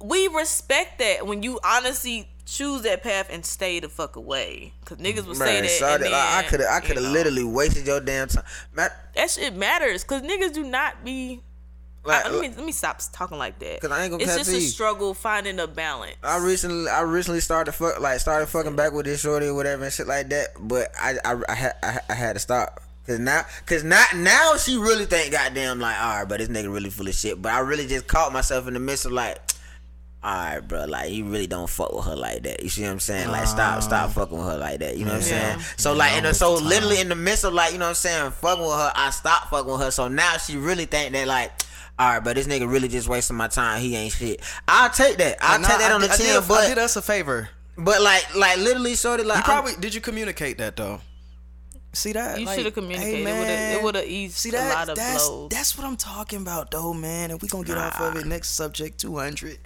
[0.07, 4.73] We respect that when you honestly choose that path and stay the fuck away.
[4.85, 5.69] Cause niggas will say that.
[5.69, 8.43] sorry, and like, I could have, I could have know, literally wasted your damn time.
[8.75, 10.03] Man, That shit matters.
[10.03, 11.41] Cause niggas do not be.
[12.07, 13.81] Like, I, let me let me stop talking like that.
[13.81, 14.65] Cause I ain't gonna it's just to a you.
[14.67, 16.15] struggle finding a balance.
[16.23, 19.83] I recently, I recently started fuck, like started fucking back with this shorty or whatever
[19.83, 20.49] and shit like that.
[20.59, 22.81] But I, I, I had, I, I had to stop.
[23.05, 26.73] Cause now, cause now, now she really think, goddamn, like, all right, but this nigga
[26.73, 27.41] really full of shit.
[27.41, 29.37] But I really just caught myself in the midst of like,
[30.23, 32.61] all right, bro, like you really don't fuck with her like that.
[32.63, 33.29] You see what I'm saying?
[33.31, 34.97] Like, stop, stop fucking with her like that.
[34.97, 35.55] You know what I'm Yeah.
[35.55, 35.59] saying?
[35.77, 38.31] So like, and so literally in the midst of like, you know what I'm saying,
[38.31, 39.91] fucking with her, I stopped fucking with her.
[39.91, 41.51] So now she really think that like.
[41.99, 43.81] All right, but this nigga really just wasting my time.
[43.81, 44.41] He ain't shit.
[44.67, 45.37] I'll take that.
[45.41, 46.95] I'll Nah, take that I on the did- I chin, did, I but did us
[46.95, 47.49] a favor.
[47.77, 51.01] but like like literally, shorty, like You I'm- probably did you communicate that though?
[51.93, 52.39] See that?
[52.39, 53.25] You Like, shoulda communicated.
[53.25, 54.73] hey, It would've- it would've eased See a that?
[54.75, 55.49] lot of that's, blows.
[55.49, 57.31] That's what I'm talking about, though, man.
[57.31, 58.25] And we gonna get off of it.
[58.27, 59.57] Next subject, 200.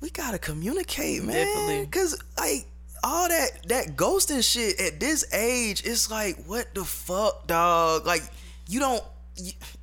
[0.00, 1.34] We gotta communicate, man.
[1.46, 1.86] Definitely.
[1.88, 2.66] Cause like
[3.02, 8.06] all that that ghosting shit at this age, it's like what the fuck, dog.
[8.06, 8.22] Like
[8.68, 9.02] you don't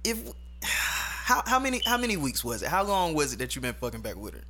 [0.05, 0.19] if
[1.27, 2.69] how how many how many weeks was it?
[2.69, 4.43] How long was it that you been fucking back with her?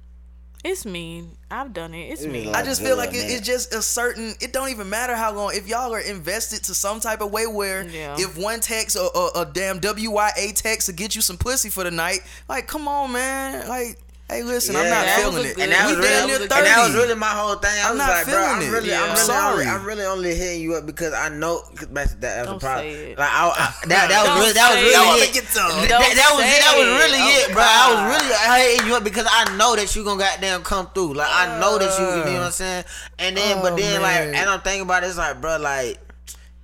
[0.63, 1.38] It's mean.
[1.49, 2.09] I've done it.
[2.11, 2.53] It's mean.
[2.53, 4.36] I just feel like it, it's just a certain.
[4.41, 5.51] It don't even matter how long.
[5.55, 8.15] If y'all are invested to some type of way where Yeah.
[8.19, 11.84] if one text or a, a damn WYA text to get you some pussy for
[11.84, 13.67] the night, like come on, man.
[13.67, 13.97] Like,
[14.30, 15.59] hey, listen, I'm not that was feeling it.
[15.59, 17.71] and that we was damn really, near and that was really my whole thing.
[17.71, 18.71] I I'm was not like, bro, I'm it.
[18.71, 19.01] really, Yeah.
[19.03, 19.65] I'm I'm really, sorry.
[19.65, 22.55] Only, I'm really only hitting you up because I know cause that, that was Don't
[22.57, 22.86] a problem.
[22.93, 23.17] say it.
[23.17, 25.15] Like I, I, that, that was really, that was really it.
[25.15, 25.28] it.
[25.32, 25.71] Make it tough.
[25.88, 26.59] That, that was it.
[26.59, 27.49] That was really it.
[27.49, 27.63] it, bro.
[27.63, 28.36] I was really
[28.67, 31.13] hitting you up because I know that you gonna goddamn come through.
[31.15, 32.51] Like I know that you, you know what I'm uh.
[32.51, 32.84] saying.
[33.19, 34.32] And then, but Oh, then, man.
[34.32, 35.99] like, and I'm thinking about it, it's like, bro, like.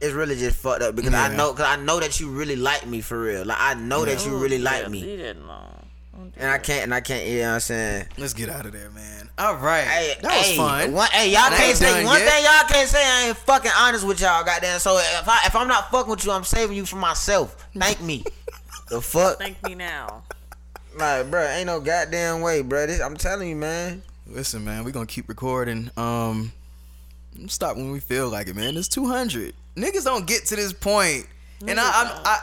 [0.01, 2.85] It's really just fucked up because I know, cause I know that you really like
[2.85, 3.45] me for real.
[3.45, 5.33] Like I know that you really like Yeah, me,
[6.37, 7.25] and I can't, and I can't.
[7.27, 8.05] You know what I'm saying?
[8.17, 9.29] Let's get out of there, man.
[9.37, 10.93] All right, Hey, that was hey, fun.
[10.93, 12.29] One, hey, y'all can't say one yet.
[12.29, 12.43] thing.
[12.43, 14.79] Y'all can't say I ain't fucking honest with y'all, goddamn.
[14.79, 17.67] So if I if I'm not fucking with you, I'm saving you for myself.
[17.75, 18.23] Thank me.
[18.89, 20.23] the fuck, Thank me now.
[20.95, 22.85] like, bro, ain't no goddamn way, bro.
[22.85, 24.03] This, I'm telling you, man.
[24.27, 25.89] Listen, man, we gonna keep recording.
[25.97, 26.51] Um,
[27.47, 28.77] stop when we feel like it, man.
[28.77, 29.53] It's 200.
[29.75, 31.25] Niggas don't get to this point,
[31.67, 32.39] and I, I'm, I,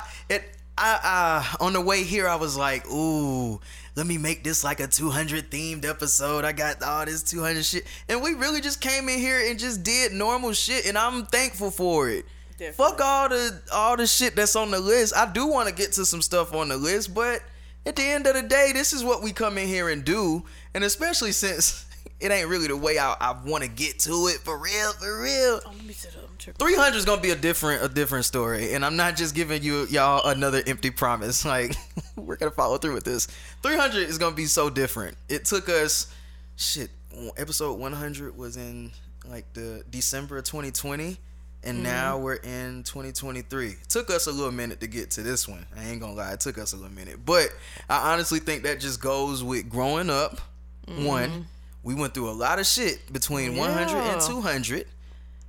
[0.80, 3.60] I, uh, on the way here, I was like, ooh,
[3.96, 6.44] let me make this like a 200 themed episode.
[6.44, 9.82] I got all this 200 shit, and we really just came in here and just
[9.82, 12.24] did normal shit, and I'm thankful for it.
[12.52, 12.72] Definitely.
[12.72, 15.14] Fuck all the all the shit that's on the list.
[15.14, 17.42] I do want to get to some stuff on the list, but
[17.86, 20.44] at the end of the day, this is what we come in here and do.
[20.74, 21.86] And especially since
[22.20, 25.22] it ain't really the way I, I want to get to it for real, for
[25.22, 25.60] real.
[25.64, 26.28] Oh, let me sit up.
[26.28, 26.66] I'm tripping.
[26.66, 29.86] 300 is gonna be a different a different story, and I'm not just giving you
[29.86, 31.44] y'all another empty promise.
[31.50, 31.74] Like
[32.14, 33.26] we're gonna follow through with this.
[33.62, 35.16] 300 is gonna be so different.
[35.28, 36.14] It took us
[36.56, 36.90] shit.
[37.36, 38.92] Episode 100 was in
[39.28, 41.16] like the December of 2020,
[41.64, 41.82] and mm-hmm.
[41.82, 43.70] now we're in 2023.
[43.70, 45.66] It took us a little minute to get to this one.
[45.76, 47.48] I ain't gonna lie, it took us a little minute, but
[47.88, 50.38] I honestly think that just goes with growing up.
[50.86, 51.40] One, mm-hmm.
[51.82, 54.86] We went through a lot of shit between 100 and 200.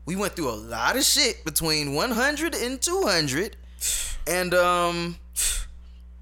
[0.05, 3.55] We went through a lot of shit between 100 and 200.
[4.27, 5.17] And um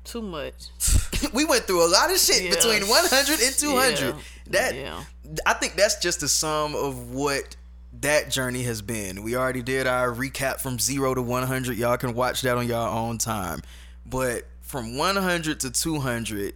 [0.03, 0.70] Too much.
[1.34, 2.49] we went through a lot of shit Yeah.
[2.51, 3.99] between 100 and 200.
[4.16, 4.22] Yeah.
[4.47, 5.03] That Yeah.
[5.45, 7.55] I think that's just the sum of what
[8.01, 9.24] that journey has been.
[9.24, 11.78] We already did our recap from 0 to 100.
[11.78, 13.62] Y'all can watch that on your own time.
[14.05, 16.55] But from 100 to 200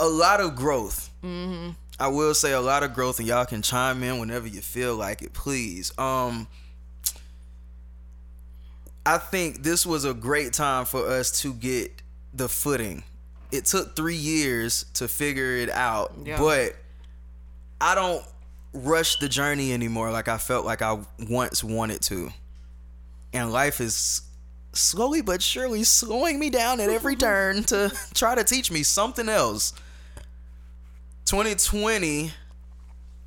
[0.00, 1.10] a lot of growth.
[1.22, 1.70] Mm-hmm.
[2.02, 4.96] I will say a lot of growth, and y'all can chime in whenever you feel
[4.96, 5.96] like it, please.
[5.96, 6.48] Um,
[9.06, 11.92] I think this was a great time for us to get
[12.34, 13.04] the footing.
[13.52, 16.38] It took three years to figure it out, Yeah.
[16.38, 16.74] but
[17.80, 18.24] I don't
[18.72, 20.98] rush the journey anymore like I felt like I
[21.28, 22.30] once wanted to.
[23.32, 24.22] And life is
[24.72, 29.28] slowly but surely slowing me down at every turn to try to teach me something
[29.28, 29.72] else.
[31.24, 32.32] 2020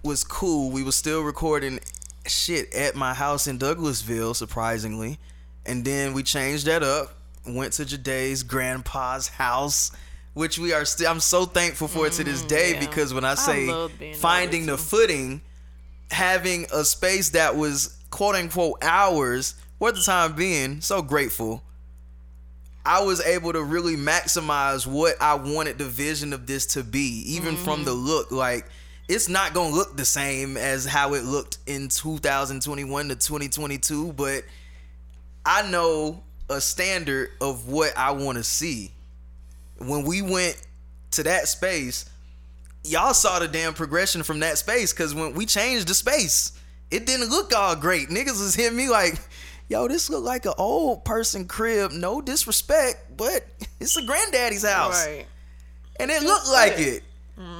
[0.03, 0.71] was cool.
[0.71, 1.79] We were still recording
[2.27, 5.19] shit at my house in Douglasville, surprisingly.
[5.65, 7.15] And then we changed that up,
[7.47, 9.91] went to Jadae's grandpa's house,
[10.33, 12.79] which we are still I'm so thankful for it to this mm, day yeah.
[12.79, 15.41] because when I I say over finding the footing,
[16.11, 21.63] having a space that was quote unquote ours for the time being, so grateful.
[22.85, 27.23] I was able to really maximize what I wanted the vision of this to be,
[27.27, 28.05] even from the mm-hmm.
[28.05, 28.31] look.
[28.31, 28.67] Like,
[29.07, 34.43] it's not gonna look the same as how it looked in 2021 to 2022, but
[35.45, 38.91] I know a standard of what I want to see.
[39.77, 40.61] When we went
[41.11, 42.05] to that space,
[42.83, 46.51] y'all saw the damn progression from that space because when we changed the space,
[46.91, 48.09] it didn't look all great.
[48.09, 49.19] Niggas was hitting me like,
[49.67, 51.91] yo, this look like an old person crib.
[51.91, 53.45] No disrespect, but
[53.79, 55.05] it's a granddaddy's house.
[55.05, 55.25] Right.
[55.99, 57.03] And it looked like it.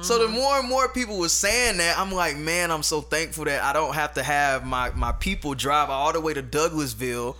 [0.00, 3.44] So the more and more people was saying that, I'm like, man, I'm so thankful
[3.44, 7.36] that I don't have to have my, my people drive all the way to Douglasville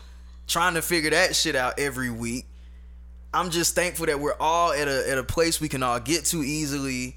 [0.46, 2.44] trying to figure that shit out every week.
[3.32, 6.26] I'm just thankful that we're all at a at a place we can all get
[6.26, 7.16] to easily.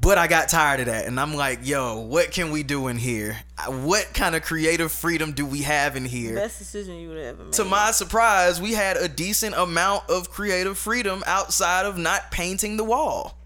[0.00, 2.96] But I got tired of that, and I'm like, yo, what can we do in
[2.96, 3.38] here?
[3.68, 6.34] What kind of creative freedom do we have in here?
[6.34, 7.52] Best decision you would ever make.
[7.52, 12.78] to my surprise, we had a decent amount of creative freedom outside of not painting
[12.78, 13.36] the wall.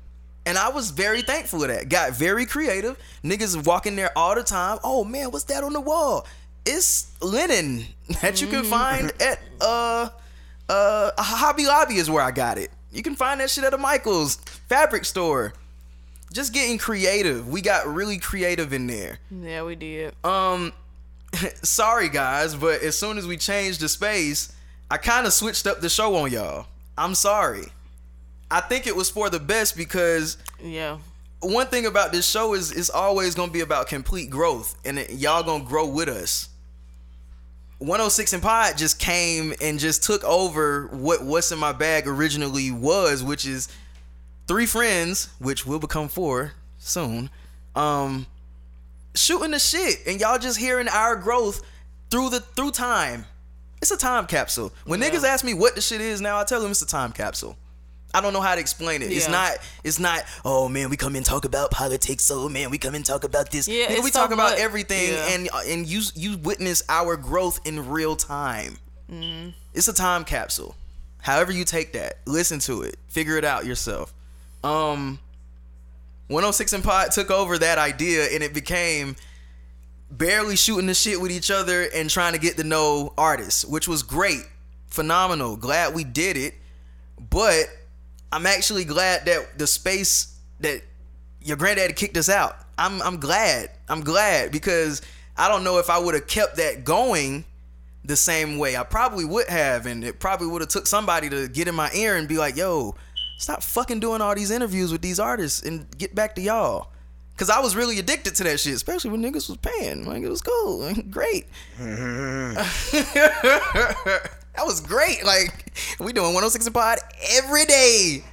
[0.47, 1.89] And I was very thankful of that.
[1.89, 2.97] Got very creative.
[3.25, 4.79] Niggas walking there all the time.
[4.85, 6.25] Oh man, what's that on the wall?
[6.65, 7.87] It's linen
[8.23, 10.09] that you can find at uh
[10.69, 12.71] uh Hobby Lobby is where I got it.
[12.93, 14.37] You can find that shit at a Michaels
[14.69, 15.53] fabric store.
[16.37, 17.49] Just getting creative.
[17.49, 20.15] We got really creative in there yeah, we did.
[20.23, 20.73] um
[21.63, 24.53] sorry guys but as soon as we changed the space
[24.91, 27.65] i kind of switched up the show on y'all i'm sorry
[28.51, 30.99] i think it was for the best because Yeah.
[31.41, 35.11] one thing about this show is it's always gonna be about complete growth and it,
[35.11, 36.49] y'all gonna grow with us
[37.79, 42.71] 106 and pod just came and just took over what what's in my bag originally
[42.71, 43.69] was which is
[44.47, 47.31] three friends which will become four soon
[47.75, 48.27] um
[49.15, 51.63] shooting the shit and y'all just hearing our growth
[52.11, 53.25] through the through time
[53.83, 56.61] it's a time capsule when niggas ask me what the shit is now i tell
[56.61, 57.57] them it's a time capsule
[58.15, 59.13] I don't know how to explain it.
[59.13, 59.59] It's not.
[59.85, 60.23] It's not.
[60.43, 62.31] Oh man, we come and talk about politics.
[62.33, 63.69] Oh man, we come and talk about this.
[63.69, 65.29] Yeah, Nigga, we so talk about much- everything, yeah.
[65.35, 68.79] and and you you witness our growth in real time.
[69.13, 69.51] Mm-hmm.
[69.75, 70.77] It's a time capsule.
[71.21, 74.15] However you take that, listen to it, figure it out yourself.
[74.67, 75.21] Um,
[76.29, 79.17] 106 and Pod took over that idea, and it became
[80.11, 83.87] barely shooting the shit with each other and trying to get to know artists, which
[83.87, 84.43] was great,
[84.89, 85.57] phenomenal.
[85.57, 86.55] Glad we did it,
[87.31, 87.67] but
[88.33, 90.83] I'm actually glad that the space that
[91.41, 92.57] your granddaddy kicked us out.
[92.77, 93.71] I'm I'm glad.
[93.89, 95.01] I'm glad because
[95.37, 97.45] I don't know if I would have kept that going
[98.05, 98.77] the same way.
[98.77, 101.91] I probably would have, and it probably would have took somebody to get in my
[101.95, 102.97] ear and be like, "Yo,
[103.39, 106.89] stop fucking doing all these interviews with these artists and get back to y'all."
[107.37, 110.07] Cause I was really addicted to that shit, especially when niggas was paying.
[110.07, 111.47] Like it was cool, and great.
[111.79, 112.65] that
[114.61, 115.23] was great.
[115.23, 116.99] Like we doing 106 and pod
[117.35, 118.25] every day,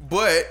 [0.00, 0.46] but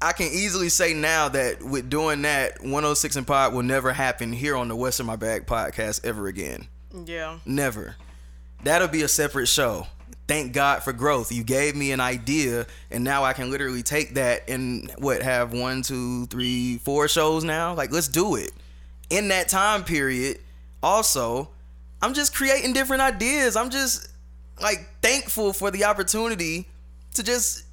[0.00, 4.32] I can easily say now that with doing that, 106 and pod will never happen
[4.32, 6.68] here on the What's in My Bag podcast ever again.
[7.04, 7.38] Yeah.
[7.44, 7.96] Never.
[8.62, 9.88] That'll be a separate show.
[10.28, 11.30] Thank God for growth.
[11.30, 15.52] You gave me an idea, and now I can literally take that and what have
[15.52, 17.74] one, two, three, four shows now.
[17.74, 18.50] Like, let's do it.
[19.08, 20.40] In that time period,
[20.82, 21.48] also,
[22.02, 23.54] I'm just creating different ideas.
[23.54, 24.08] I'm just
[24.60, 26.66] like thankful for the opportunity
[27.14, 27.64] to just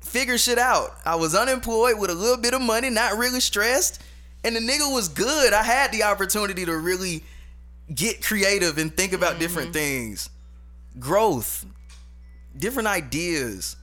[0.00, 0.96] figure shit out.
[1.04, 4.02] I was unemployed with a little bit of money, not really stressed,
[4.42, 5.52] and the nigga was good.
[5.52, 7.22] I had the opportunity to really
[7.94, 10.08] get creative and think about different mm-hmm.
[10.08, 10.30] things.
[10.98, 11.66] Growth,
[12.56, 13.76] different ideas.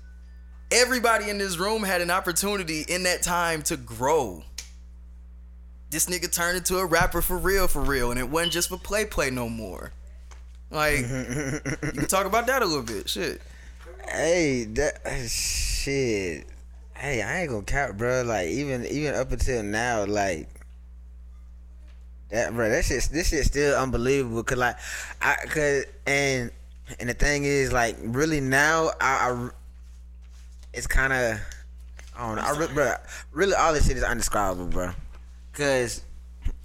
[0.71, 4.43] Everybody in this room had an opportunity in that time to grow.
[5.89, 8.77] This nigga turned into a rapper for real, for real, and it wasn't just for
[8.77, 9.93] play play no more.
[10.69, 13.07] Like, you can talk about that a little bit.
[13.07, 13.41] Shit.
[14.09, 14.99] Hey, that
[15.29, 16.45] shit.
[16.93, 18.23] Hey, I ain't gonna cap, bro.
[18.23, 20.49] Like even even up until now, like
[22.29, 22.69] that, bro.
[22.69, 24.43] That shit, this shit still unbelievable.
[24.43, 24.77] Cause like,
[25.21, 26.51] I cause and
[26.99, 29.49] and the thing is, like, really now, I, I
[30.73, 31.39] it's kind of
[32.17, 32.93] I don't know, I re- bro.
[33.31, 34.91] Really, all this shit is undescribable, bro.
[35.53, 36.01] Cause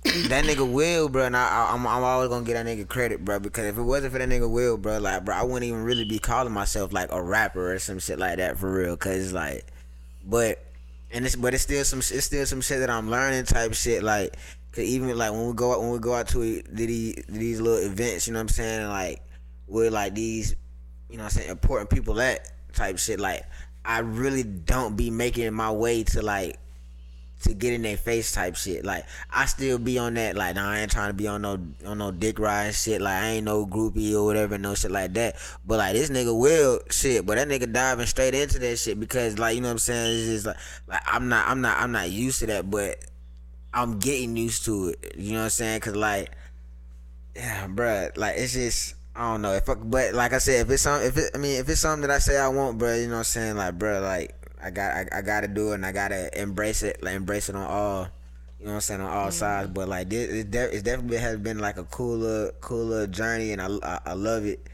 [0.05, 3.25] that nigga Will, bro, and I, I, I'm, I'm always gonna get that nigga credit,
[3.25, 5.85] bro, because if it wasn't for that nigga Will, bro, like, bro, I wouldn't even
[5.85, 9.33] really be calling myself like a rapper or some shit like that for real, cause
[9.33, 9.67] like,
[10.25, 10.65] but,
[11.13, 14.03] and it's, but it's still some, it's still some shit that I'm learning type shit,
[14.03, 14.37] like,
[14.73, 17.87] cause even like when we go out, when we go out to these, these little
[17.87, 19.23] events, you know what I'm saying, like,
[19.73, 20.55] with like these,
[21.09, 23.45] you know I'm saying, important people at type shit, like,
[23.85, 26.59] I really don't be making my way to like
[27.43, 28.85] to get in their face type shit.
[28.85, 30.37] Like I still be on that.
[30.37, 33.01] Like nah, I ain't trying to be on no on no dick ride shit.
[33.01, 35.37] Like I ain't no groupie or whatever, no shit like that.
[35.67, 37.27] But like this nigga will shit.
[37.27, 40.19] But that nigga diving straight into that shit because like you know what I'm saying.
[40.19, 42.99] It's just like like I'm not I'm not I'm not used to that, but
[43.75, 45.15] I'm getting used to it.
[45.17, 45.81] You know what I'm saying?
[45.81, 46.31] Cause like
[47.35, 48.95] yeah, bruh, like it's just.
[49.15, 51.39] I don't know if, I, but like I said, if it's some, if it, I
[51.39, 53.57] mean, if it's something that I say I want, bro, you know what I'm saying,
[53.57, 57.03] like, bro, like I got, I, I gotta do it, and I gotta embrace it,
[57.03, 58.09] like embrace it on all,
[58.59, 59.69] you know what I'm saying, on all sides.
[59.69, 63.61] But like, this, it, de- it definitely has been like a cooler, cooler journey, and
[63.61, 64.67] I, I, I love it.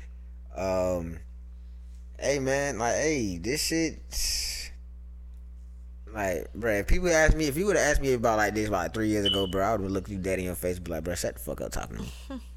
[0.56, 1.18] Um,
[2.18, 4.02] hey man, like, hey, this shit.
[6.14, 8.68] Like, bro, if people ask me, if you would have asked me about like this
[8.68, 10.76] about like three years ago, bro, I would have looked you dead in your face
[10.76, 12.40] and be like, bro, shut the fuck up talking to me.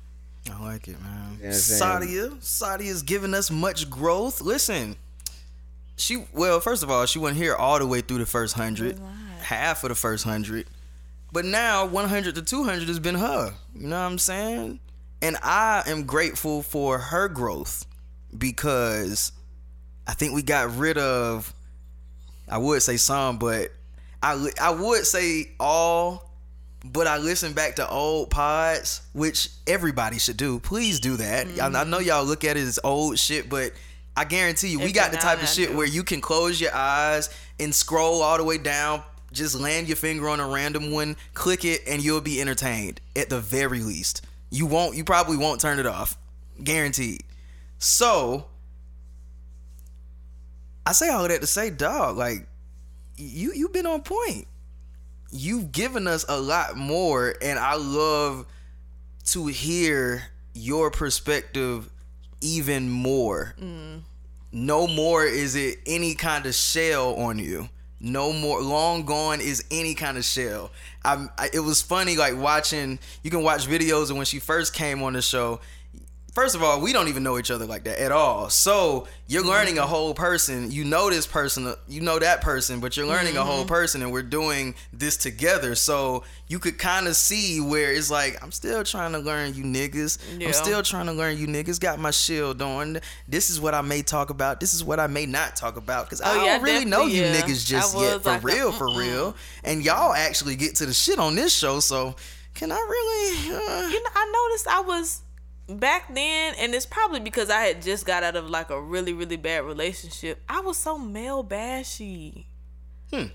[0.49, 1.37] I like it, man.
[1.37, 2.01] You know what I'm?
[2.01, 4.41] Sadia, Sadia's giving us much growth.
[4.41, 4.95] Listen,
[5.97, 8.99] she well, first of all, she wasn't here all the way through the first hundred.
[9.41, 10.65] half of the first hundred.
[11.33, 13.53] But now 100 to 200 has been her.
[13.73, 14.79] You know what I'm saying?
[15.21, 17.85] And I am grateful for her growth
[18.37, 19.31] because
[20.07, 21.53] I think we got rid of
[22.49, 23.69] I would say some, but
[24.21, 26.30] I I would say all
[26.83, 30.59] but I listen back to old pods, which everybody should do.
[30.59, 31.47] Please do that.
[31.59, 33.73] I, I know y'all look at it as old shit, but
[34.15, 37.29] I guarantee you, we got the type of shit where you can close your eyes
[37.59, 41.63] and scroll all the way down, just land your finger on a random one, click
[41.63, 44.25] it, and you'll be entertained at the very least.
[44.49, 44.97] You won't.
[44.97, 46.17] You probably won't turn it off,
[46.61, 47.23] guaranteed.
[47.77, 48.47] So,
[50.85, 52.47] I say all that to say, dog, like
[53.15, 54.47] you you've been on point.
[55.31, 58.45] You've given us a lot more, and I love
[59.27, 61.89] to hear your perspective
[62.41, 63.55] even more.
[63.59, 64.01] Mm.
[64.51, 67.69] No more is it any kind of shell on you.
[68.01, 68.61] No more.
[68.61, 70.71] Long gone is any kind of shell.
[71.05, 72.99] I'm, I, it was funny, like watching.
[73.23, 75.61] You can watch videos of when she first came on the show.
[76.31, 78.49] First of all, we don't even know each other like that at all.
[78.49, 79.51] So you're mm-hmm.
[79.51, 80.71] learning a whole person.
[80.71, 83.67] You know this person, you know that person, but you're learning a whole mm-hmm.
[83.67, 85.75] person, and we're doing this together.
[85.75, 89.65] So you could kind of see where it's like, I'm still trying to learn you
[89.65, 90.39] niggas.
[90.39, 90.47] Yeah.
[90.47, 91.81] I'm still trying to learn you niggas.
[91.81, 92.99] Got my shield on.
[93.27, 94.61] This is what I may talk about.
[94.61, 96.85] This is what I may not talk about because oh, I Oh, don't yeah, really
[96.85, 97.41] know you yeah.
[97.41, 98.99] niggas just yet for like, real, uh, for mm-mm.
[98.99, 99.35] real.
[99.65, 101.81] And y'all actually get to the shit on this show.
[101.81, 102.15] So
[102.53, 103.53] can I really?
[103.53, 105.21] Uh, You know, I noticed I was
[105.77, 109.13] back then, and it's probably because I had just got out of like a really,
[109.13, 110.41] really bad relationship.
[110.49, 112.45] I was so male bashy.
[113.11, 113.25] Hmm.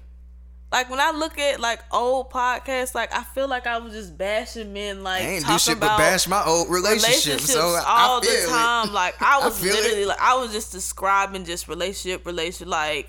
[0.72, 4.18] Like when I look at like old podcasts, like I feel like I was just
[4.18, 7.38] bashing men, like I ain't do shit but about bash my old relationship.
[7.38, 8.48] relationships So I, all I the it.
[8.48, 8.92] time.
[8.92, 9.82] Like I was feel it.
[9.82, 12.68] literally like I was just describing just relationship, relationship.
[12.68, 13.08] Like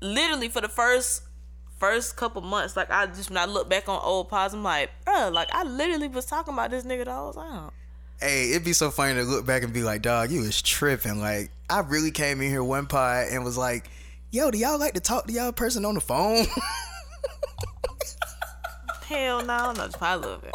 [0.00, 1.22] literally for the first
[1.78, 4.90] first couple months, like I just when I look back on old pods, I'm like,
[5.04, 7.70] bruh, like I literally was talking about this nigga the whole time.
[8.20, 11.20] Hey, it'd be so funny to look back and be like, dog, you was tripping.
[11.20, 13.88] Like, I really came in here one pod and was like,
[14.30, 16.44] yo, do y'all like to talk to y'all person on the phone?
[19.06, 20.54] Hell no, no, I love it.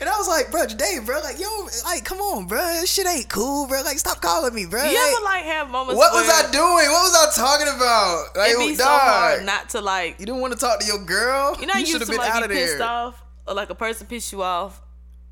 [0.00, 1.48] and I was like, bro, today, bro, like, yo,
[1.84, 3.80] like, come on, bro, this shit ain't cool, bro.
[3.82, 4.84] Like, stop calling me, bro.
[4.84, 5.96] You Like, ever like have moments?
[5.98, 6.62] what was I doing?
[6.90, 8.26] What was I talking about?
[8.36, 10.20] Like, It be so hard not to like.
[10.20, 11.56] you didn't want to talk to your girl.
[11.58, 12.86] You know, you should have been like out of pissed there.
[12.86, 14.80] off, or like a person piss you off,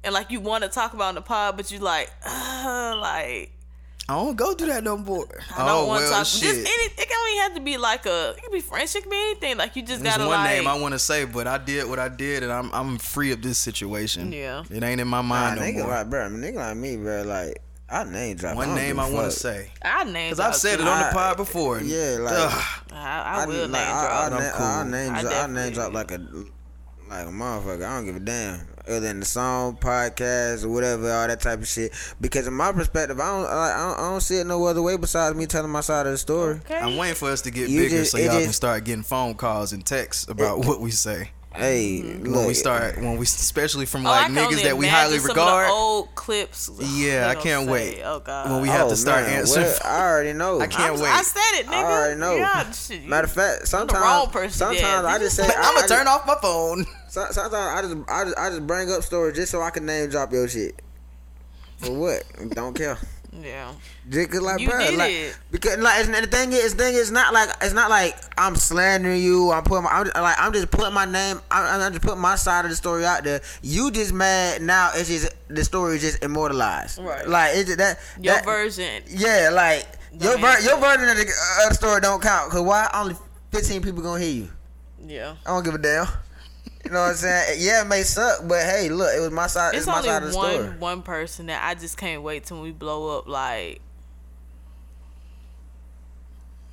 [0.04, 3.52] and like you want to talk about in the pod, but you like, uh, like
[4.08, 5.26] I don't go do that no more.
[5.56, 6.26] I don't oh want to well, talk.
[6.26, 6.42] shit.
[6.42, 8.30] Just any, it can even have to be like a.
[8.30, 9.56] It can be friendship, it be anything.
[9.56, 10.50] Like you just There's gotta one like.
[10.58, 13.30] name I want to say, but I did what I did, and I'm I'm free
[13.30, 14.32] of this situation.
[14.32, 14.64] Yeah.
[14.68, 15.88] it ain't in my Nah, mind no nigga more.
[15.88, 18.56] like, bro, nigga like me, bro, like, I name drop.
[18.56, 20.30] One don't name I want to say, I name.
[20.30, 21.76] because I've said it on the pod before.
[21.78, 22.64] and- yeah, like- Ugh.
[22.92, 24.40] I, I will like, name I, I, drop.
[24.40, 24.66] I'm cool.
[24.66, 26.18] I name I drop, I name drop like a
[27.08, 27.84] like a motherfucker.
[27.84, 28.66] I don't give a damn.
[28.90, 31.92] Other than the song, podcast, or whatever, all that type of shit.
[32.20, 34.96] Because in my perspective, I don't, I don't, I don't see it no other way
[34.96, 36.56] besides me telling my side of the story.
[36.56, 36.76] Okay.
[36.76, 39.34] I'm waiting for us to get You bigger just- so y'all can start getting phone
[39.34, 41.30] calls and texts about what we say.
[41.54, 42.22] Hey, mm-hmm.
[42.22, 44.86] When look, we start, when we, especially from Oh, like I can niggas that we
[44.86, 45.64] highly some regard.
[45.64, 46.70] Of the old clips.
[46.80, 47.72] Yeah, I can't say.
[47.72, 48.02] wait.
[48.04, 48.52] Oh god.
[48.52, 49.66] When we have oh, to start man, answering.
[49.66, 49.84] what?
[49.84, 50.60] I already know.
[50.60, 51.10] I can't I'm- wait.
[51.10, 51.72] I said it, nigga.
[51.72, 52.36] I already know.
[52.36, 55.06] Yeah, shit, Matter of fact, sometimes, wrong person, sometimes.
[55.06, 56.86] I just say, I'm gonna turn just, off my phone.
[57.10, 60.10] Sometimes I just, I just, I just bring up stories just so I can name
[60.10, 60.80] drop your shit.
[61.78, 62.22] For what?
[62.50, 62.96] Don't care.
[63.32, 63.72] Yeah.
[64.08, 65.38] Just 'cause, like, You bruh, did like, it.
[65.50, 68.56] because like and the thing is, the thing is not like it's not like I'm
[68.56, 69.50] slandering you.
[69.52, 71.40] I'm putting, my, I'm just, like I'm just putting my name.
[71.50, 73.40] I'm, I'm just putting my side of the story out there.
[73.62, 74.90] You just mad now.
[74.94, 76.98] It's just the story is just immortalized.
[76.98, 77.26] Right.
[77.28, 79.02] Like it's just that Your that, version.
[79.08, 81.32] Yeah, like your ver- your version of the,
[81.68, 82.50] uh, story don't count.
[82.50, 83.14] Cause why only
[83.52, 84.48] 15 people gonna hear you?
[85.06, 85.34] Yeah.
[85.46, 86.06] I don't give a damn.
[86.84, 87.58] You know what I'm saying?
[87.60, 89.70] Yeah, it may suck, but hey, look, it was my side.
[89.74, 90.68] It's, It's my only side of the one story.
[90.78, 93.28] one person that I just can't wait till we blow up.
[93.28, 93.80] Like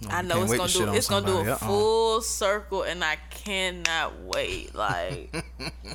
[0.09, 1.55] I know it's gonna to do shit on it's gonna do a Uh-uh.
[1.57, 4.73] full circle, and I cannot wait.
[4.75, 5.35] Like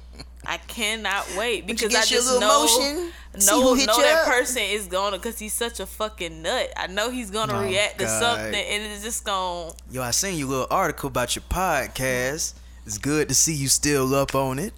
[0.47, 3.87] I cannot wait because get I your just little know motion, see know, who hit
[3.87, 4.27] know you that up.
[4.27, 6.71] person is gonna because he's such a fucking nut.
[6.77, 10.37] I know he's gonna Oh, react to something, and it's just gonna Yo, I seen
[10.37, 12.55] your little article about your podcast.
[12.87, 14.73] It's good to see you still up on it.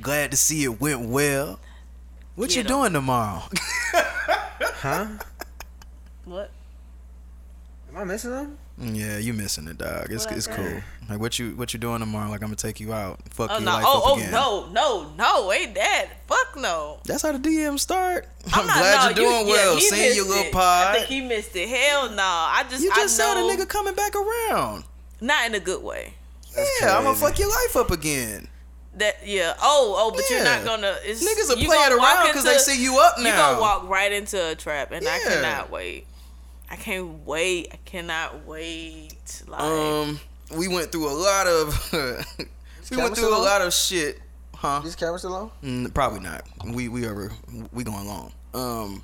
[0.00, 1.58] Glad to see it went well.
[2.34, 2.76] What you Get 'em.
[2.78, 3.42] doing tomorrow?
[4.80, 5.06] Huh?
[6.24, 6.50] what.
[7.90, 8.58] Am I missing them?
[8.78, 10.08] yeah, you missing it, dog.
[10.10, 10.82] It's What I it's cool.
[11.08, 12.28] Like what you what you doing tomorrow?
[12.30, 13.18] Like I'm gonna take you out.
[13.30, 13.72] Fuck Oh your no!
[13.72, 14.30] life Oh up oh again.
[14.32, 15.52] no no no!
[15.52, 16.98] Ain't that fuck no!
[17.04, 18.28] That's how the DM start.
[18.52, 19.74] I'm, not- glad no, you're doing yeah, well.
[19.76, 20.52] he Seeing your missed little it.
[20.52, 20.86] pod.
[20.88, 21.68] I think he missed it.
[21.68, 22.22] Hell no!
[22.22, 24.84] I just you I just said a know, nigga coming back around.
[25.20, 26.14] not in a good way.
[26.80, 28.48] Yeah, I'm gonna fuck your life up again.
[28.94, 29.54] That yeah.
[29.60, 30.96] Oh, oh, but you're not gonna.
[31.02, 33.24] It's, Niggas are playing gonna walk around 'cause they see you up now.
[33.24, 33.50] You now.
[33.50, 36.06] gonna walk right into a trap, and I cannot wait.
[36.70, 37.68] I can't wait.
[37.72, 39.42] I cannot wait.
[39.46, 40.18] Like, Um,
[40.56, 41.92] we went through a lot of
[42.90, 44.18] we went through a lot of shit,
[44.54, 44.80] huh?
[44.82, 45.50] This camera still on?
[45.62, 46.44] Mm, probably not.
[46.64, 47.30] We we are
[47.72, 48.32] we going long.
[48.54, 49.02] Um,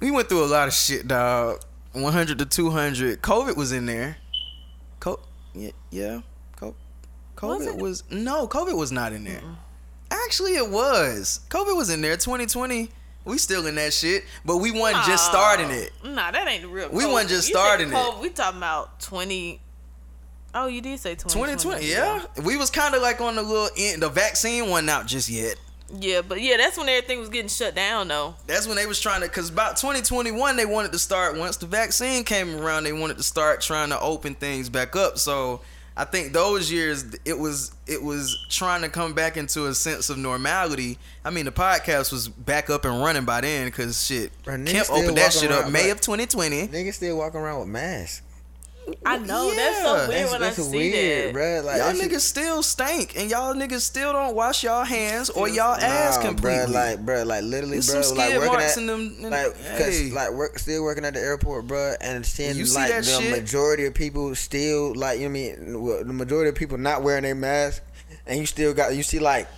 [0.00, 1.60] we went through a lot of shit, dog.
[1.92, 3.20] 100 to 200.
[3.20, 4.16] COVID was in there.
[5.00, 5.20] Co-
[5.54, 6.20] yeah, yeah.
[6.56, 6.74] Co-
[7.36, 7.76] COVID it?
[7.76, 8.46] was no.
[8.46, 9.42] COVID was not in there.
[10.10, 11.40] Actually, it was.
[11.48, 12.16] COVID was in there.
[12.16, 12.90] 2020.
[13.24, 15.92] We still in that shit, but we wasn't just starting it.
[16.04, 16.88] Nah, that ain't the real.
[16.90, 17.12] We COVID.
[17.12, 17.94] wasn't just You starting it.
[17.94, 19.60] COVID, We talking about twenty.
[20.54, 21.52] Oh, you did say twenty.
[21.54, 22.24] 2020, yeah.
[22.44, 24.02] We was kind of like on the little end.
[24.02, 25.56] The vaccine wasn't out just yet.
[25.98, 28.34] Yeah, but yeah, that's when everything was getting shut down though.
[28.46, 31.36] That's when they was trying to, cause about 2021 they wanted to start.
[31.36, 35.18] Once the vaccine came around, they wanted to start trying to open things back up.
[35.18, 35.60] So
[35.96, 40.08] I think those years it was it was trying to come back into a sense
[40.08, 40.98] of normality.
[41.24, 44.90] I mean, the podcast was back up and running by then, cause shit, Bro, Kemp
[44.90, 45.92] opened that shit up around, May bro.
[45.92, 46.68] of 2020.
[46.68, 48.21] Niggas still walking around with masks.
[49.06, 51.32] I know that's so weird That's, when that's I see weird, that.
[51.32, 51.62] bro.
[51.64, 55.30] Like y'all that shit- niggas still stink, and y'all niggas still don't wash y'all hands
[55.30, 56.58] or y'all ass completely.
[56.66, 59.30] Bruh, like, bro, like literally, There's bro, some like working marks at, in them- in-
[59.30, 60.10] like, cause hey.
[60.10, 63.30] like work, still working at the airport, bro, and seeing You like that the shit?
[63.30, 66.76] majority of people still, like, you know what I mean, well, the majority of people
[66.78, 67.82] not wearing their mask,
[68.26, 69.48] and you still got, you see like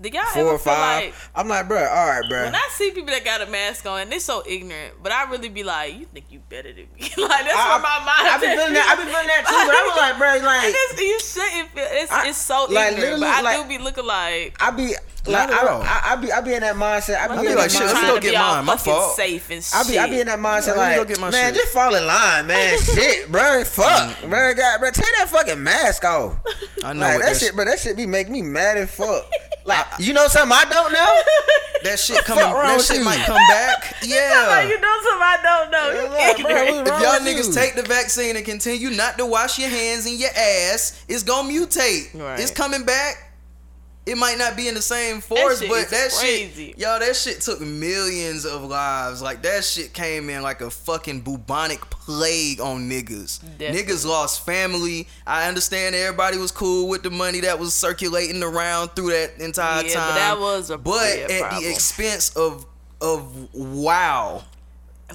[0.00, 1.04] Do y'all four or five.
[1.04, 2.44] like I'm like, bro, all right, bro.
[2.44, 5.48] when I see people that got a mask on, they're so ignorant, but I really
[5.48, 7.00] be like, you think you better than me?
[7.02, 8.28] like that's I- where my mind.
[8.28, 8.88] I be feeling that.
[8.90, 9.54] I be feeling that too.
[9.54, 11.86] But I was like, bro, like, you shouldn't feel.
[12.02, 14.56] It's, I- it's so like, ignorant, but I like- do be looking like.
[14.60, 14.94] I be
[15.26, 15.82] like, at I, all.
[15.82, 17.16] I, I be, I be in that mindset.
[17.18, 18.64] I be, I be like, shit, let me go get mine.
[18.64, 19.14] My fault.
[19.14, 19.74] Safe and shit.
[19.74, 21.54] I be, I be in that mindset Yeah, let me like, go get my man,
[21.54, 21.62] shit.
[21.62, 22.78] just fall in line, man.
[22.82, 24.30] shit, bro, fuck, mm.
[24.30, 26.38] bro, God, bro, take that fucking mask off.
[26.84, 27.64] I know like, that that shit, sh- bro.
[27.64, 29.24] That shit be making me mad as fuck.
[29.64, 31.22] Like, you know something I don't know?
[31.84, 32.42] that shit coming.
[32.42, 33.04] That shit you?
[33.04, 33.94] might come back.
[34.02, 34.46] Yeah.
[34.48, 35.90] Like, you know something I don't know.
[35.90, 37.54] You Like, bro, If y'all niggas you?
[37.54, 41.48] take the vaccine and continue not to wash your hands and your ass, it's gonna
[41.48, 42.12] mutate.
[42.14, 42.40] Right.
[42.40, 43.31] It's coming back.
[44.04, 46.68] It might not be in the same force, shit but that crazy.
[46.70, 49.22] shit, y'all, that shit took millions of lives.
[49.22, 53.40] Like that shit came in like a fucking bubonic plague on niggas.
[53.58, 53.80] Definitely.
[53.94, 55.06] Niggas lost family.
[55.24, 59.84] I understand everybody was cool with the money that was circulating around through that entire
[59.84, 60.08] Yeah, time.
[60.08, 61.62] but that was a but at problem.
[61.62, 62.66] the expense of
[63.00, 64.42] of wow.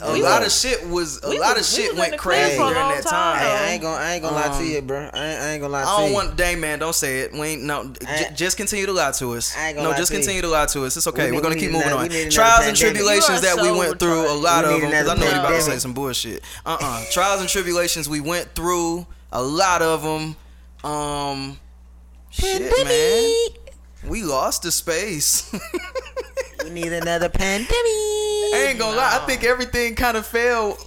[0.01, 2.09] A We lot was- of shit was a we lot was- of shit was in
[2.11, 3.11] went crazy during that time.
[3.11, 3.39] time.
[3.39, 4.99] Hey, I ain't gonna, I ain't gonna lie to Um, you, bro.
[4.99, 6.13] I ain't, I ain't gonna lie to I don't you.
[6.15, 7.33] want, dang man, don't say it.
[7.33, 7.85] We ain't no.
[7.89, 9.55] j- I- just continue to lie to us.
[9.57, 10.19] I ain't gonna No, lie just to you.
[10.21, 10.97] continue to lie to us.
[10.97, 11.25] It's okay.
[11.25, 12.03] We We are gonna keep another- moving on.
[12.03, 14.31] we need another Trials and tribulations that we went through.
[14.31, 14.89] A lot of them.
[14.91, 16.43] Because I know you about to say some bullshit.
[16.65, 19.05] Uh uh Trials and tribulations we went through.
[19.31, 20.35] A lot of them.
[20.89, 21.59] Um.
[22.29, 23.47] Shit, man.
[24.09, 25.51] We lost the space.
[26.63, 27.71] We need another pandemic.
[28.53, 29.19] I ain't gonna lie.
[29.21, 30.77] I think everything kind of fell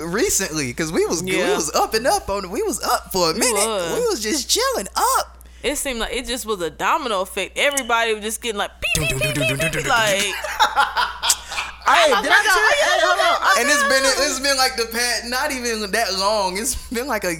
[0.00, 2.50] recently because we was we was up and up on.
[2.50, 3.54] We was up for a minute.
[3.54, 3.98] was.
[3.98, 5.46] We was just chilling up.
[5.62, 7.56] It seemed like it just was a domino effect.
[7.56, 10.18] Everybody was just getting like, beep, beep, beep, beep, beep, beep, like
[11.84, 12.68] Hey, did I say?
[12.78, 13.60] Hey, hold on.
[13.60, 16.56] And it's been it's been like the past not even that long.
[16.56, 17.36] It's been like a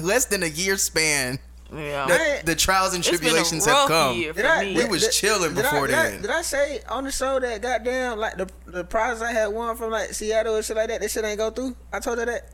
[0.00, 1.38] less than a year span
[1.72, 2.06] yeah.
[2.06, 4.16] that the trials and It's been a tribulations have come.
[4.16, 4.74] year for Did I, me.
[4.76, 6.22] We was chilling did I- before did I- then.
[6.22, 9.76] Did I say on the show that goddamn like the the prize I had won
[9.76, 11.00] from like Seattle and shit like that?
[11.00, 11.76] That shit ain't go through.
[11.92, 12.50] I told her that.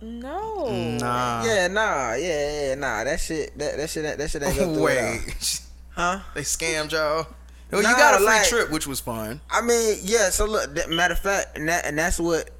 [0.00, 0.70] no.
[0.70, 1.44] Nah.
[1.44, 3.04] yeah, nah, yeah, yeah, nah.
[3.04, 4.82] That shit, that that shit, ain't- that shit ain't go through.
[4.84, 6.20] Wait, huh?
[6.34, 7.26] they scammed y'all.
[7.70, 9.40] Well, Nah, you got a free like- trip, which was fun.
[9.50, 10.30] I mean, yeah.
[10.30, 12.50] So look, that, matter of fact, and that and that's what.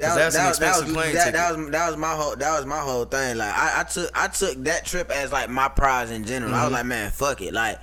[0.00, 1.32] 'Cause that's an that, was, plane that, ticket.
[1.34, 3.36] that was that was my whole that was my whole thing.
[3.36, 6.52] Like I, I took I took that trip as like my prize in general.
[6.52, 6.60] Mm-hmm.
[6.60, 7.52] I was like, man, fuck it.
[7.52, 7.78] Like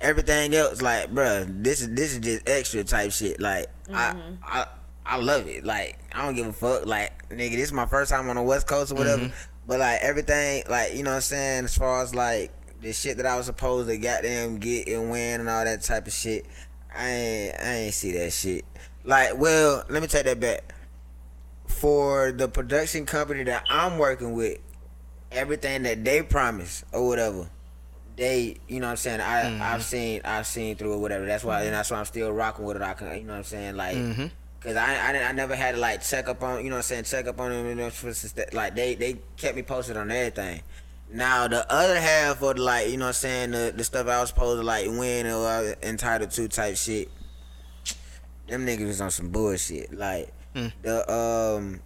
[0.00, 3.40] everything else, like, bruh, this is this is just extra type shit.
[3.40, 4.66] Like I I
[5.04, 5.64] I love it.
[5.64, 6.86] Like I don't give a fuck.
[6.86, 9.24] Like nigga, this is my first time on the West Coast or whatever.
[9.24, 9.34] Mm-hmm.
[9.66, 12.50] But like everything, like you know what I'm saying, as far as like
[12.80, 16.06] the shit that I was supposed to goddamn get and win and all that type
[16.06, 16.46] of shit,
[16.96, 18.64] I ain't I ain't see that shit.
[19.04, 20.74] Like, well, let me take that back.
[21.68, 24.58] For the production company that I'm working with,
[25.30, 27.48] everything that they promise or whatever,
[28.16, 29.20] they, you know what I'm saying.
[29.20, 29.62] I Mm-hmm.
[29.62, 31.24] I've seen I've seen through or whatever.
[31.24, 32.82] That's why and that's why I'm still rocking with it.
[32.82, 33.96] I can, you know what I'm saying, like.
[33.96, 34.26] Mm-hmm.
[34.60, 36.82] Cause I, I I never had to like check up on you know what I'm
[36.82, 38.12] saying check up on them you know for
[38.52, 40.62] like they they kept me posted on everything.
[41.12, 44.08] Now the other half of the, like you know what I'm saying the, the stuff
[44.08, 47.08] I was supposed to like win or I entitled to type shit.
[48.48, 50.68] Them niggas was on some bullshit like Hmm.
[50.82, 51.80] the um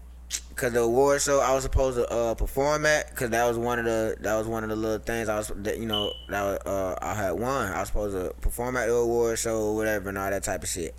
[0.54, 3.78] cause the award show I was supposed to uh, perform at, cause that was one
[3.78, 6.42] of the that was one of the little things I was that you know that
[6.42, 7.72] was, uh, I had won.
[7.72, 10.62] I was supposed to perform at the award show or whatever and all that type
[10.62, 10.94] of shit.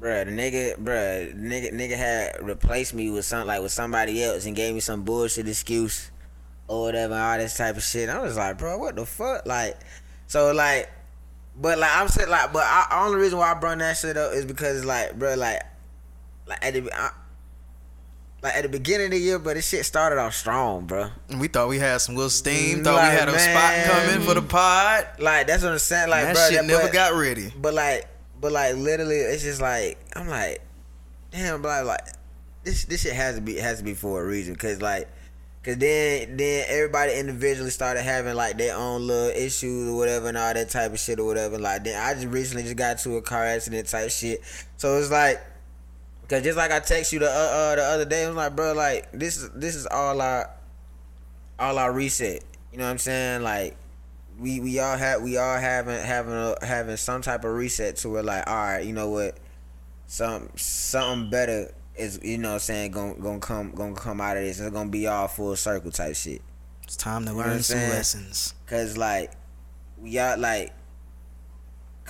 [0.00, 4.46] Bruh, the nigga, bruh, nigga, nigga had replaced me with some like with somebody else
[4.46, 6.10] and gave me some bullshit excuse
[6.68, 8.08] or whatever, all this type of shit.
[8.08, 9.44] I was like, bro, what the fuck?
[9.44, 9.76] Like,
[10.26, 10.88] so like,
[11.60, 14.32] but like I'm saying, like, but I, only reason why I brought that shit up
[14.32, 15.62] is because like, bro, like,
[16.46, 16.90] like at the.
[16.92, 17.10] I,
[18.42, 21.10] like at the beginning of the year, but this shit started off strong, bro.
[21.38, 22.78] We thought we had some little steam.
[22.78, 23.84] Mm, thought Like, we had a man.
[23.86, 25.06] spot coming for the pod.
[25.18, 26.08] Like that's what I'm saying.
[26.08, 27.52] Like, that bro, shit that, never but, got ready.
[27.60, 28.08] But like,
[28.40, 30.62] but like, literally, it's just like I'm like,
[31.30, 32.00] damn, bro, like
[32.64, 35.08] this this shit has to be has to be for a reason, cause like,
[35.64, 40.36] cause then then everybody individually started having like their own little issues or whatever and
[40.38, 41.58] all that type of shit or whatever.
[41.58, 44.42] Like then I just recently just got to a car accident type shit,
[44.76, 45.40] so it's like.
[46.28, 48.54] Cause just like I text you the uh, uh the other day, I was like,
[48.54, 50.48] bro, like this is this is all our
[51.58, 52.44] all our reset.
[52.70, 53.42] You know what I'm saying?
[53.42, 53.76] Like
[54.40, 58.08] we we all have we all having having a, having some type of reset to
[58.08, 59.36] where like, all right, you know what,
[60.06, 64.36] some something better is you know what I'm saying gonna gonna come gonna come out
[64.36, 64.60] of this.
[64.60, 66.42] It's gonna be all full circle type shit.
[66.84, 68.54] It's time to what learn some lessons.
[68.66, 69.32] Cause like
[69.98, 70.72] we all like.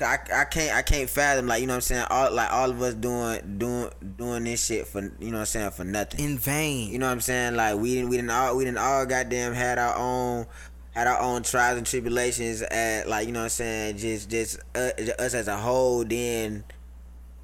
[0.03, 2.71] I, I can't I can't fathom like you know what I'm saying all like all
[2.71, 6.25] of us doing doing doing this shit for you know what I'm saying for nothing.
[6.25, 6.91] In vain.
[6.91, 7.55] You know what I'm saying?
[7.55, 10.47] Like we didn't we didn't all we didn't all goddamn had our own
[10.93, 14.59] had our own trials and tribulations at like you know what I'm saying just just
[14.75, 16.65] uh, us as a whole then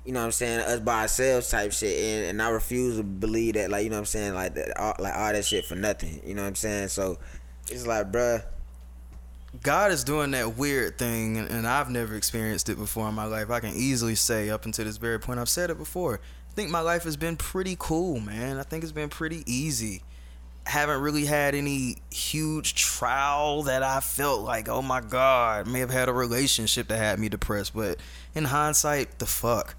[0.07, 3.03] you know what I'm saying us by ourselves type shit and, and I refuse to
[3.03, 5.67] believe that like you know what I'm saying like that all, like all that shit
[5.67, 7.19] for nothing you know what I'm saying so
[7.69, 8.45] it's like bruh
[9.63, 13.25] God is doing that weird thing, and, and I've never experienced it before in my
[13.25, 13.51] life.
[13.51, 16.21] I can easily say, up until this very point, I've said it before.
[16.51, 18.59] I think my life has been pretty cool, man.
[18.59, 20.03] I think it's been pretty easy.
[20.65, 25.91] Haven't really had any huge trial that I felt like, oh my God, may have
[25.91, 27.75] had a relationship that had me depressed.
[27.75, 27.99] But
[28.35, 29.77] in hindsight, the fuck.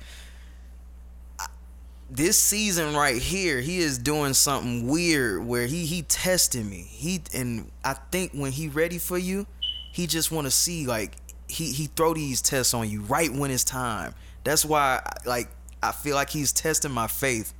[2.09, 6.85] This season right here, he is doing something weird where he he testing me.
[6.89, 9.45] He and I think when he ready for you,
[9.91, 11.17] he just want to see like
[11.47, 14.13] he he throw these tests on you right when it's time.
[14.45, 15.49] That's why like
[15.83, 17.53] I feel like he's testing my faith.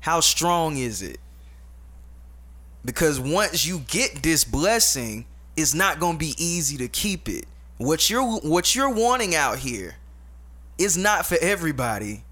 [0.00, 1.18] How strong is it?
[2.84, 5.26] Because once you get this blessing,
[5.56, 7.44] it's not going to be easy to keep it.
[7.76, 9.96] What you're what you're wanting out here
[10.78, 12.24] is not for everybody.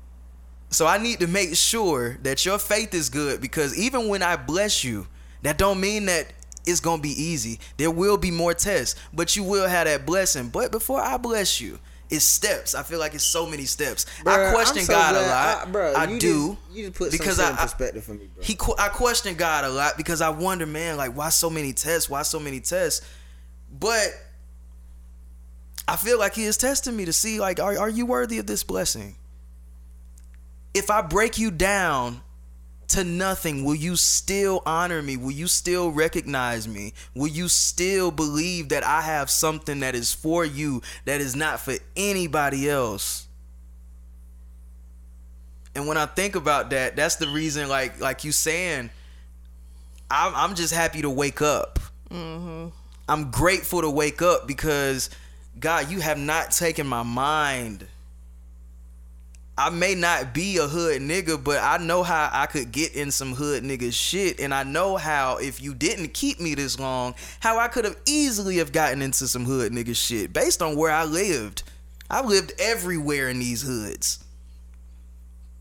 [0.70, 4.36] So I need to make sure that your faith is good because even when I
[4.36, 5.07] bless you,
[5.43, 6.32] that don't mean that
[6.66, 7.59] it's gonna be easy.
[7.78, 10.49] There will be more tests, but you will have that blessing.
[10.49, 11.78] But before I bless you,
[12.11, 12.74] it's steps.
[12.74, 14.07] I feel like it's so many steps.
[14.20, 15.66] I Bruh, question I'm so God a lot.
[15.66, 18.28] I, bruh, I you do just, you just put because I, I perspective for me
[18.35, 21.73] bro he I question God a lot because I wonder, man, like why so many
[21.73, 22.09] tests?
[22.09, 23.07] Why so many tests?
[23.70, 24.09] But
[25.86, 28.47] I feel like He is testing me to see, like, are are you worthy of
[28.47, 29.16] this blessing?
[30.74, 32.20] If I break you down
[32.89, 35.16] to nothing, will you still honor me?
[35.16, 36.95] Will you still recognize me?
[37.15, 41.61] Will you still believe that I have something that is for you that is not
[41.61, 43.27] for anybody else?
[45.74, 48.90] And when I think about that, that's the reason, like like you saying,
[50.11, 51.78] I'm I'm just happy to wake up.
[52.11, 52.69] Mm-hmm.
[53.09, 55.11] I'm grateful to wake up because
[55.61, 57.86] God, you have not taken my mind.
[59.59, 63.10] I may not be a hood nigga, but I know how I could get in
[63.10, 67.14] some hood nigga shit, and I know how if you didn't keep me this long,
[67.40, 70.93] how I could have easily have gotten into some hood nigga shit based on where
[70.93, 71.64] I lived.
[72.09, 74.24] I lived everywhere in these hoods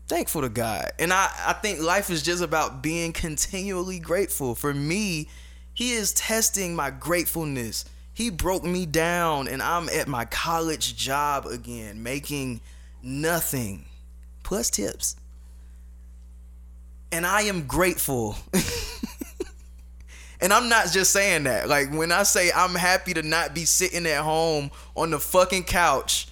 [0.08, 0.90] thankful to God.
[0.98, 4.54] And I, I think life is just about being continually grateful.
[4.54, 5.28] For me,
[5.74, 7.84] He is testing my gratefulness.
[8.12, 12.60] He broke me down, and I'm at my college job again, making
[13.02, 13.84] nothing
[14.42, 15.16] plus tips.
[17.10, 18.36] And I am grateful.
[20.40, 21.68] and I'm not just saying that.
[21.68, 25.64] Like, when I say I'm happy to not be sitting at home on the fucking
[25.64, 26.28] couch,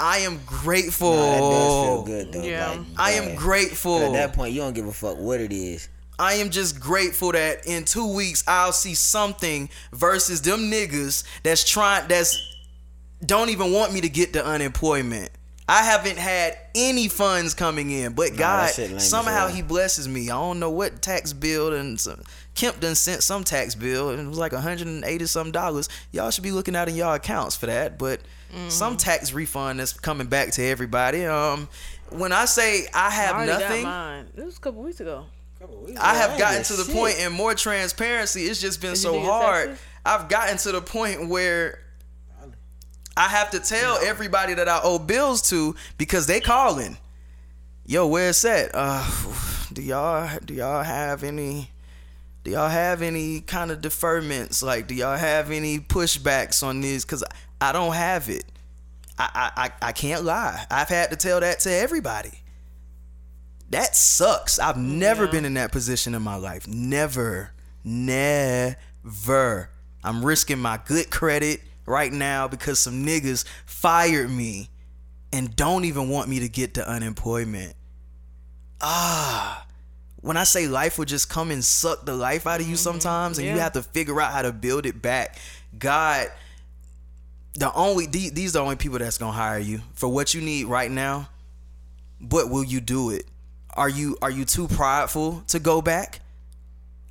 [0.00, 1.12] I am grateful.
[1.12, 2.70] Nah, that does feel good though Yeah.
[2.70, 3.98] like, I am grateful.
[3.98, 5.88] at that point you don't give a fuck what it is
[6.20, 11.68] I am just grateful that in two weeks I'll see something versus them niggas that's
[11.68, 12.36] trying that's
[13.24, 15.30] don't even want me to get the unemployment.
[15.70, 19.48] I haven't had any funds coming in, but God that shit lame as somehow hell.
[19.48, 20.30] He blesses me.
[20.30, 22.22] I don't know what tax bill and some,
[22.54, 25.90] Kemp done sent some tax bill and it was like 180 some dollars.
[26.10, 28.20] Y'all should be looking out in y'all accounts for that, but
[28.68, 31.26] some tax refund that's coming back to everybody.
[31.26, 31.68] Um,
[32.10, 34.26] when I say I have I nothing, got mine.
[34.36, 35.26] It was a couple weeks ago.
[36.00, 36.94] I have gotten to the shit.
[36.94, 38.42] point and more transparency.
[38.44, 39.76] It's just been Did so hard.
[40.06, 41.80] I've gotten to the point where
[43.18, 46.96] I have to tell everybody that I owe bills to because they calling.
[47.84, 48.70] Yo, where's that?
[48.72, 49.04] Uh,
[49.72, 51.70] do y'all do y'all have any?
[52.44, 54.62] Do y'all have any kind of deferments?
[54.62, 57.04] Like, do y'all have any pushbacks on this?
[57.04, 57.24] Cause
[57.60, 58.44] I don't have it.
[59.18, 60.64] I I I, I can't lie.
[60.70, 62.42] I've had to tell that to everybody.
[63.70, 64.58] That sucks.
[64.58, 65.30] I've never Yeah.
[65.32, 66.68] been in that position in my life.
[66.68, 67.50] Never.
[67.84, 69.70] Never.
[70.04, 74.70] I'm risking my good credit right now because some niggas fired me
[75.32, 77.74] and don't even want me to get to unemployment.
[78.80, 79.66] Ah.
[80.20, 83.38] When I say life will just come and suck the life out of you sometimes
[83.38, 85.38] and you have to figure out how to build it back.
[85.78, 86.28] God
[87.58, 90.66] the only these are the only people that's gonna hire you for what you need
[90.66, 91.28] right now.
[92.20, 93.26] But will you do it?
[93.74, 96.20] Are you are you too prideful to go back?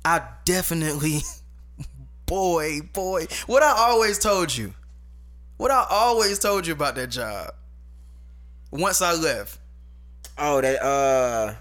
[0.04, 1.20] I definitely
[2.28, 3.26] boy, boy.
[3.46, 4.72] What I always told you.
[5.56, 7.52] What I always told you about that job.
[8.70, 9.58] Once I left.
[10.36, 11.54] Oh, that uh,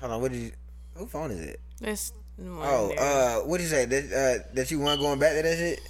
[0.00, 0.20] hold on.
[0.20, 0.52] What did you?
[0.96, 1.60] Who phone is it?
[1.80, 2.12] That's
[2.44, 3.84] Oh, uh, what did you say?
[3.84, 5.80] That uh, that you want going back to that shit?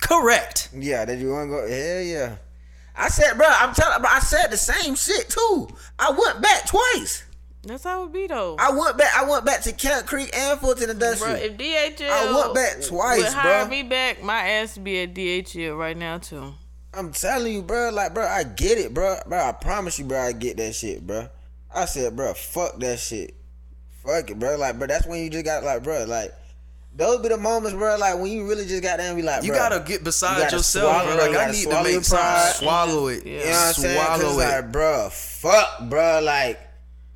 [0.00, 0.70] Correct.
[0.74, 1.68] Yeah, that you want to go?
[1.68, 2.36] Hell yeah.
[2.96, 5.68] I said, bro, I'm telling, bro, I said the same shit too.
[5.98, 7.24] I went back twice.
[7.64, 8.56] That's how it be though.
[8.58, 9.12] I went back.
[9.16, 11.36] I went back to Camp Creek and Fulton Bro, Industrial.
[11.36, 13.70] if DHL I went back twice, would hire bro.
[13.70, 16.54] me back, my ass be at DHL right now too.
[16.94, 17.90] I'm telling you, bro.
[17.90, 19.16] Like, bro, I get it, bro.
[19.26, 21.28] Bro, I promise you, bro, I get that shit, bro.
[21.74, 23.34] I said, bro, fuck that shit.
[24.04, 24.56] Fuck it, bro.
[24.56, 26.32] Like, bro, that's when you just got like, bro, like.
[26.94, 27.96] Those be the moments, bro.
[27.96, 30.56] Like when you really just got down and be like, You gotta get beside gotta
[30.56, 31.24] yourself, swallow- bro.
[31.24, 32.52] Like you I need to make your something pride.
[32.56, 33.24] swallow it.
[33.24, 33.32] Yeah.
[33.32, 33.96] You know what I'm saying?
[33.96, 34.54] 'Cause Swallow it's it.
[34.56, 36.20] like, bro, fuck, bro.
[36.22, 36.60] Like,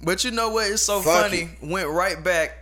[0.03, 0.71] But you know what?
[0.71, 1.51] It's so Fuck funny.
[1.63, 2.57] Went right back,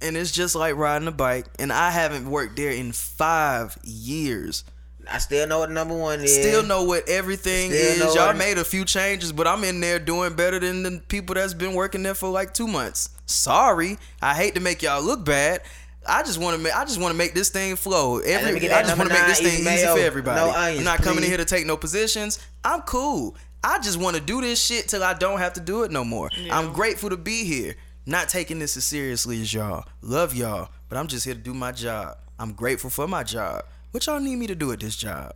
[0.00, 1.46] and it's just like riding a bike.
[1.58, 4.64] And I haven't worked there in five years.
[5.10, 6.34] I still know what number one is.
[6.34, 8.14] Still know what everything Still is.
[8.14, 11.54] Y'all made a few changes, but I'm in there doing better than the people that's
[11.54, 13.10] been working there for like two months.
[13.26, 15.62] Sorry, I hate to make y'all look bad.
[16.08, 16.76] I just want to make.
[16.76, 18.18] I just want to make this thing flow.
[18.18, 20.40] Every, I just want to make this thing easy easy for everybody.
[20.40, 22.44] no onions, I'm not coming in here to take no positions.
[22.64, 23.36] I'm cool.
[23.64, 26.04] I just want to do this shit till I don't have to do it no
[26.04, 26.30] more.
[26.50, 27.76] I'm grateful to be here.
[28.08, 29.84] Not taking this as seriously as y'all.
[30.00, 32.18] Love y'all, but I'm just here to do my job.
[32.38, 33.64] I'm grateful for my job.
[33.90, 35.34] What y'all need me to do at this job?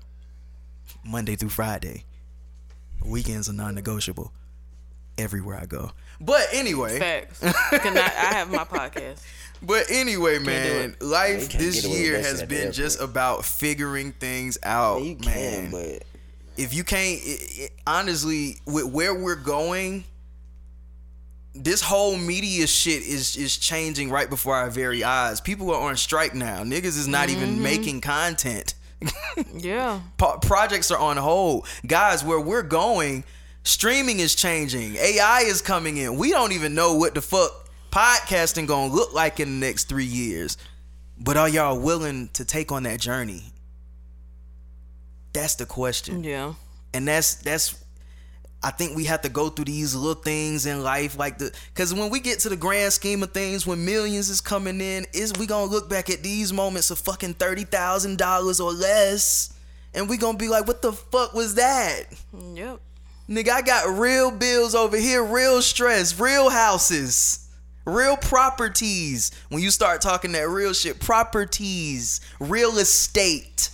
[1.04, 2.04] Monday through Friday.
[3.04, 4.32] Weekends are non-negotiable.
[5.18, 5.90] Everywhere I go.
[6.20, 7.40] But anyway, Facts.
[7.70, 9.22] Can I, I have my podcast.
[9.62, 13.00] but anyway, man, life this get away with year has shit at the been just
[13.00, 15.98] about figuring things out, you man.
[16.60, 20.04] If you can't, it, it, honestly, with where we're going,
[21.54, 25.40] this whole media shit is is changing right before our very eyes.
[25.40, 26.62] People are on strike now.
[26.62, 27.42] Niggas is not Mm-hmm.
[27.42, 28.74] even making content.
[29.54, 30.00] Yeah.
[30.18, 31.66] Po- projects are on hold.
[31.86, 33.24] Guys, where we're going,
[33.64, 34.96] streaming is changing.
[34.96, 36.16] AI is coming in.
[36.18, 37.50] We don't even know what the fuck
[37.90, 40.56] podcasting gonna look like in the next three years.
[41.18, 43.44] But are y'all willing to take on that journey?
[45.32, 46.24] That's the question.
[46.24, 46.54] Yeah.
[46.92, 47.82] And that's that's
[48.62, 51.94] I think we have to go through these little things in life, like the because
[51.94, 55.32] when we get to the grand scheme of things, when millions is coming in, is
[55.38, 59.54] we gonna look back at these moments of fucking thirty thousand dollars or less,
[59.94, 62.02] and we gonna be like, what the fuck was that?
[62.54, 62.80] Yep.
[63.30, 67.48] Nigga, I got real bills over here, real stress, real houses,
[67.86, 69.30] real properties.
[69.48, 73.70] When you start talking that real shit, properties, real estate.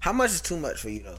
[0.00, 1.18] How much is too much for you though?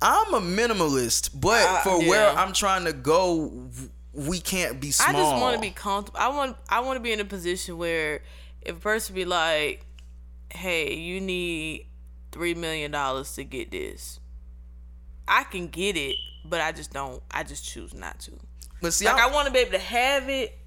[0.00, 2.30] I'm a minimalist, but I- for where.
[2.30, 3.68] I'm trying to go,
[4.12, 5.08] we can't be small.
[5.08, 6.18] I just want to be comfortable.
[6.18, 8.22] I want I want to be in a position where
[8.62, 9.84] if a person be like,
[10.50, 11.86] "Hey, you need
[12.32, 14.18] three million dollars to get this,"
[15.28, 17.22] I can get it, but I just don't.
[17.30, 18.32] I just choose not to.
[18.80, 20.58] But see, Like I, I want to be able to have it,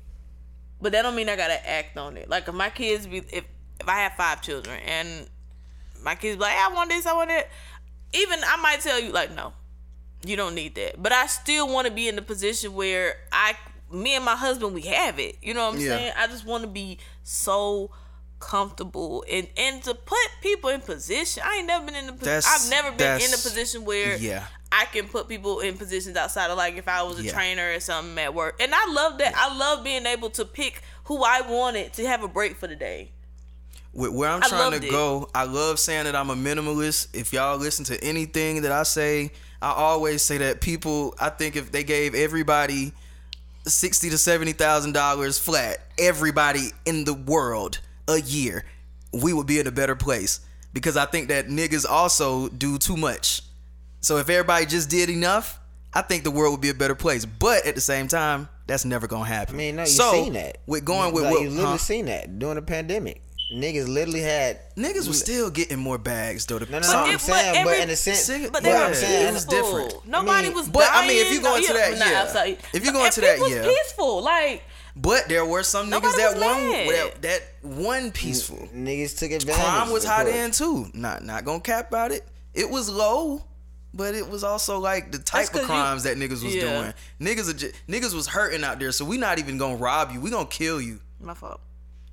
[0.82, 2.30] but that don't mean I gotta act on it.
[2.30, 3.44] Like if my kids be if
[3.82, 5.28] if I have five children and
[6.06, 7.50] my kids be like, I want this, I want it.
[8.14, 9.52] Even I might tell you like, no,
[10.26, 11.02] you don't need that.
[11.02, 13.56] But I still want to be in the position where I,
[13.92, 15.38] me and my husband, we have it.
[15.42, 15.88] You know what I'm Yeah.
[15.98, 16.14] saying?
[16.18, 17.92] I just want to be so
[18.40, 21.42] comfortable and and to put people in position.
[21.46, 22.12] I ain't never been in the.
[22.14, 24.46] Position, That's- I've never been in a position where yeah.
[24.72, 27.32] I can put people in positions outside of like if I was a Yeah.
[27.34, 28.62] trainer or something at work.
[28.62, 29.34] And I love that.
[29.36, 32.76] I love being able to pick who I wanted to have a break for the
[32.76, 33.12] day.
[33.96, 34.92] With where I'm trying to it.
[34.92, 37.16] go, I love saying that I'm a minimalist.
[37.16, 39.32] If y'all listen to anything that I say,
[39.62, 41.16] I always say that people.
[41.20, 42.92] I think if they gave everybody
[43.66, 48.66] sixty to seventy thousand dollars flat, everybody in the world a year,
[49.14, 50.42] we would be in a better place.
[50.74, 53.42] Because I think that niggas also do too much.
[54.02, 55.58] So if everybody just did enough,
[55.94, 57.24] I think the world would be a better place.
[57.24, 59.56] But at the same time, that's never gonna happen.
[59.56, 60.58] I mean, no, you so, seen that.
[60.68, 61.78] With going with like, what you literally huh?
[61.78, 63.22] seen that during the pandemic.
[63.54, 66.58] Niggas literally had niggas was still getting more bags though.
[66.58, 67.08] The no, no, some- no.
[67.10, 68.92] I'm it- saying, but but, in a sense, Sig- But Yeah, they what were I'm
[68.92, 69.08] peaceful.
[69.10, 70.08] saying, it's different.
[70.08, 72.22] Nobody I mean- was But, I mean, if you go into yeah, that, not yeah.
[72.24, 72.58] outside.
[72.74, 73.66] If you go And into that, people yeah.
[73.68, 74.22] was peaceful.
[74.24, 74.64] Like
[74.96, 76.90] But there were some niggas that one mad.
[76.90, 78.68] that, that one peaceful.
[78.74, 79.64] niggas took advantage.
[79.64, 80.90] Crime was of high then too.
[80.96, 82.28] Not not gonna cap about it.
[82.56, 83.44] It was low,
[83.94, 86.62] but it was also like the type of you- crimes that niggas was Yeah.
[86.62, 86.94] doing.
[87.36, 90.20] Niggas are niggas was hurting out there, so we not even gonna rob you.
[90.20, 91.60] We gonna kill you my fault.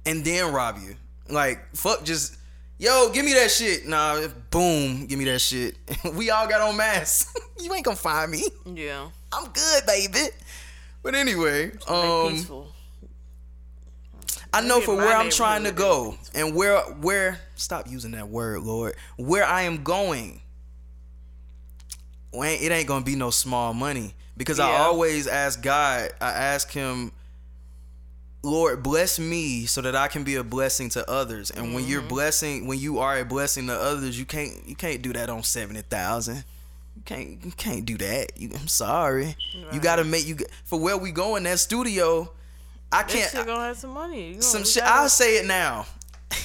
[0.04, 0.96] and then rob you.
[1.32, 2.36] Like fuck, just
[2.78, 3.86] yo, give me that shit.
[3.86, 5.76] Nah, boom, give me that shit.
[6.14, 7.32] we all got on masks.
[7.60, 8.44] you ain't gonna find me.
[8.66, 10.28] Yeah, I'm good, baby.
[11.02, 12.68] But anyway, um, peaceful.
[14.52, 18.62] I know for where I'm trying to go and where where stop using that word,
[18.62, 18.94] Lord.
[19.16, 20.40] Where I am going.
[22.34, 26.10] It ain't gonna be no small money because I always ask God.
[26.20, 27.12] I ask Him,
[28.44, 31.50] Lord, bless me so that I can be a blessing to others.
[31.50, 31.92] And when Mm-hmm.
[31.92, 35.30] you're blessing, when you are a blessing to others, you can't you can't do that
[35.30, 36.44] on seventy thousand.
[36.96, 38.32] You can't you can't do that.
[38.36, 39.36] You, I'm sorry.
[39.72, 42.32] You gotta make you for where we go in that studio.
[42.90, 44.32] I can't shit gonna have some money.
[44.32, 44.82] Gonna- some shit.
[44.82, 45.86] I'll say it now.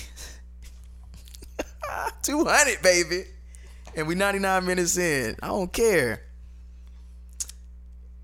[2.22, 3.24] Two hundred, baby,
[3.96, 5.36] and we ninety nine minutes in.
[5.42, 6.22] I don't care.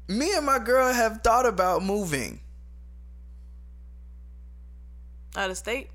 [0.07, 2.39] Me and my girl have thought about moving.
[5.35, 5.89] Out of state,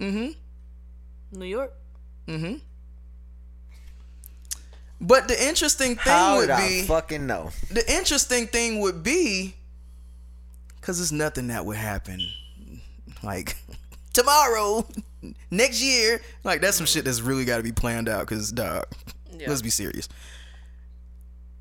[0.00, 1.38] Mm-hmm.
[1.38, 1.72] New York.
[2.28, 2.56] Mm-hmm.
[5.00, 7.50] But the interesting thing How would did I be fucking no.
[7.70, 9.54] the interesting thing would be
[10.80, 12.26] because it's nothing that would happen
[13.22, 13.56] like
[14.14, 14.86] tomorrow
[15.50, 18.84] next year like that's some shit that's really got to be planned out because dog
[19.38, 19.48] Yeah.
[19.50, 20.08] let's be serious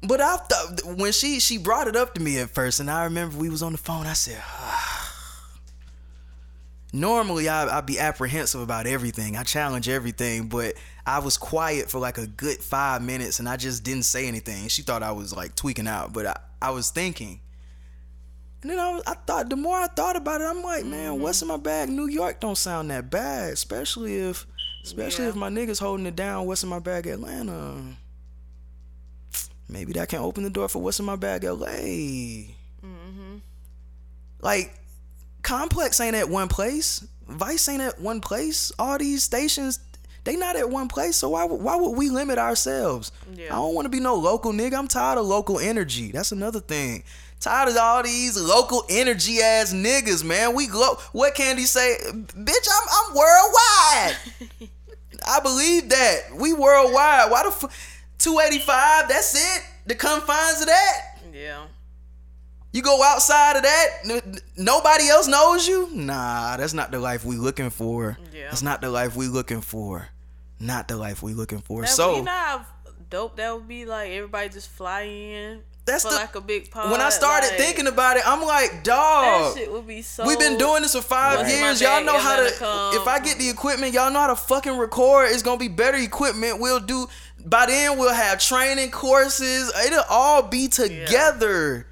[0.01, 3.03] but i thought when she she brought it up to me at first and i
[3.05, 4.37] remember we was on the phone i said
[6.93, 9.35] normally I, I'd be apprehensive about everything.
[9.37, 10.75] I challenge everything, but
[11.05, 14.67] I was quiet for like a good five minutes and I just didn't say anything.
[14.69, 17.41] She thought I was like tweaking out, but I, I was thinking.
[18.61, 21.19] And then I, was, I thought, the more I thought about it, I'm like, man,
[21.19, 21.89] what's in my bag?
[21.89, 24.47] New York don't sound that bad, especially if,
[24.83, 25.29] especially Yeah.
[25.29, 26.47] if my niggas holding it down.
[26.47, 27.05] What's in my bag?
[27.05, 27.95] Atlanta.
[29.69, 31.67] Maybe that can open the door for what's in my bag, LA.
[31.67, 33.37] Mm-hmm.
[34.41, 34.73] Like,
[35.45, 37.05] Complex ain't at one place.
[37.27, 38.71] Vice ain't at one place.
[38.79, 39.79] All these stations,
[40.23, 41.15] they not at one place.
[41.17, 43.11] So why would- why would we limit ourselves?
[43.31, 43.45] Yeah.
[43.53, 44.73] I don't want to be no local nigga.
[44.75, 46.11] I'm tired of local energy.
[46.11, 47.03] That's another thing.
[47.39, 50.55] Tired of all these local energy ass niggas, man.
[50.55, 51.97] We glo- what Candy say?
[52.11, 54.17] Bitch, I'm I'm worldwide.
[55.27, 56.21] I believe that.
[56.35, 57.29] We worldwide.
[57.29, 59.07] Why the f- 285?
[59.09, 59.63] That's it.
[59.85, 61.19] The confines of that.
[61.31, 61.65] Yeah.
[62.75, 65.89] You go outside of that, n- nobody else knows you.
[65.93, 68.17] Nah, that's not the life we looking for.
[68.33, 68.49] Yeah.
[68.49, 70.09] That's not the life we looking for.
[70.59, 71.83] Not the life we looking for.
[71.83, 72.65] That, so you know how
[73.09, 73.85] dope that would be.
[73.85, 76.91] Like everybody just fly in that's for the like a big pod.
[76.91, 79.23] when I started like, thinking about it, I'm like, dog.
[79.23, 80.27] that shit would be so.
[80.27, 81.79] We've been doing this for five in years.
[81.79, 82.51] Y'all know how to.
[82.57, 82.97] come.
[82.97, 85.29] If I get the equipment, y'all know how to fucking record.
[85.31, 86.59] It's gonna be better equipment.
[86.59, 87.07] We'll do.
[87.45, 89.71] By then, we'll have training courses.
[89.85, 91.87] It'll all be together.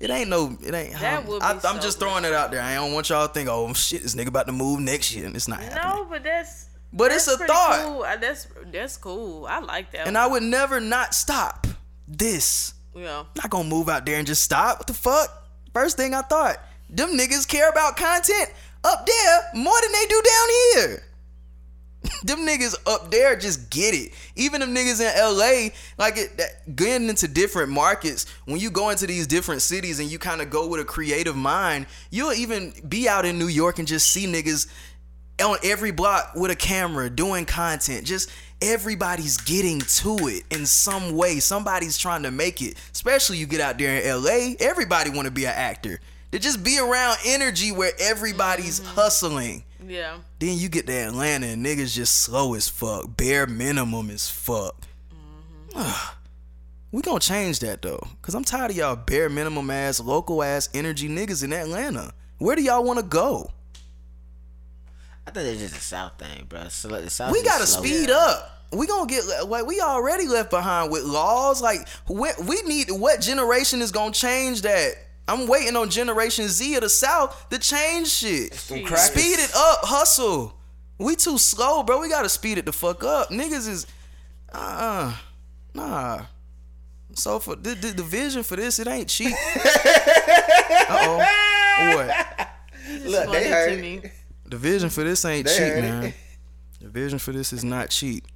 [0.00, 0.56] It ain't no.
[0.64, 0.94] It ain't.
[0.98, 2.62] That I'm, would I, I'm so just throwing it out there.
[2.62, 5.26] I don't want y'all to think, oh shit, this nigga about to move next year,
[5.26, 5.82] and it's not happening.
[5.84, 6.68] No, but that's.
[6.92, 7.84] But that's it's a thought.
[7.84, 8.02] Cool.
[8.20, 9.46] That's that's cool.
[9.46, 10.08] I like that.
[10.08, 11.66] And I would never not stop
[12.08, 12.74] this.
[12.94, 13.24] yeah.
[13.36, 14.78] not gonna move out there and just stop.
[14.78, 15.46] What the fuck?
[15.72, 16.56] First thing I thought,
[16.88, 18.50] them niggas care about content
[18.82, 20.48] up there more than they do down
[20.88, 21.02] here.
[22.24, 24.12] them niggas up there just get it.
[24.36, 28.26] Even them niggas in LA, like it, that, getting into different markets.
[28.44, 31.36] When you go into these different cities and you kind of go with a creative
[31.36, 34.68] mind, you'll even be out in New York and just see niggas
[35.42, 38.06] on every block with a camera doing content.
[38.06, 38.30] Just
[38.60, 41.40] everybody's getting to it in some way.
[41.40, 42.76] Somebody's trying to make it.
[42.92, 46.00] Especially you get out there in LA, everybody want to be an actor.
[46.32, 48.94] To just be around energy where everybody's mm-hmm.
[48.94, 49.64] hustling.
[49.86, 50.18] Yeah.
[50.38, 54.76] Then you get to Atlanta and niggas just slow as fuck, bare minimum as fuck.
[55.74, 56.16] Mm-hmm.
[56.92, 60.68] we gonna change that though, cause I'm tired of y'all bare minimum ass, local ass
[60.74, 62.12] energy niggas in Atlanta.
[62.38, 63.50] Where do y'all want to go?
[65.26, 66.68] I think it's just a South thing, bro.
[66.68, 67.82] So, like, the South We gotta slow.
[67.82, 68.56] speed up.
[68.72, 71.60] We gonna get like we already left behind with laws.
[71.60, 74.94] Like we, we need what generation is gonna change that?
[75.30, 78.52] I'm waiting on Generation Z of the South to change shit.
[78.54, 80.54] Speed it up, hustle.
[80.98, 82.00] We too slow, bro.
[82.00, 83.28] We gotta speed it the fuck up.
[83.30, 83.86] Niggas is
[84.52, 85.14] uh-uh
[85.74, 86.22] nah.
[87.14, 89.34] So for the, the, the vision for this, it ain't cheap.
[89.56, 89.66] uh
[90.90, 91.96] oh.
[91.96, 92.50] What?
[93.04, 93.80] Look, Funny they to heard.
[93.80, 94.00] me.
[94.46, 95.82] The vision for this ain't They cheap, heard it.
[95.82, 96.14] man.
[96.80, 98.26] The vision for this is not cheap.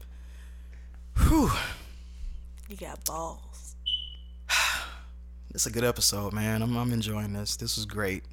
[1.18, 1.50] Whew.
[2.68, 3.40] You got balls.
[5.54, 6.62] It's a good episode, man.
[6.62, 7.56] I'm, I'm enjoying this.
[7.56, 8.24] This was great.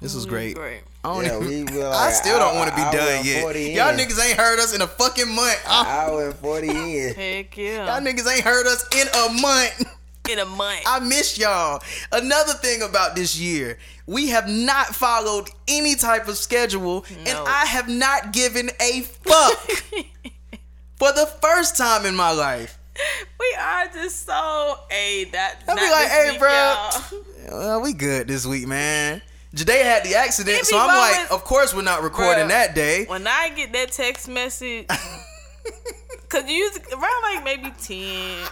[0.00, 0.54] This was great.
[0.56, 0.82] Great.
[1.04, 3.26] I, don't Yeah, even- we were I still don't want to be hour done and
[3.26, 3.42] yet.
[3.42, 3.96] 40 Y'all in.
[3.96, 5.62] niggas ain't heard us in a fucking month.
[5.66, 7.14] Ah, Hour and forty in.
[7.14, 7.86] Heck yeah.
[7.86, 9.84] Y'all niggas ain't heard us in a month.
[10.30, 10.82] In a month.
[10.86, 11.82] I miss y'all.
[12.12, 17.64] Another thing about this year, we have not followed any type of schedule, and I
[17.66, 19.58] have not given a fuck
[20.96, 22.78] for the first time in my life.
[23.40, 25.56] we are just so hey that.
[25.68, 26.88] I'll be like, hey, week, bro.
[27.50, 29.20] Well, we good this week, man.
[29.52, 32.50] Jade had the accident, so I'm like, of course we're not recording Bruh.
[32.50, 33.04] that day.
[33.04, 34.86] When I get that text message,
[36.28, 38.48] cause you around like maybe ten.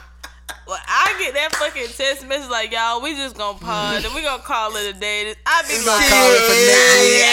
[0.71, 4.23] Well, I get that fucking text message like y'all, we just gonna pause and we
[4.23, 5.35] gonna call it a day.
[5.45, 7.27] I be like, call it for next week.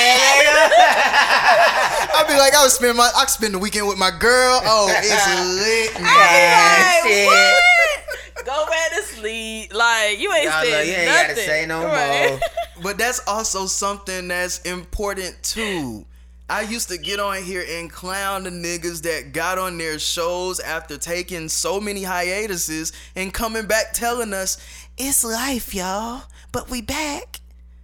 [2.18, 4.60] I'll be like, I was spend my, I spend the weekend with my girl.
[4.66, 5.28] Oh, it's
[5.62, 5.92] lit.
[6.04, 8.46] I be like, what?
[8.46, 9.72] Go back to sleep.
[9.76, 11.28] Like you ain't Y'all know you ain't nothing.
[11.28, 12.30] gotta say no Right.
[12.32, 12.40] more.
[12.84, 16.06] But that's also something that's important too.
[16.50, 20.62] I used to get on here and clown the niggas that got on their shows
[20.62, 24.58] after taking so many hiatuses and coming back telling us,
[24.98, 27.42] it's life, y'all, but we back.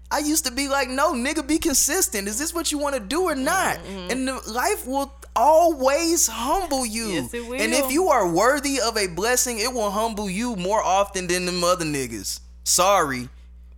[0.10, 2.27] I used to be like, no, nigga, be consistent.
[2.27, 3.77] Is this what you want to do or not?
[3.80, 4.11] Mm-hmm.
[4.11, 7.07] And the life will always humble you.
[7.07, 7.60] Yes, it will.
[7.60, 11.45] And if you are worthy of a blessing, it will humble you more often than
[11.45, 12.40] them other niggas.
[12.64, 13.27] Sorry.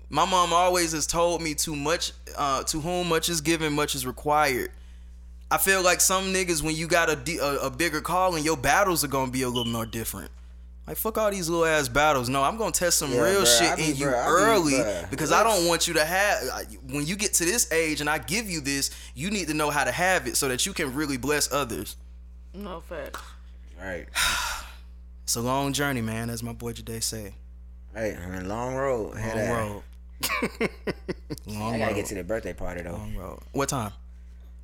[0.10, 3.96] My mom always has told me too much, uh, to whom much is given, much
[3.96, 4.72] is required.
[5.52, 8.58] I feel like some niggas, when you got a, de- a, a bigger calling, your
[8.58, 10.32] battles are gonna be a little more different.
[10.88, 12.30] Like fuck all these little ass battles.
[12.30, 14.26] No, I'm gonna test some Yeah, real bruh, shit I be- in you bruh, I
[14.26, 15.10] be- early bruh.
[15.10, 16.68] because I don't want you to have.
[16.90, 19.72] When you get to this age and I give you this, you need to know
[19.72, 21.96] how to have it so that you can really bless others.
[22.54, 23.18] No fact.
[23.82, 24.06] Right.
[25.24, 27.34] It's a long journey, man, as my boy Jade say.
[27.96, 28.16] Right.
[28.16, 29.16] On a long road.
[29.16, 29.84] Long road.
[31.48, 31.96] Long I gotta road.
[31.96, 32.94] get to the birthday party though.
[32.94, 33.40] Long road.
[33.52, 33.92] What time?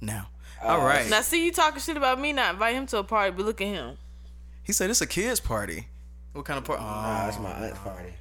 [0.01, 0.27] Now.
[0.63, 1.09] Uh, All right.
[1.09, 3.61] Now see you talking shit about me, not invite him to a party, but look
[3.61, 3.97] at him.
[4.63, 5.87] He said it's a kids party.
[6.33, 6.83] What kind of party?
[6.83, 8.13] Nah, it's my aunt's party.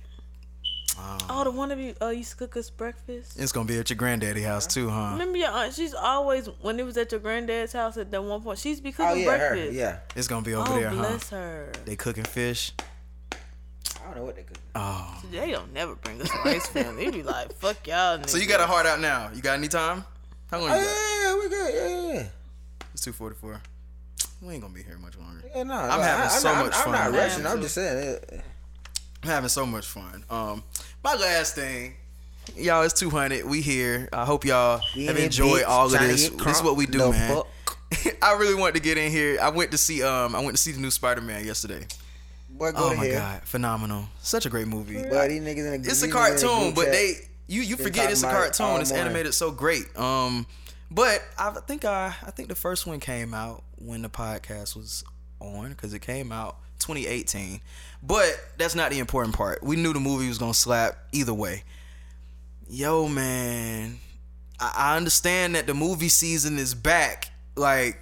[1.31, 3.39] Oh, the one of you uh used to cook us breakfast.
[3.41, 5.11] It's gonna be at your granddaddy house too, huh?
[5.13, 5.73] Remember your aunt?
[5.73, 8.59] She's always when it was at your granddad's house at that one point.
[8.59, 9.49] She used be cooking Oh yeah, her.
[9.55, 9.73] breakfast.
[9.79, 9.99] Yeah.
[10.15, 10.97] It's gonna be over Oh there, huh?
[10.97, 11.73] bless her.
[11.87, 12.73] They cooking fish.
[14.11, 14.59] I don't know what they cook.
[14.75, 15.23] Oh.
[15.31, 17.05] They don't never bring us rice family.
[17.05, 18.21] They be like, fuck y'all.
[18.27, 19.31] So you got a heart out now.
[19.33, 20.05] You got any time?
[20.51, 20.85] How long Oh you got?
[20.85, 21.75] yeah, yeah, we good.
[21.75, 22.29] Yeah, yeah.
[22.93, 23.61] It's two forty four.
[24.43, 25.45] We ain't gonna be here much longer.
[25.55, 26.95] Yeah, no, I'm no, having I, so I'm, much I'm, fun.
[26.95, 27.47] I'm not rushing.
[27.47, 28.19] I'm just saying.
[29.23, 30.25] I'm having so much fun.
[30.29, 30.65] Um,
[31.05, 31.95] my last thing,
[32.57, 33.45] y'all, it's two hundred.
[33.45, 34.09] We here.
[34.13, 36.31] I hope y'all We have enjoyed bitch all of this.
[36.31, 37.13] This is what we do, crunk
[37.93, 38.15] the man.
[38.23, 39.39] I really wanted to get in here.
[39.41, 41.87] I went to see um, I went to see the new Spider Man yesterday.
[42.61, 43.19] Boy, go Oh to my hell.
[43.21, 44.05] god, phenomenal!
[44.21, 45.03] Such a great movie.
[45.03, 47.15] Boy, these niggas in the it's a niggas in the cartoon, but they
[47.49, 48.83] you you forget it's a talking about it all cartoon.
[48.83, 49.99] It's animated so great.
[49.99, 50.47] Um,
[50.91, 55.03] but I think I I think the first one came out when the podcast was
[55.41, 57.63] on because it came out 2018.
[58.03, 59.63] But that's not the important part.
[59.63, 61.65] We knew the movie was gonna slap either way.
[62.69, 63.99] Yo, man,
[64.61, 67.31] I, I understand that the movie season is back.
[67.57, 67.99] Like,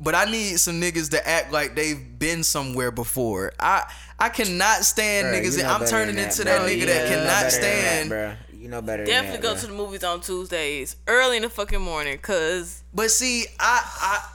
[0.00, 3.52] but I need some niggas to act like they've been somewhere before.
[3.60, 3.84] I
[4.18, 5.56] I cannot stand Bruh, niggas.
[5.56, 6.52] you know I'm turning than into bro.
[6.58, 8.10] that nigga You that cannot better than stand.
[8.10, 8.60] that, bruh.
[8.60, 11.48] You know better Definitely than go that, to the movies on Tuesdays early in the
[11.48, 13.82] fucking morning, cause But see, I,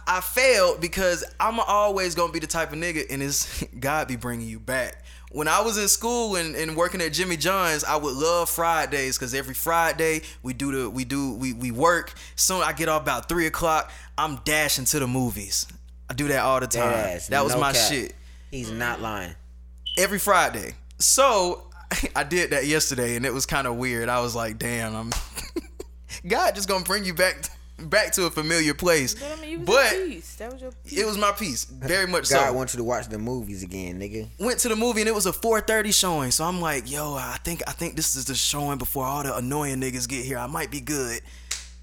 [0.08, 4.08] I I failed because I'm always gonna be the type of nigga, and it's God
[4.08, 5.05] be bringing you back.
[5.36, 9.18] When I was in school and, and working at Jimmy John's, I would love Fridays
[9.18, 12.14] because every Friday we do the we do we we work.
[12.38, 13.92] Soon I get off about three o'clock.
[14.18, 15.68] I'm dashing to the movies.
[16.10, 16.94] I do that all the time.
[16.94, 17.92] Deadass, that was no my cap.
[17.92, 18.16] shit
[18.50, 19.36] He's not lying.
[19.98, 20.72] every Friday.
[21.00, 21.70] So
[22.16, 24.08] I did that yesterday, and it was kind of weird.
[24.08, 25.12] I was like, "Damn, I'm
[26.28, 27.44] God just gonna bring you back
[27.78, 30.36] back to a familiar place." but I mean, you was But your piece.
[30.36, 31.00] That was your piece.
[31.00, 32.54] it was my piece, very much God so.
[32.54, 34.28] wants you to watch the movies again, nigga.
[34.40, 37.38] Went to the movie and it was a 4:30 showing, so I'm like, "Yo, I
[37.44, 40.38] think I think this is the showing before all the annoying niggas get here.
[40.38, 41.22] I might be good."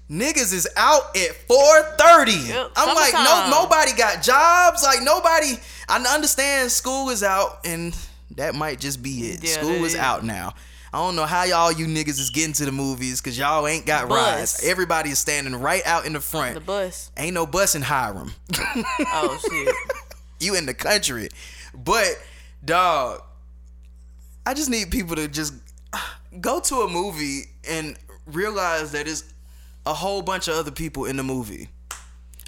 [0.09, 2.47] niggas is out at 4:30.
[2.47, 4.83] Yep, I'm like, no, nobody got jobs.
[4.83, 5.57] Like nobody.
[5.87, 7.95] I understand school is out, and
[8.35, 9.43] that might just be it.
[9.43, 9.99] Yeah, school that is is.
[9.99, 10.53] out now.
[10.93, 13.87] I don't know how y'all you niggas is getting to the movies because y'all ain't
[13.87, 14.37] got Bus.
[14.61, 14.63] rides.
[14.63, 16.53] Everybody is standing right out in the front.
[16.53, 17.09] The bus.
[17.17, 18.33] Ain't no bus in Hiram.
[19.15, 19.75] Oh shit.
[20.39, 21.29] you in the country.
[21.73, 22.21] But
[22.63, 23.23] dog,
[24.45, 25.55] I just need people to just
[26.39, 27.97] go to a movie and
[28.27, 29.23] realize that it's
[29.87, 31.69] a whole bunch of other people in the movie.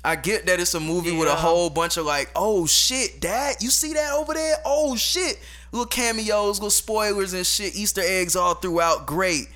[0.04, 3.56] I get that it's a movie with a whole bunch of like, oh shit, dad,
[3.60, 4.58] you see that over there?
[4.64, 5.40] Oh shit.
[5.76, 9.06] Little cameos, little spoilers and shit, Easter eggs all throughout.
[9.06, 9.49] Great.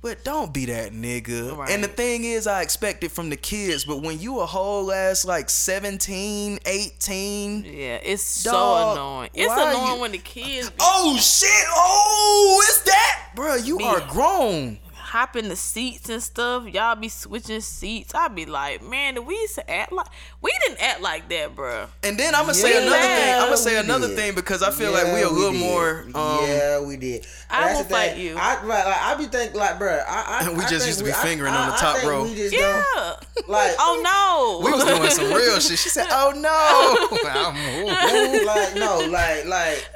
[0.00, 1.56] But don't be that nigga.
[1.56, 1.68] Right.
[1.68, 4.92] And the thing is, I expect it from the kids, but when you a whole
[4.92, 9.30] ass like 17, 18, Yeah, it's Dog, so annoying.
[9.34, 11.48] It's annoying you- when the kids be Oh shit!
[11.70, 13.56] Oh, it's that, bro.
[13.56, 14.78] You are grown.
[15.08, 16.66] Hopping the seats and stuff.
[16.68, 18.14] Y'all be switching seats.
[18.14, 20.06] I be like, man, did we used to act like
[20.42, 21.86] we didn't act like that, bro.
[22.02, 23.34] And then I'm gonna say Yeah, another thing.
[23.34, 24.16] I'm gonna say another did.
[24.16, 25.60] thing because I feel like we a Yeah, little did.
[25.60, 26.04] more.
[26.14, 27.26] Um, yeah, we did.
[27.50, 28.36] I That's will the fight you.
[28.36, 29.88] I right, like I be thinking like, bro.
[30.06, 31.96] I, I We I just used to be I- fingering I, on the I top
[31.96, 32.24] think row.
[32.26, 32.82] Yeah.
[32.94, 33.72] don't like.
[33.78, 34.64] Oh no.
[34.64, 35.78] We was doing some real shit.
[35.78, 39.88] She said, "Oh no." I'm- like no, like like,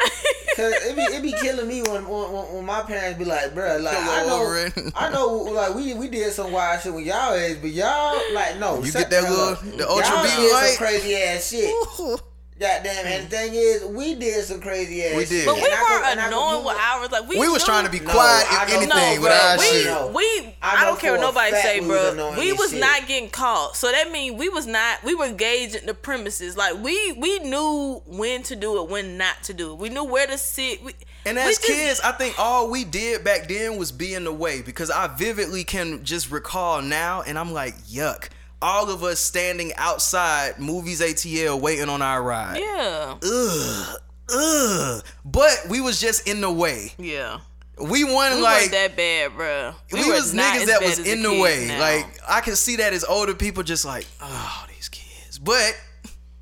[0.57, 3.79] cause it be it be killing me when when, when- my parents be like, bro,
[3.79, 4.93] like I know.
[4.95, 8.59] I know, like we we did some wild shit with y'all age, but y'all like
[8.59, 9.61] no, You get that little- up.
[9.63, 10.75] the ultra y'all beam light?
[10.77, 12.21] some crazy ass shit.
[12.63, 13.31] Goddamn, and the mm.
[13.41, 15.17] thing is, we did some crazy ass.
[15.17, 15.31] We shit.
[15.31, 15.47] did.
[15.47, 17.11] but we And weren't I annoying with ours.
[17.11, 19.59] Like we, we was trying to be quiet I if don't anything No, with our
[19.59, 20.15] we, shit.
[20.15, 22.13] We, I I, don't care what nobody say, we bro.
[22.13, 22.79] annoying We was shit.
[22.81, 25.03] not getting caught, so that means we was not.
[25.03, 26.57] We were gauging the premises.
[26.57, 29.79] Like we, we knew when to do it, when not to do it.
[29.79, 30.85] We knew where to sit.
[30.85, 30.93] We,
[31.27, 34.33] And as just- kids, I think all we did back then was be in the
[34.33, 38.29] way because I vividly can just recall now, and I'm like, yuck.
[38.63, 42.59] All of us standing outside movies ATL waiting on our ride.
[42.61, 43.97] yeah, Ugh.
[44.35, 45.05] Ugh.
[45.25, 46.93] But we was just in the way.
[46.99, 47.41] yeah.
[47.81, 49.75] We won We like that bad, bro.
[49.93, 51.65] we, were was niggas that was in the way.
[51.69, 51.81] now.
[51.81, 55.39] Like I can see that as older people just like, oh, these kids.
[55.39, 55.75] But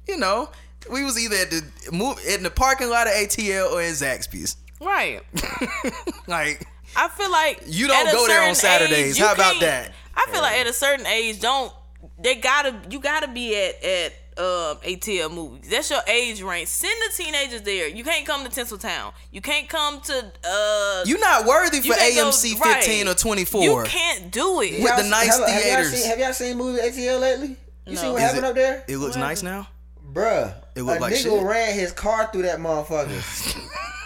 [0.06, 0.50] you know,
[0.92, 4.56] we was either at the move in the parking lot of ATL or in Zaxby's.
[4.80, 5.22] right.
[6.26, 6.66] Like
[6.96, 9.18] I feel like You don't go there on Saturdays.
[9.18, 9.92] you How about that?
[10.14, 11.72] I feel like at a certain age, don't
[12.22, 15.68] they gotta you gotta be at at um ATL movies.
[15.70, 16.68] That's your age range.
[16.68, 17.88] Send the teenagers there.
[17.88, 19.12] You can't come to Tinseltown.
[19.30, 21.02] You can't come to uh.
[21.06, 22.76] you're not worthy for can't go- AMC right.
[22.82, 23.62] 15 or 24.
[23.62, 24.82] You can't do it.
[24.82, 25.92] With the Y'all- nice have, Have y'all, theaters.
[25.94, 27.56] seen, have y'all seen movie ATL lately?
[27.86, 28.00] You No.
[28.00, 28.84] see what Is happened it- up there?
[28.88, 29.68] It looks nice now.
[30.12, 31.42] Bruh, It look a like nigga shit.
[31.42, 33.66] ran his car through that motherfucker.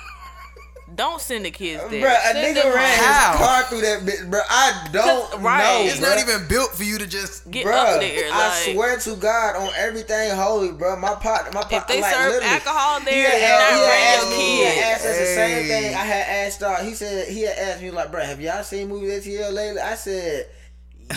[0.95, 2.07] Don't send the kids there.
[2.07, 3.05] Bruh, a Send nigga ran home.
[3.05, 3.33] How?
[3.33, 4.43] his car through that bitch, bruh.
[4.49, 5.59] I don't right.
[5.83, 5.91] know.
[5.91, 6.03] It's bruh.
[6.03, 7.51] not even built for you to just.
[7.51, 8.31] Get Bruh, up there.
[8.31, 10.97] Like, I swear to God on everything holy, bro.
[10.97, 11.73] My pot, my pot.
[11.73, 14.23] If they like, serve literally, alcohol he there, had- do not he had bring asked
[14.23, 15.95] your me- He had asked us the same thing.
[15.95, 16.85] I had asked y'all.
[16.85, 19.81] He said he had asked me like, bro, have y'all seen movies ATL lately?
[19.81, 20.49] I said,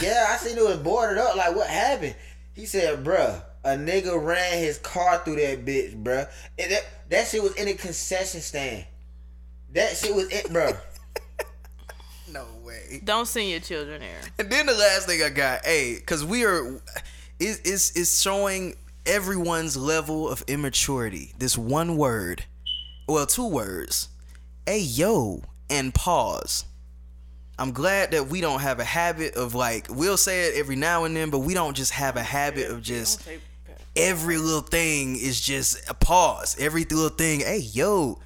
[0.01, 0.25] yeah.
[0.29, 1.35] I seen it was boarded up.
[1.35, 2.15] Like, what happened?
[2.53, 6.27] He said, bruh, a nigga ran his car through that bitch, bruh.
[6.57, 8.85] And that, that shit was in a concession stand.
[9.77, 10.71] That shit was it, bro.
[12.29, 12.99] No way.
[13.05, 14.19] don't send your children there.
[14.37, 16.81] And then the last thing I got, hey, because we are,
[17.39, 18.75] is is is showing
[19.05, 21.31] everyone's level of immaturity.
[21.39, 22.43] This one word,
[23.07, 24.09] well, two words,
[24.65, 26.65] hey yo, and pause.
[27.57, 31.05] I'm glad that we don't have a habit of like we'll say it every now
[31.05, 33.25] and then, but we don't just have a habit of just
[33.95, 36.57] every little thing is just a pause.
[36.59, 38.19] Every little thing, hey yo,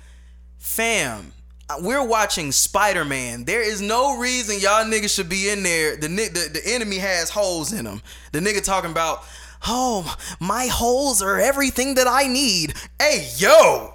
[0.57, 1.33] fam.
[1.79, 3.45] We're watching Spider Man.
[3.45, 5.95] There is no reason y'all niggas should be in there.
[5.95, 8.01] The, the the enemy has holes in them.
[8.31, 9.23] The nigga talking about,
[9.67, 12.73] oh, my holes are everything that I need.
[12.99, 13.93] Hey yo,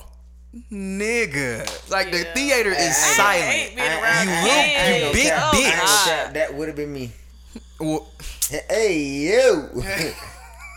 [0.73, 3.45] nigga, like the theater is I- I silent.
[3.51, 5.43] hate being I- You I- will- I you gonna big cap.
[5.43, 6.05] Oh, I ain't gonna bitch.
[6.07, 6.27] cap.
[6.29, 7.13] Oh, that would have been me.
[7.81, 8.09] Well,
[8.71, 9.83] Hey you.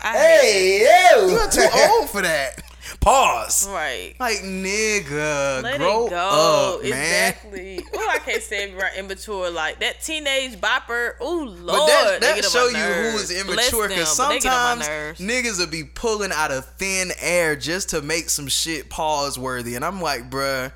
[0.02, 0.80] Hey
[1.22, 1.30] you.
[1.30, 2.62] you're too old for that.
[3.00, 3.68] Pause.
[3.68, 4.14] Right.
[4.20, 6.76] Like nigga, Let grow it go.
[6.78, 6.92] up, man.
[6.92, 7.80] exactly.
[7.94, 11.12] Oh, I can't say right immature like that teenage bopper.
[11.18, 14.78] Oh Lord, But that, that show you who is immature because but they get on
[14.80, 18.90] my sometimes niggas will be pulling out of thin air just to make some shit
[18.90, 20.70] pause worthy, and I'm like, bruh,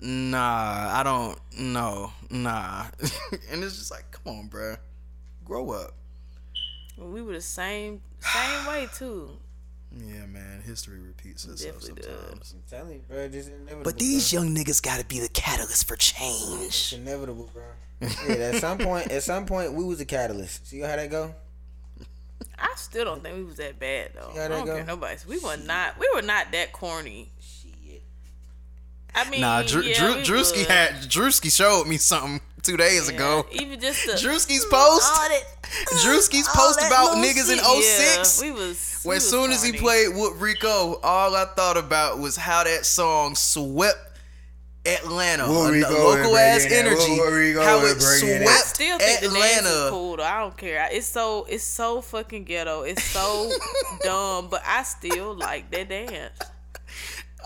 [0.00, 2.86] nah, I don't, no, nah,
[3.50, 4.78] and it's just like, come on, bruh,
[5.44, 5.92] grow up.
[6.96, 9.30] we were the same same way too.
[9.96, 10.62] Yeah, man.
[10.64, 12.54] History repeats itself Definitely sometimes.
[12.54, 13.82] I'm telling you, bro, just inevitable.
[13.82, 14.42] But these bro.
[14.42, 16.92] young niggas gotta be the catalyst for It's change.
[16.92, 18.08] inevitable, bro.
[18.28, 20.66] yeah, at some point, at some point, we was the catalyst.
[20.68, 21.34] See how that go?
[22.58, 24.30] I still don't think we was that bad though.
[24.32, 24.76] See how I that don't go?
[24.76, 25.16] care nobody.
[25.26, 25.98] We were not.
[25.98, 27.30] We were not that corny.
[27.40, 28.02] Shit.
[29.14, 30.66] I mean, Nah, Drew, yeah, Drew, we Drewski was.
[30.66, 33.46] had Drewski showed me something two days Yeah, ago.
[33.52, 35.10] Even just the Drewski's post.
[35.10, 35.42] all that,
[36.04, 38.26] Drewski's all post about little niggas in shit.
[38.26, 38.42] 06.
[38.42, 39.00] Yeah, we was.
[39.04, 42.64] we When was soon as he played Whoop Rico, all I thought about was how
[42.64, 43.98] that song swept
[44.86, 45.44] Atlanta.
[45.44, 47.20] Rico local and ass energy.
[47.20, 48.48] Rico how it bringing it.
[48.48, 49.90] I swept still think the dance is Atlanta.
[49.90, 50.22] cool though.
[50.22, 50.88] I don't care.
[50.90, 52.82] It's so it's so fucking ghetto.
[52.82, 53.50] It's so
[54.02, 56.32] dumb, but I still like that dance.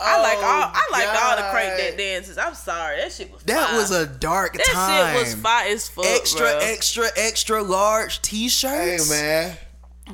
[0.00, 2.38] I like all oh, I like all the crank that dances.
[2.38, 3.76] I'm sorry, that shit was That fire.
[3.78, 5.14] was a dark that time.
[5.14, 6.04] shit was fire as fuck.
[6.06, 6.72] extra, bruh.
[6.72, 9.10] extra, extra large t-shirts.
[9.10, 9.56] Hey man,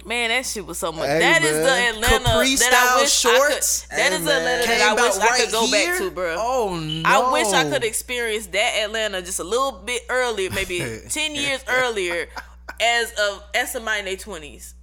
[0.07, 1.09] Man, that shit was so much.
[1.09, 1.63] Hey, that is man.
[1.65, 3.87] the Atlanta Capri that I wish shorts.
[3.91, 3.99] I could.
[3.99, 4.33] That Hey, is the.
[4.37, 5.91] Atlanta Came that I wish out I could go here?
[5.91, 6.37] back to, bro.
[6.39, 7.03] Oh no!
[7.05, 10.79] I wish I could experience that Atlanta just a little bit earlier, maybe
[11.09, 12.29] ten years earlier,
[12.81, 14.75] as of as somebody in their twenties,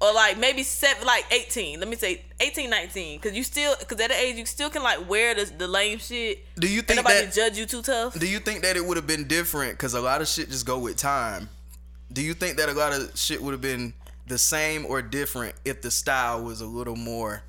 [0.00, 1.78] or like maybe seven, like eighteen.
[1.78, 3.18] Let me say 18, 19.
[3.20, 5.98] because you still, because at the age you still can like wear the, the lame
[5.98, 6.44] shit.
[6.58, 7.34] Do you think nobody that?
[7.34, 8.18] judge you too tough.
[8.18, 9.72] Do you think that it would have been different?
[9.72, 11.48] Because a lot of shit just go with time.
[12.12, 13.92] Do you think that a lot of shit would have been
[14.26, 17.42] the same or different if the style was a little more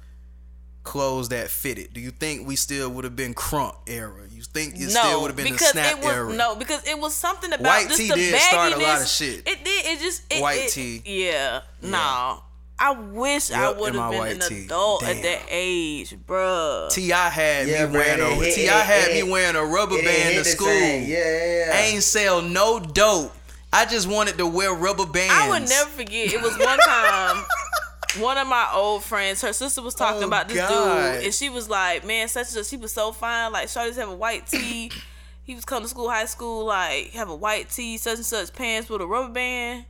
[0.83, 1.93] clothes that fitted?
[1.93, 4.27] Do you think we still would have been crunk era?
[4.53, 6.33] You think it still would have been the because snap it was era?
[6.33, 9.07] no, because it was something about White just tee the did start a lot of
[9.07, 9.47] shit.
[9.47, 9.85] It did.
[9.85, 11.01] It just it, White it- tee.
[11.05, 12.43] Yeah, no.
[12.83, 14.65] I wish I would have been white an tee.
[14.65, 16.89] adult at that age, bruh.
[16.91, 19.97] Ti had Yeah, me bro, wearing it a Ti had it- me wearing a rubber
[19.99, 20.67] It band hit to school.
[20.67, 21.07] same.
[21.07, 21.77] Yeah, yeah, yeah.
[21.81, 23.35] Ain't sell no dope.
[23.71, 25.31] I just wanted to wear rubber bands.
[25.33, 26.33] I would never forget.
[26.33, 27.45] It was one time.
[28.19, 31.13] One of my old friends, her sister was talking Oh, about this God.
[31.15, 33.51] dude, and she was like, "Man, such and such, he was so fine.
[33.51, 34.91] Like, Shorty's have a white tee.
[35.43, 38.51] he was coming to school, high school, like have a white tee, such and such
[38.53, 39.85] pants with a rubber band.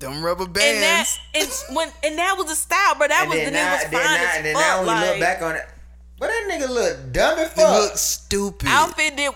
[0.00, 1.64] them rubber And that, bands.
[1.68, 3.08] and when, and that was a style, bro.
[3.08, 4.62] That And was the now, nigga was then fine now, as and then fuck.
[4.62, 5.68] now when we like, look back on it,
[6.18, 7.82] but that nigga look dumb as It fuck.
[7.82, 8.68] looked stupid.
[8.68, 9.32] outfit did.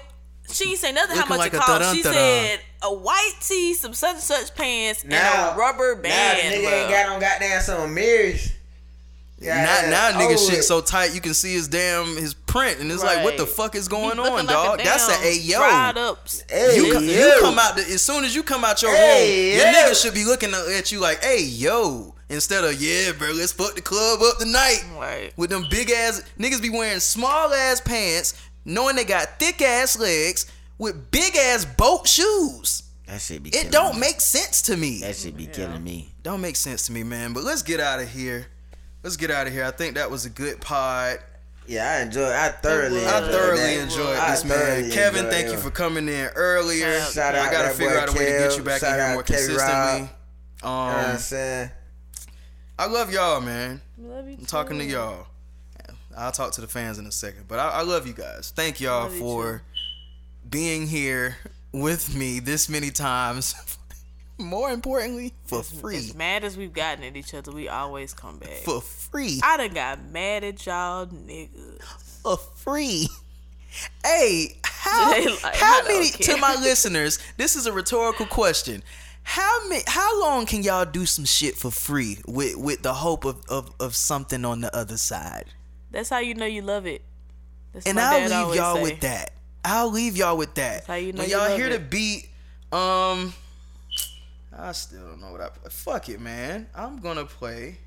[0.53, 1.95] She ain't say nothing how Looking much like it cost.
[1.95, 6.03] She said a white tee, some such and such pants, now and a rubber Now
[6.03, 6.39] band.
[6.39, 6.79] the nigga bro.
[6.79, 8.53] ain't got on goddamn some mirrors.
[9.43, 12.93] Now, Goddamn, now nigga shit so tight you can see his damn his print and
[12.93, 14.79] it's like what the fuck is going looking on, like dog?
[14.85, 15.57] That's a damn hey yo.
[15.59, 16.29] dried up.
[16.51, 19.53] Hey, You, co- you come out the, as soon as you come out your Hey,
[19.53, 19.79] room, your yo.
[19.89, 23.75] nigga should be looking at you like, hey yo, instead of yeah, bro, let's fuck
[23.75, 24.85] the club up tonight.
[24.99, 25.33] Right.
[25.39, 28.35] With them big ass niggas be wearing small ass pants,
[28.67, 32.83] knowing they got thick ass legs with big ass boat shoes.
[33.07, 33.51] That shit be.
[33.51, 34.01] It killing don't me.
[34.01, 35.01] make sense to me.
[35.01, 36.13] That should be killing me.
[36.23, 37.33] Don't make sense to me, man.
[37.33, 38.47] But let's get out of here.
[39.03, 39.65] Let's get out of here.
[39.65, 41.19] I think that was a good pod.
[41.67, 42.31] Yeah, I enjoy.
[42.33, 43.05] I thoroughly.
[43.07, 43.83] I I thoroughly that.
[43.85, 44.59] enjoyed I this, man.
[44.59, 45.53] thoroughly Kevin, enjoyed thank it.
[45.53, 47.01] you for coming in earlier.
[47.03, 49.05] Shout out I gotta figure out a way to get you back Shout in here
[49.09, 49.75] out more Kevin consistently.
[49.77, 49.99] Rob.
[50.01, 50.09] You know
[50.63, 51.71] what I'm Um, saying?
[52.79, 53.81] I love y'all, man.
[53.99, 55.27] Love you I'm talking to y'all.
[56.17, 58.53] I'll talk to the fans in a second, but I, I love you guys.
[58.55, 59.63] Thank y'all Love you for
[60.49, 61.37] being here
[61.73, 63.55] with me this many times.
[64.39, 65.97] More importantly, for free.
[65.97, 68.63] As mad as we've gotten at each other, we always come back.
[68.65, 69.39] For free.
[69.45, 71.83] I done got mad at y'all niggas.
[72.23, 73.09] for free.
[74.03, 75.11] Hey, how,
[75.43, 77.19] like, how many to my listeners?
[77.37, 78.83] This is a rhetorical question.
[79.23, 79.83] How many?
[79.87, 83.71] How long can y'all do some shit for free with with the hope of of,
[83.79, 85.45] of something on the other side?
[85.91, 87.03] That's how you know you love it.
[87.73, 88.83] That's And I'll leave y'all say.
[88.83, 89.33] with that.
[89.65, 90.87] I'll leave y'all with that.
[90.87, 91.73] how you know when y'all hear it.
[91.73, 92.29] the beat,
[92.73, 93.35] um,
[94.57, 95.71] I still don't know what I play.
[95.71, 96.67] Fuck it, man.
[96.75, 97.79] I'm gonna play.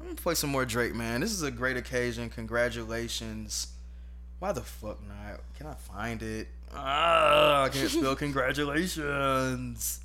[0.00, 1.20] I'm gonna play some more Drake, man.
[1.20, 2.30] This is a great occasion.
[2.30, 3.68] Congratulations.
[4.38, 5.40] Why the fuck not?
[5.56, 6.48] Can I find it?
[6.74, 8.14] Ah, I can't spell
[8.96, 10.00] congratulations.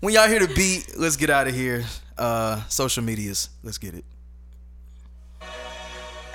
[0.00, 1.84] When y'all hear the beat, let's get out of here.
[2.18, 3.50] Uh, social medias.
[3.62, 4.04] Let's get it.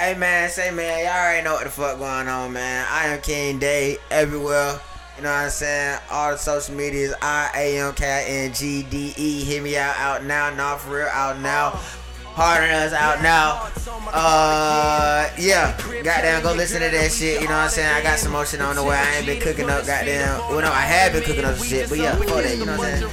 [0.01, 2.87] Hey man, say man, y'all already know what the fuck going on, man.
[2.89, 4.79] I am King Day everywhere.
[5.15, 5.99] You know what I'm saying?
[6.09, 9.43] All the social medias, I A M K N G D E.
[9.43, 11.69] Hit me out, out now, not for real, out now.
[11.69, 12.00] Harder
[12.37, 13.69] than us out now.
[14.13, 15.77] Uh, yeah.
[16.03, 17.41] Goddamn, go listen to that shit.
[17.41, 17.93] You know what I'm saying?
[17.93, 18.95] I got some more shit on the way.
[18.95, 20.39] I ain't been cooking up, goddamn.
[20.49, 22.57] Well, no, I have been cooking up some shit, but yeah, fuck that.
[22.57, 23.09] You know what I'm saying?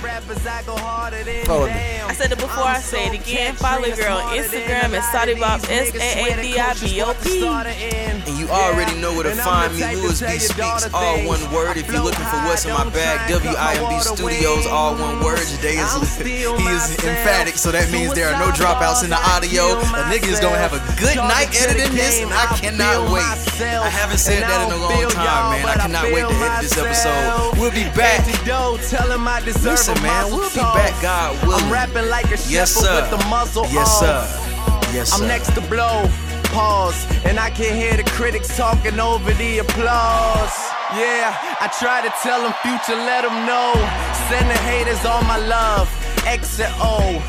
[1.45, 2.01] Fuck with me.
[2.09, 3.55] I said it before, I say it again.
[3.55, 7.47] Follow girl on Instagram at Saadibop, S A A D I B O P.
[7.47, 9.85] And you already know where to find me.
[9.97, 11.77] Louis B Speaks, all one word.
[11.77, 15.39] If you're looking for what's in my bag, WIMB Studios, all one word.
[15.39, 19.79] Today is he is emphatic, so that means there are no dropouts in the audio.
[19.79, 23.25] A nigga is gonna have a good night editing this, and I cannot wait.
[23.61, 25.67] I haven't said that in a long time, man.
[25.67, 27.59] I cannot wait to edit this episode.
[27.59, 28.25] We'll be back.
[29.63, 31.65] Listen, man, we'll be back, God willing.
[31.65, 33.01] I'm rapping like a Yes, sir.
[33.01, 34.25] with the muzzle Yes, sir.
[34.93, 35.23] Yes, sir.
[35.23, 36.09] I'm next to blow.
[36.53, 37.07] Pause.
[37.25, 40.55] And I can hear the critics talking over the applause.
[40.97, 43.75] Yeah, I try to tell them future, let them know.
[44.29, 45.89] Send the haters all my love.
[46.27, 47.21] X and O.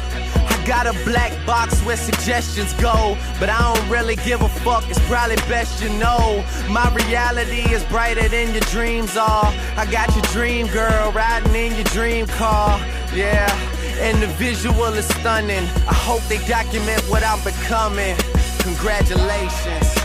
[0.70, 4.88] Got a black box where suggestions go, but I don't really give a fuck.
[4.88, 6.46] It's probably best you know.
[6.70, 9.52] My reality is brighter than your dreams are.
[9.76, 12.80] I got your dream girl riding in your dream car.
[13.16, 13.50] Yeah,
[13.98, 15.64] and the visual is stunning.
[15.88, 18.16] I hope they document what I'm becoming.
[18.60, 19.99] Congratulations.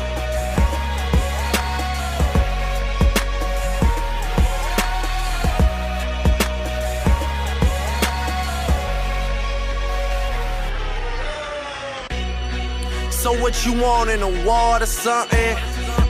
[13.24, 15.56] So what you want in the water, something?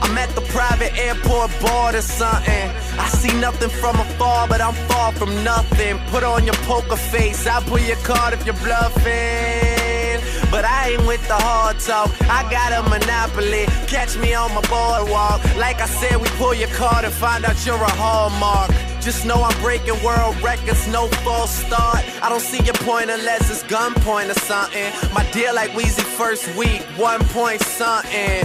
[0.01, 2.69] I'm at the private airport board or something.
[2.99, 5.97] I see nothing from afar, but I'm far from nothing.
[6.11, 10.19] Put on your poker face, I'll pull your card if you're bluffing.
[10.51, 12.11] But I ain't with the hard talk.
[12.23, 13.63] I got a monopoly.
[13.87, 15.41] Catch me on my boardwalk.
[15.55, 18.94] Like I said, we pull your card and find out you're a hallmark.
[19.05, 22.03] Just know I'm breaking world records, no false start.
[22.23, 24.91] I don't see your point unless it's gunpoint or something.
[25.13, 28.41] My deal like Weezy first week, one point something.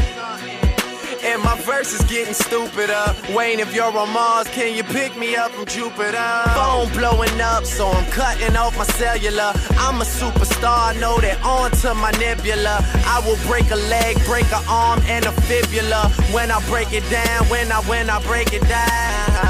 [1.24, 3.16] And my verse is getting stupider.
[3.34, 6.42] Wayne, if you're on Mars, can you pick me up from Jupiter?
[6.52, 9.52] Phone blowing up, so I'm cutting off my cellular.
[9.80, 12.84] I'm a superstar, know that onto my nebula.
[13.08, 16.10] I will break a leg, break an arm, and a fibula.
[16.32, 19.40] When I break it down, when I when I break it down.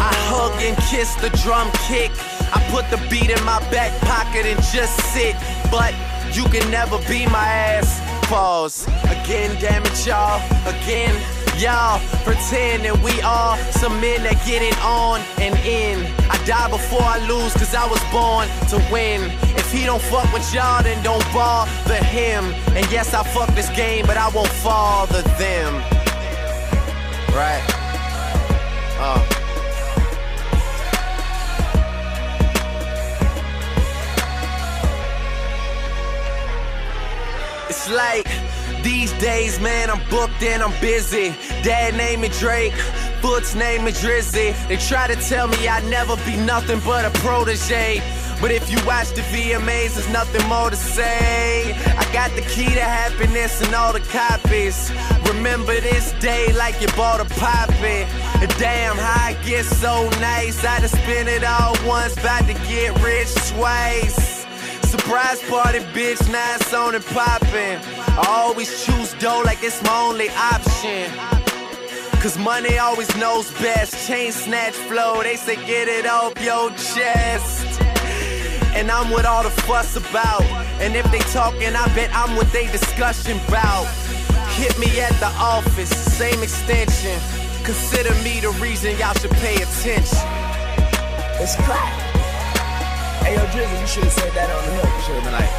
[0.00, 0.17] I
[0.48, 2.10] hug and kiss the drum kick.
[2.52, 5.36] I put the beat in my back pocket and just sit.
[5.70, 5.94] But
[6.32, 8.00] you can never be my ass.
[8.28, 8.86] Pause.
[9.04, 10.40] Again, damn it, y'all.
[10.66, 11.14] Again,
[11.58, 12.00] y'all.
[12.24, 16.04] Pretend that we are some men that get it on and in.
[16.30, 19.30] I die before I lose, cause I was born to win.
[19.56, 22.44] If he don't fuck with y'all, then don't bother him.
[22.76, 25.74] And yes, I fuck this game, but I won't father them.
[27.32, 27.64] Right.
[29.00, 29.37] Uh.
[37.90, 38.28] Like
[38.82, 41.34] these days, man, I'm booked and I'm busy.
[41.62, 42.74] Dad named me Drake,
[43.20, 44.54] Foot's name me Drizzy.
[44.68, 48.02] They try to tell me I'd never be nothing but a protege.
[48.40, 51.72] But if you watch the VMAs, there's nothing more to say.
[51.72, 54.92] I got the key to happiness and all the copies.
[55.26, 58.06] Remember this day like you bought a poppy.
[58.58, 60.64] Damn, how I get so nice.
[60.64, 64.37] I just spent it all once, about to get rich twice.
[64.88, 67.78] Surprise party, bitch, it's on and poppin'.
[68.16, 71.12] I always choose dough like it's my only option.
[72.22, 74.08] Cause money always knows best.
[74.08, 77.82] Chain snatch flow, they say get it off your chest.
[78.74, 80.42] And I'm what all the fuss about.
[80.80, 83.86] And if they talking, I bet I'm what they discussion bout.
[84.56, 87.20] Hit me at the office, same extension.
[87.62, 90.24] Consider me the reason y'all should pay attention.
[91.40, 92.07] It's clap.
[93.28, 94.88] Hey, yo, Drizzy, you should have said that on the hook.
[94.88, 95.52] You should have been like,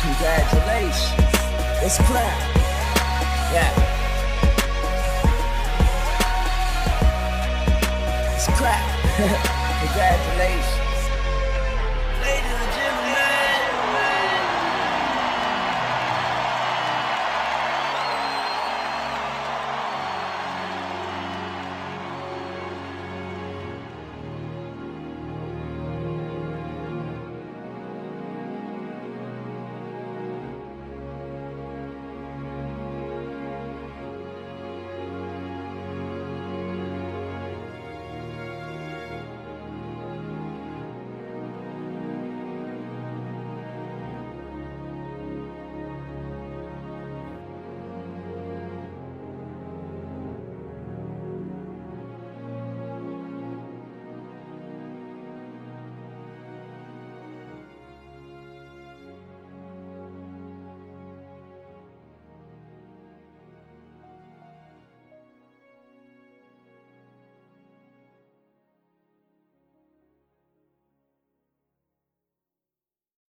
[0.00, 1.36] congratulations.
[1.84, 2.32] It's clap.
[3.52, 3.68] Yeah.
[8.32, 8.80] It's clap.
[9.84, 11.00] congratulations.
[12.24, 12.79] Ladies and gentlemen.